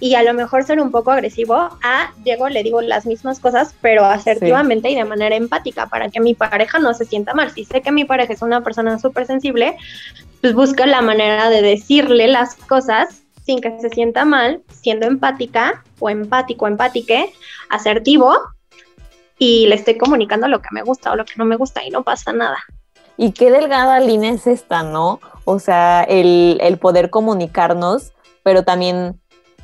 y 0.00 0.16
a 0.16 0.22
lo 0.24 0.34
mejor 0.34 0.64
ser 0.64 0.80
un 0.80 0.90
poco 0.90 1.12
agresivo, 1.12 1.54
a 1.54 2.12
llego, 2.24 2.48
le 2.48 2.64
digo 2.64 2.82
las 2.82 3.06
mismas 3.06 3.38
cosas, 3.38 3.74
pero 3.80 4.04
asertivamente 4.04 4.90
y 4.90 4.96
de 4.96 5.04
manera 5.04 5.36
empática, 5.36 5.86
para 5.86 6.08
que 6.08 6.20
mi 6.20 6.34
pareja 6.34 6.80
no 6.80 6.92
se 6.94 7.04
sienta 7.04 7.32
mal. 7.34 7.52
Si 7.52 7.64
sé 7.64 7.80
que 7.80 7.92
mi 7.92 8.04
pareja 8.04 8.32
es 8.32 8.42
una 8.42 8.62
persona 8.62 8.98
súper 8.98 9.26
sensible, 9.26 9.76
pues 10.40 10.54
busca 10.54 10.86
la 10.86 11.02
manera 11.02 11.48
de 11.48 11.62
decirle 11.62 12.26
las 12.26 12.56
cosas 12.56 13.21
sin 13.44 13.60
que 13.60 13.78
se 13.80 13.90
sienta 13.90 14.24
mal, 14.24 14.62
siendo 14.70 15.06
empática 15.06 15.82
o 15.98 16.08
empático, 16.08 16.66
empátique, 16.66 17.32
asertivo 17.68 18.36
y 19.38 19.66
le 19.66 19.74
estoy 19.74 19.98
comunicando 19.98 20.46
lo 20.48 20.62
que 20.62 20.68
me 20.72 20.82
gusta 20.82 21.12
o 21.12 21.16
lo 21.16 21.24
que 21.24 21.34
no 21.36 21.44
me 21.44 21.56
gusta 21.56 21.84
y 21.84 21.90
no 21.90 22.02
pasa 22.04 22.32
nada. 22.32 22.58
Y 23.16 23.32
qué 23.32 23.50
delgada 23.50 24.00
línea 24.00 24.32
es 24.32 24.46
esta, 24.46 24.82
¿no? 24.82 25.20
O 25.44 25.58
sea, 25.58 26.02
el, 26.04 26.78
poder 26.80 27.10
comunicarnos, 27.10 28.12
pero 28.42 28.62
también 28.62 29.20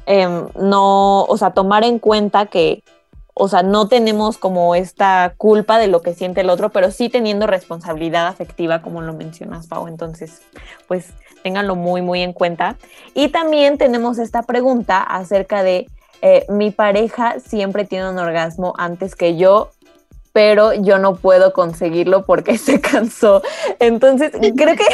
em, 0.07 0.49
no, 0.61 1.22
o 1.24 1.37
sea, 1.37 1.53
tomar 1.53 1.85
en 1.85 1.99
cuenta 1.99 2.47
que, 2.47 2.83
o 3.35 3.49
sea, 3.49 3.62
no 3.62 3.89
tenemos 3.89 4.37
como 4.37 4.74
esta 4.74 5.35
culpa 5.37 5.79
de 5.79 5.87
lo 5.87 6.03
que 6.03 6.14
siente 6.14 6.41
el 6.41 6.51
otro, 6.51 6.70
pero 6.70 6.91
sí 6.91 7.09
teniendo 7.09 7.47
responsabilidad 7.47 8.26
afectiva, 8.26 8.83
como 8.83 9.01
lo 9.01 9.14
mencionas, 9.14 9.68
Pau. 9.68 9.87
Entonces, 9.87 10.43
pues 10.89 11.14
ténganlo 11.49 11.76
muy, 11.76 12.03
muy 12.03 12.20
en 12.20 12.34
cuenta. 12.34 12.76
Y 13.14 13.28
también 13.28 13.78
tenemos 13.78 14.18
esta 14.18 14.42
pregunta 14.42 15.03
acerca 15.03 15.62
de 15.62 15.88
eh, 16.20 16.44
mi 16.51 16.70
pareja 16.70 17.40
siempre 17.40 17.86
tiene 17.86 18.11
un 18.11 18.18
orgasmo 18.18 18.74
antes 18.76 19.14
que 19.14 19.38
yo, 19.38 19.70
pero 20.34 20.74
yo 20.74 20.99
no 20.99 21.16
puedo 21.16 21.55
conseguirlo 21.55 22.26
porque 22.26 22.59
se 22.66 22.82
cansó. 22.82 23.40
Entonces, 23.78 24.30
creo 24.32 24.76
que, 24.76 24.84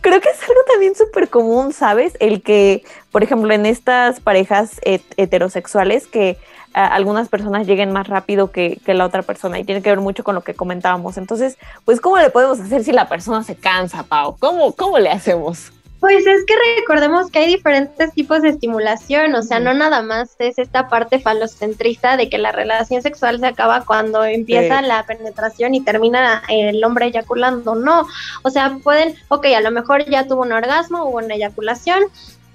creo 0.00 0.20
que 0.20 0.28
es 0.30 0.42
algo 0.42 0.60
también 0.68 0.96
súper 0.96 1.28
común, 1.28 1.72
¿sabes? 1.72 2.14
El 2.18 2.42
que, 2.42 2.82
por 3.12 3.22
ejemplo, 3.22 3.54
en 3.54 3.64
estas 3.64 4.18
parejas 4.18 4.80
heterosexuales, 4.82 6.08
que 6.08 6.36
algunas 6.74 7.28
personas 7.28 7.66
lleguen 7.66 7.92
más 7.92 8.08
rápido 8.08 8.50
que, 8.50 8.80
que, 8.84 8.94
la 8.94 9.04
otra 9.04 9.22
persona 9.22 9.58
y 9.58 9.64
tiene 9.64 9.82
que 9.82 9.90
ver 9.90 10.00
mucho 10.00 10.24
con 10.24 10.34
lo 10.34 10.40
que 10.40 10.54
comentábamos. 10.54 11.18
Entonces, 11.18 11.58
pues, 11.84 12.00
¿cómo 12.00 12.16
le 12.16 12.30
podemos 12.30 12.58
hacer 12.60 12.82
si 12.82 12.92
la 12.92 13.08
persona 13.08 13.44
se 13.44 13.56
cansa, 13.56 14.04
Pau? 14.04 14.36
¿Cómo, 14.38 14.72
cómo 14.72 14.98
le 14.98 15.10
hacemos? 15.10 15.70
Pues 16.02 16.26
es 16.26 16.44
que 16.46 16.54
recordemos 16.80 17.30
que 17.30 17.38
hay 17.38 17.46
diferentes 17.46 18.12
tipos 18.12 18.42
de 18.42 18.48
estimulación, 18.48 19.36
o 19.36 19.42
sea, 19.42 19.60
no 19.60 19.72
nada 19.72 20.02
más 20.02 20.34
es 20.40 20.58
esta 20.58 20.88
parte 20.88 21.20
falocentrista 21.20 22.16
de 22.16 22.28
que 22.28 22.38
la 22.38 22.50
relación 22.50 23.02
sexual 23.02 23.38
se 23.38 23.46
acaba 23.46 23.84
cuando 23.84 24.24
empieza 24.24 24.82
la 24.82 25.06
penetración 25.06 25.76
y 25.76 25.80
termina 25.80 26.42
el 26.48 26.82
hombre 26.82 27.06
eyaculando, 27.06 27.76
no, 27.76 28.08
o 28.42 28.50
sea, 28.50 28.78
pueden, 28.82 29.14
ok, 29.28 29.46
a 29.56 29.60
lo 29.60 29.70
mejor 29.70 30.04
ya 30.10 30.26
tuvo 30.26 30.42
un 30.42 30.50
orgasmo, 30.50 31.04
hubo 31.04 31.18
una 31.18 31.36
eyaculación 31.36 32.02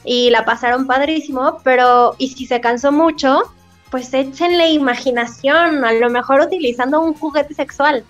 y 0.04 0.30
la 0.30 0.43
pasaron 0.43 0.86
padrísimo, 0.86 1.62
pero 1.64 2.16
y 2.18 2.28
si 2.28 2.48
se 2.48 2.60
cansó 2.60 2.91
mucho, 2.91 3.43
pues 3.91 4.14
échenle 4.14 4.72
imaginación, 4.72 5.86
a 5.86 5.93
lo 5.93 6.10
mejor 6.10 6.41
utilizando 6.41 7.00
un 7.00 7.14
juguete 7.14 7.54
sexual 7.54 8.04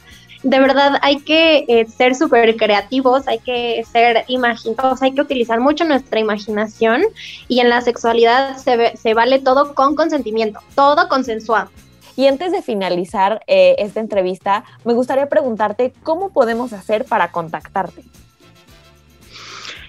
de 0.48 0.60
verdad 0.60 0.98
hay 1.02 1.20
que 1.20 1.66
eh, 1.68 1.86
ser 1.88 2.16
súper 2.16 2.56
creativos, 2.56 3.28
hay 3.28 3.40
que 3.40 3.84
ser 3.92 4.24
imaginativos, 4.30 5.02
hay 5.02 5.14
que 5.14 5.20
utilizar 5.20 5.60
mucho 5.60 5.84
nuestra 5.84 6.22
imaginación 6.22 7.02
y 7.50 7.60
en 7.60 7.70
la 7.70 7.82
sexualidad 7.82 8.56
se, 8.56 8.96
se 8.96 9.14
vale 9.14 9.40
todo 9.40 9.76
con 9.76 9.96
consentimiento, 9.96 10.62
todo 10.74 11.10
consensuado. 11.10 11.70
Y 12.16 12.28
antes 12.28 12.54
de 12.54 12.62
finalizar 12.62 13.44
eh, 13.46 13.76
esta 13.80 14.00
entrevista, 14.00 14.64
me 14.86 14.94
gustaría 14.94 15.28
preguntarte 15.28 15.92
cómo 16.02 16.30
podemos 16.30 16.72
hacer 16.72 17.04
para 17.04 17.30
contactarte. 17.30 18.06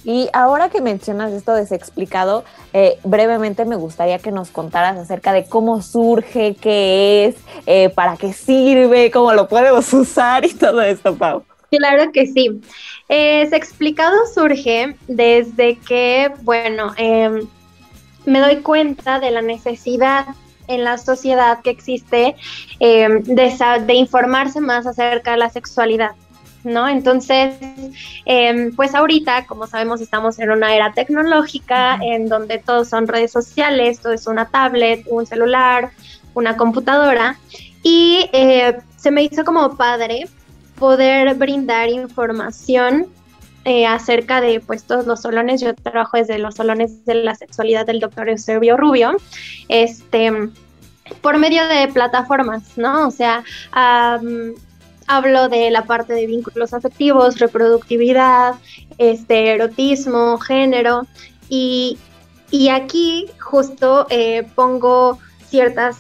Y 0.08 0.30
ahora 0.32 0.70
que 0.70 0.80
mencionas 0.80 1.34
esto 1.34 1.54
de 1.54 1.66
Sexplicado, 1.66 2.46
eh, 2.72 2.98
brevemente 3.04 3.66
me 3.66 3.76
gustaría 3.76 4.20
que 4.20 4.32
nos 4.32 4.50
contaras 4.52 4.98
acerca 4.98 5.34
de 5.34 5.46
cómo 5.46 5.82
surge, 5.82 6.56
qué 6.56 7.26
es, 7.26 7.36
eh, 7.66 7.90
para 7.90 8.16
qué 8.16 8.32
sirve, 8.32 9.12
cómo 9.12 9.34
lo 9.34 9.50
podemos 9.50 9.92
usar 9.94 10.46
y 10.46 10.54
todo 10.54 10.82
esto, 10.82 11.14
Pau. 11.14 11.44
Claro 11.70 12.14
que 12.14 12.26
sí. 12.26 12.62
Eh, 13.10 13.48
Sexplicado 13.50 14.16
surge 14.34 14.96
desde 15.10 15.78
que, 15.78 16.32
bueno, 16.42 16.94
em, 16.96 17.46
me 18.26 18.40
doy 18.40 18.62
cuenta 18.62 19.20
de 19.20 19.32
la 19.32 19.42
necesidad 19.42 20.28
en 20.68 20.84
la 20.84 20.98
sociedad 20.98 21.62
que 21.62 21.70
existe 21.70 22.36
em, 22.80 23.24
de, 23.24 23.94
informarse 23.94 24.62
más 24.62 24.86
acerca 24.86 25.32
de 25.32 25.38
la 25.38 25.50
sexualidad. 25.50 26.12
¿no? 26.64 26.88
Entonces, 26.88 27.56
em, 28.26 28.76
pues 28.76 28.94
ahorita, 28.94 29.46
como 29.46 29.68
sabemos, 29.68 30.02
estamos 30.02 30.38
en 30.40 30.52
una 30.52 30.76
era 30.76 30.92
tecnológica 30.92 31.98
en 32.02 32.28
donde 32.28 32.58
todos 32.58 32.90
son 32.90 33.08
redes 33.08 33.32
sociales, 33.32 34.02
todo 34.02 34.14
es 34.14 34.28
una 34.28 34.50
tablet, 34.50 35.06
un 35.08 35.26
celular, 35.26 35.92
una 36.34 36.58
computadora, 36.58 37.38
y 37.84 38.30
eh, 38.34 38.78
se 38.98 39.12
me 39.12 39.24
hizo 39.24 39.46
como 39.46 39.78
padre 39.78 40.28
poder 40.78 41.36
brindar 41.36 41.90
información 41.90 43.08
eh, 43.70 43.86
acerca 43.86 44.40
de 44.40 44.62
pues 44.62 44.86
todos 44.86 45.06
los 45.06 45.22
solones. 45.22 45.60
Yo 45.60 45.76
trabajo 45.76 46.16
desde 46.16 46.40
los 46.40 46.56
solones 46.56 47.04
de 47.04 47.16
la 47.16 47.36
sexualidad 47.36 47.86
del 47.86 48.00
doctor 48.00 48.30
Eusebio 48.30 48.78
Rubio, 48.78 49.18
este, 49.68 50.32
por 51.22 51.38
medio 51.38 51.68
de 51.68 51.90
plataformas, 51.90 52.78
¿no? 52.78 53.06
O 53.06 53.12
sea, 53.12 53.44
hablo 55.06 55.50
de 55.50 55.70
la 55.70 55.84
parte 55.84 56.14
de 56.14 56.28
vínculos 56.28 56.74
afectivos, 56.74 57.40
reproductividad, 57.40 58.56
este, 58.98 59.56
erotismo, 59.56 60.38
género, 60.38 61.06
y, 61.50 62.00
aquí 62.72 63.26
justo 63.38 64.08
eh, 64.10 64.48
pongo 64.56 65.20
ciertas 65.50 65.98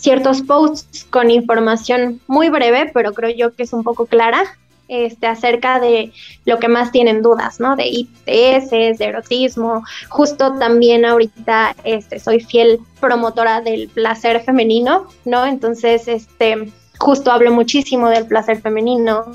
ciertos 0.00 0.42
posts 0.42 1.06
con 1.08 1.30
información 1.30 2.20
muy 2.26 2.48
breve, 2.48 2.90
pero 2.92 3.12
creo 3.14 3.30
yo 3.30 3.54
que 3.54 3.62
es 3.62 3.72
un 3.72 3.84
poco 3.84 4.06
clara, 4.06 4.42
este, 4.88 5.26
acerca 5.26 5.80
de 5.80 6.12
lo 6.44 6.58
que 6.58 6.68
más 6.68 6.92
tienen 6.92 7.22
dudas, 7.22 7.60
¿no? 7.60 7.76
De 7.76 7.86
ITS, 7.86 8.70
de 8.70 8.96
erotismo. 8.98 9.82
Justo 10.08 10.58
también 10.58 11.04
ahorita 11.04 11.74
este, 11.84 12.18
soy 12.18 12.40
fiel 12.40 12.80
promotora 13.00 13.60
del 13.60 13.88
placer 13.88 14.42
femenino, 14.42 15.06
¿no? 15.24 15.46
Entonces, 15.46 16.08
este, 16.08 16.70
justo 16.98 17.32
hablo 17.32 17.50
muchísimo 17.50 18.08
del 18.08 18.26
placer 18.26 18.60
femenino, 18.60 19.32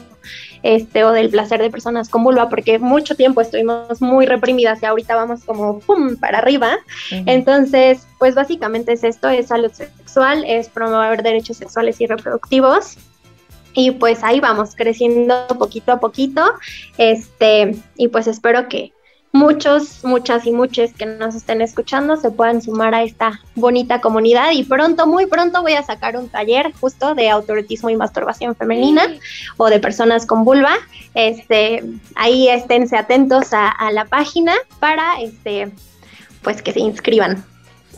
este, 0.64 1.04
o 1.04 1.12
del 1.12 1.30
placer 1.30 1.62
de 1.62 1.70
personas 1.70 2.10
con 2.10 2.24
vulva, 2.24 2.50
porque 2.50 2.80
mucho 2.80 3.16
tiempo 3.16 3.42
estuvimos 3.42 4.02
muy 4.02 4.26
reprimidas 4.26 4.82
y 4.82 4.86
ahorita 4.86 5.16
vamos 5.16 5.44
como 5.46 5.80
pum 5.80 6.18
para 6.18 6.40
arriba. 6.40 6.78
Entonces, 7.12 8.06
pues 8.18 8.36
básicamente 8.36 8.94
es 8.94 9.04
esto, 9.04 9.30
es 9.30 9.48
salud 9.48 9.72
sexual, 9.72 10.44
es 10.46 10.70
promover 10.70 11.24
derechos 11.24 11.58
sexuales 11.58 12.00
y 12.02 12.08
reproductivos. 12.08 12.98
Y 13.74 13.92
pues 13.92 14.24
ahí 14.24 14.40
vamos 14.40 14.76
creciendo 14.76 15.48
poquito 15.48 15.92
a 15.92 16.00
poquito. 16.00 16.44
Este, 16.98 17.76
y 17.98 18.08
pues 18.08 18.28
espero 18.28 18.68
que 18.68 18.94
muchos, 19.32 20.04
muchas 20.04 20.46
y 20.46 20.52
muchos 20.52 20.94
que 20.94 21.06
nos 21.06 21.36
estén 21.36 21.62
escuchando 21.62 22.18
se 22.18 22.32
puedan 22.32 22.62
sumar 22.62 22.96
a 22.96 23.04
esta 23.04 23.40
bonita 23.56 24.02
comunidad 24.02 24.52
y 24.52 24.64
pronto, 24.64 25.06
muy 25.06 25.28
pronto 25.28 25.62
voy 25.62 25.74
a 25.74 25.84
sacar 25.84 26.18
un 26.18 26.30
taller 26.30 26.74
justo 26.80 27.14
de 27.14 27.30
autoretismo 27.30 27.90
y 27.90 27.96
masturbación 27.96 28.56
femenina 28.56 29.04
o 29.58 29.70
de 29.70 29.80
personas 29.80 30.26
con 30.26 30.46
vulva. 30.46 30.74
Este, 31.14 31.84
ahí 32.16 32.50
esténse 32.50 32.98
atentos 32.98 33.54
a, 33.54 33.70
a 33.70 33.92
la 33.92 34.06
página 34.06 34.54
para 34.80 35.22
este, 35.22 35.72
pues 36.42 36.62
que 36.62 36.74
se 36.74 36.80
inscriban. 36.80 37.46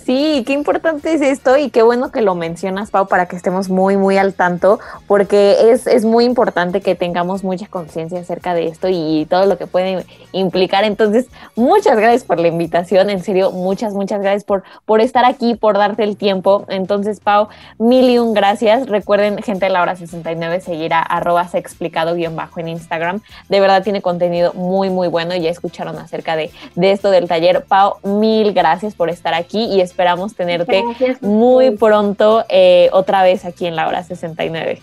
Sí, 0.05 0.43
qué 0.47 0.53
importante 0.53 1.13
es 1.13 1.21
esto 1.21 1.57
y 1.57 1.69
qué 1.69 1.83
bueno 1.83 2.11
que 2.11 2.21
lo 2.21 2.33
mencionas, 2.33 2.89
Pau, 2.89 3.07
para 3.07 3.27
que 3.27 3.35
estemos 3.35 3.69
muy, 3.69 3.97
muy 3.97 4.17
al 4.17 4.33
tanto, 4.33 4.79
porque 5.05 5.71
es, 5.71 5.85
es 5.85 6.05
muy 6.05 6.25
importante 6.25 6.81
que 6.81 6.95
tengamos 6.95 7.43
mucha 7.43 7.67
conciencia 7.67 8.19
acerca 8.19 8.55
de 8.55 8.67
esto 8.67 8.87
y 8.89 9.27
todo 9.29 9.45
lo 9.45 9.57
que 9.57 9.67
puede 9.67 10.05
implicar. 10.31 10.85
Entonces, 10.85 11.27
muchas 11.55 11.97
gracias 11.97 12.23
por 12.23 12.39
la 12.39 12.47
invitación, 12.47 13.09
en 13.11 13.23
serio, 13.23 13.51
muchas, 13.51 13.93
muchas 13.93 14.21
gracias 14.21 14.43
por, 14.43 14.63
por 14.85 15.01
estar 15.01 15.23
aquí, 15.23 15.55
por 15.55 15.77
darte 15.77 16.03
el 16.03 16.17
tiempo. 16.17 16.65
Entonces, 16.69 17.19
Pau, 17.19 17.49
mil 17.77 18.09
y 18.09 18.17
un 18.17 18.33
gracias. 18.33 18.87
Recuerden, 18.87 19.37
gente 19.43 19.65
de 19.65 19.71
la 19.71 19.81
hora 19.81 19.95
69, 19.95 20.61
seguir 20.61 20.93
a 20.93 21.01
arroba 21.01 21.47
explicado 21.53 22.15
guion 22.15 22.35
bajo 22.35 22.59
en 22.59 22.69
Instagram. 22.69 23.21
De 23.49 23.59
verdad 23.59 23.83
tiene 23.83 24.01
contenido 24.01 24.53
muy, 24.53 24.89
muy 24.89 25.07
bueno. 25.07 25.35
Ya 25.35 25.49
escucharon 25.49 25.97
acerca 25.97 26.35
de, 26.35 26.51
de 26.75 26.91
esto 26.91 27.11
del 27.11 27.27
taller. 27.27 27.65
Pau, 27.65 27.97
mil 28.03 28.53
gracias 28.53 28.95
por 28.95 29.09
estar 29.09 29.33
aquí 29.33 29.65
y 29.65 29.81
esperamos 29.91 30.35
tenerte 30.35 30.83
muy 31.19 31.71
pronto 31.71 32.45
eh, 32.49 32.89
otra 32.93 33.23
vez 33.23 33.45
aquí 33.45 33.65
en 33.65 33.75
la 33.75 33.87
hora 33.87 34.03
69. 34.03 34.81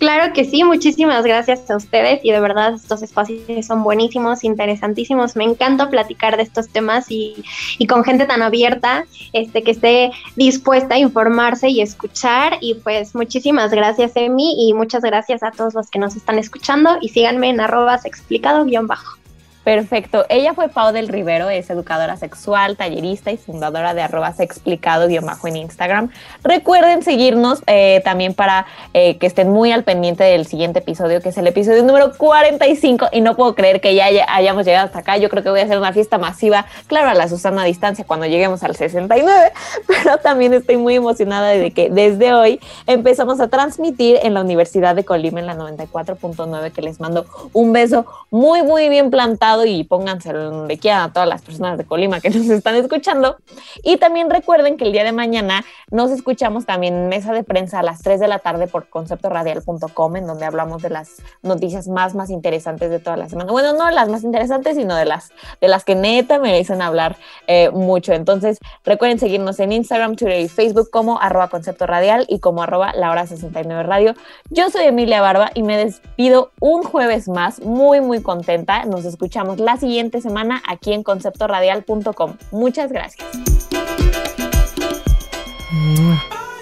Claro 0.00 0.32
que 0.32 0.46
sí, 0.46 0.64
muchísimas 0.64 1.24
gracias 1.24 1.70
a 1.70 1.76
ustedes 1.76 2.20
y 2.22 2.32
de 2.32 2.40
verdad 2.40 2.72
estos 2.72 3.02
espacios 3.02 3.66
son 3.66 3.82
buenísimos, 3.82 4.44
interesantísimos. 4.44 5.36
Me 5.36 5.44
encanta 5.44 5.90
platicar 5.90 6.38
de 6.38 6.42
estos 6.42 6.70
temas 6.70 7.10
y, 7.10 7.44
y, 7.76 7.86
con 7.86 8.02
gente 8.02 8.24
tan 8.24 8.40
abierta, 8.40 9.04
este, 9.34 9.62
que 9.62 9.72
esté 9.72 10.10
dispuesta 10.36 10.94
a 10.94 10.98
informarse 10.98 11.68
y 11.68 11.82
escuchar. 11.82 12.56
Y 12.62 12.76
pues 12.76 13.14
muchísimas 13.14 13.72
gracias, 13.72 14.12
Emi, 14.14 14.70
y 14.70 14.72
muchas 14.72 15.02
gracias 15.02 15.42
a 15.42 15.50
todos 15.50 15.74
los 15.74 15.90
que 15.90 15.98
nos 15.98 16.16
están 16.16 16.38
escuchando 16.38 16.96
y 17.02 17.10
síganme 17.10 17.50
en 17.50 17.60
arrobas 17.60 18.06
explicado 18.06 18.64
guion 18.64 18.86
bajo. 18.86 19.19
Perfecto. 19.64 20.24
Ella 20.30 20.54
fue 20.54 20.68
Pau 20.70 20.90
del 20.92 21.08
Rivero, 21.08 21.50
es 21.50 21.68
educadora 21.68 22.16
sexual, 22.16 22.78
tallerista 22.78 23.30
y 23.30 23.36
fundadora 23.36 23.92
de 23.92 24.00
arrobas 24.00 24.40
explicado 24.40 25.06
bajo 25.22 25.48
en 25.48 25.56
Instagram. 25.56 26.10
Recuerden 26.42 27.02
seguirnos 27.02 27.62
eh, 27.66 28.00
también 28.02 28.32
para 28.32 28.66
eh, 28.94 29.18
que 29.18 29.26
estén 29.26 29.50
muy 29.50 29.70
al 29.70 29.84
pendiente 29.84 30.24
del 30.24 30.46
siguiente 30.46 30.78
episodio, 30.78 31.20
que 31.20 31.28
es 31.28 31.36
el 31.36 31.46
episodio 31.46 31.82
número 31.82 32.12
45. 32.16 33.08
Y 33.12 33.20
no 33.20 33.36
puedo 33.36 33.54
creer 33.54 33.82
que 33.82 33.94
ya 33.94 34.06
hayamos 34.28 34.64
llegado 34.64 34.86
hasta 34.86 35.00
acá. 35.00 35.18
Yo 35.18 35.28
creo 35.28 35.42
que 35.42 35.50
voy 35.50 35.60
a 35.60 35.64
hacer 35.64 35.78
una 35.78 35.92
fiesta 35.92 36.16
masiva, 36.16 36.64
claro, 36.86 37.10
a 37.10 37.14
la 37.14 37.28
Susana 37.28 37.62
a 37.62 37.64
distancia 37.66 38.04
cuando 38.06 38.26
lleguemos 38.26 38.62
al 38.62 38.76
69, 38.76 39.52
pero 39.86 40.16
también 40.18 40.54
estoy 40.54 40.78
muy 40.78 40.94
emocionada 40.94 41.48
de 41.48 41.70
que 41.72 41.90
desde 41.90 42.32
hoy 42.32 42.60
empezamos 42.86 43.40
a 43.40 43.48
transmitir 43.48 44.18
en 44.22 44.32
la 44.32 44.40
Universidad 44.40 44.94
de 44.94 45.04
Colima 45.04 45.40
en 45.40 45.46
la 45.46 45.54
94.9, 45.54 46.72
que 46.72 46.80
les 46.80 46.98
mando 46.98 47.26
un 47.52 47.72
beso 47.72 48.06
muy, 48.30 48.62
muy 48.62 48.88
bien 48.88 49.10
plantado 49.10 49.59
y 49.64 49.84
pónganse 49.84 50.32
donde 50.32 50.78
quieran 50.78 51.02
a 51.02 51.12
todas 51.12 51.28
las 51.28 51.42
personas 51.42 51.78
de 51.78 51.84
Colima 51.84 52.20
que 52.20 52.30
nos 52.30 52.48
están 52.48 52.76
escuchando. 52.76 53.38
Y 53.82 53.96
también 53.96 54.30
recuerden 54.30 54.76
que 54.76 54.84
el 54.84 54.92
día 54.92 55.04
de 55.04 55.12
mañana 55.12 55.64
nos 55.90 56.10
escuchamos 56.10 56.66
también 56.66 56.94
en 56.94 57.08
mesa 57.08 57.32
de 57.32 57.44
prensa 57.44 57.80
a 57.80 57.82
las 57.82 58.02
3 58.02 58.20
de 58.20 58.28
la 58.28 58.38
tarde 58.38 58.66
por 58.66 58.88
conceptoradial.com, 58.88 60.16
en 60.16 60.26
donde 60.26 60.44
hablamos 60.44 60.82
de 60.82 60.90
las 60.90 61.22
noticias 61.42 61.88
más, 61.88 62.14
más 62.14 62.30
interesantes 62.30 62.90
de 62.90 62.98
toda 62.98 63.16
la 63.16 63.28
semana. 63.28 63.52
Bueno, 63.52 63.72
no 63.72 63.90
las 63.90 64.08
más 64.08 64.24
interesantes, 64.24 64.76
sino 64.76 64.94
de 64.96 65.04
las, 65.04 65.32
de 65.60 65.68
las 65.68 65.84
que 65.84 65.94
neta 65.94 66.38
merecen 66.38 66.82
hablar 66.82 67.16
eh, 67.46 67.70
mucho. 67.70 68.12
Entonces, 68.12 68.58
recuerden 68.84 69.18
seguirnos 69.18 69.60
en 69.60 69.72
Instagram, 69.72 70.16
Twitter 70.16 70.40
y 70.40 70.48
Facebook 70.48 70.90
como 70.90 71.20
arroba 71.20 71.48
concepto 71.48 71.86
radial 71.86 72.26
y 72.28 72.38
como 72.40 72.62
arroba 72.62 72.92
la 72.94 73.10
hora 73.10 73.26
69 73.26 73.82
radio. 73.82 74.14
Yo 74.50 74.70
soy 74.70 74.84
Emilia 74.84 75.20
Barba 75.20 75.50
y 75.54 75.62
me 75.62 75.76
despido 75.76 76.50
un 76.60 76.82
jueves 76.82 77.28
más, 77.28 77.60
muy, 77.60 78.00
muy 78.00 78.22
contenta. 78.22 78.84
Nos 78.84 79.04
escuchamos 79.40 79.60
la 79.60 79.76
siguiente 79.76 80.20
semana 80.20 80.62
aquí 80.66 80.92
en 80.92 81.02
conceptoradial.com. 81.02 82.36
Muchas 82.50 82.92
gracias. 82.92 83.26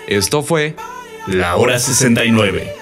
Esto 0.06 0.42
fue 0.42 0.74
La 1.26 1.56
Hora 1.56 1.78
69. 1.78 2.72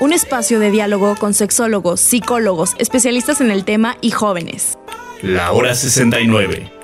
Un 0.00 0.12
espacio 0.12 0.58
de 0.58 0.70
diálogo 0.70 1.14
con 1.18 1.34
sexólogos, 1.34 2.00
psicólogos, 2.00 2.74
especialistas 2.78 3.40
en 3.40 3.50
el 3.50 3.64
tema 3.64 3.96
y 4.00 4.10
jóvenes. 4.10 4.78
La 5.22 5.52
Hora 5.52 5.74
69 5.74 6.81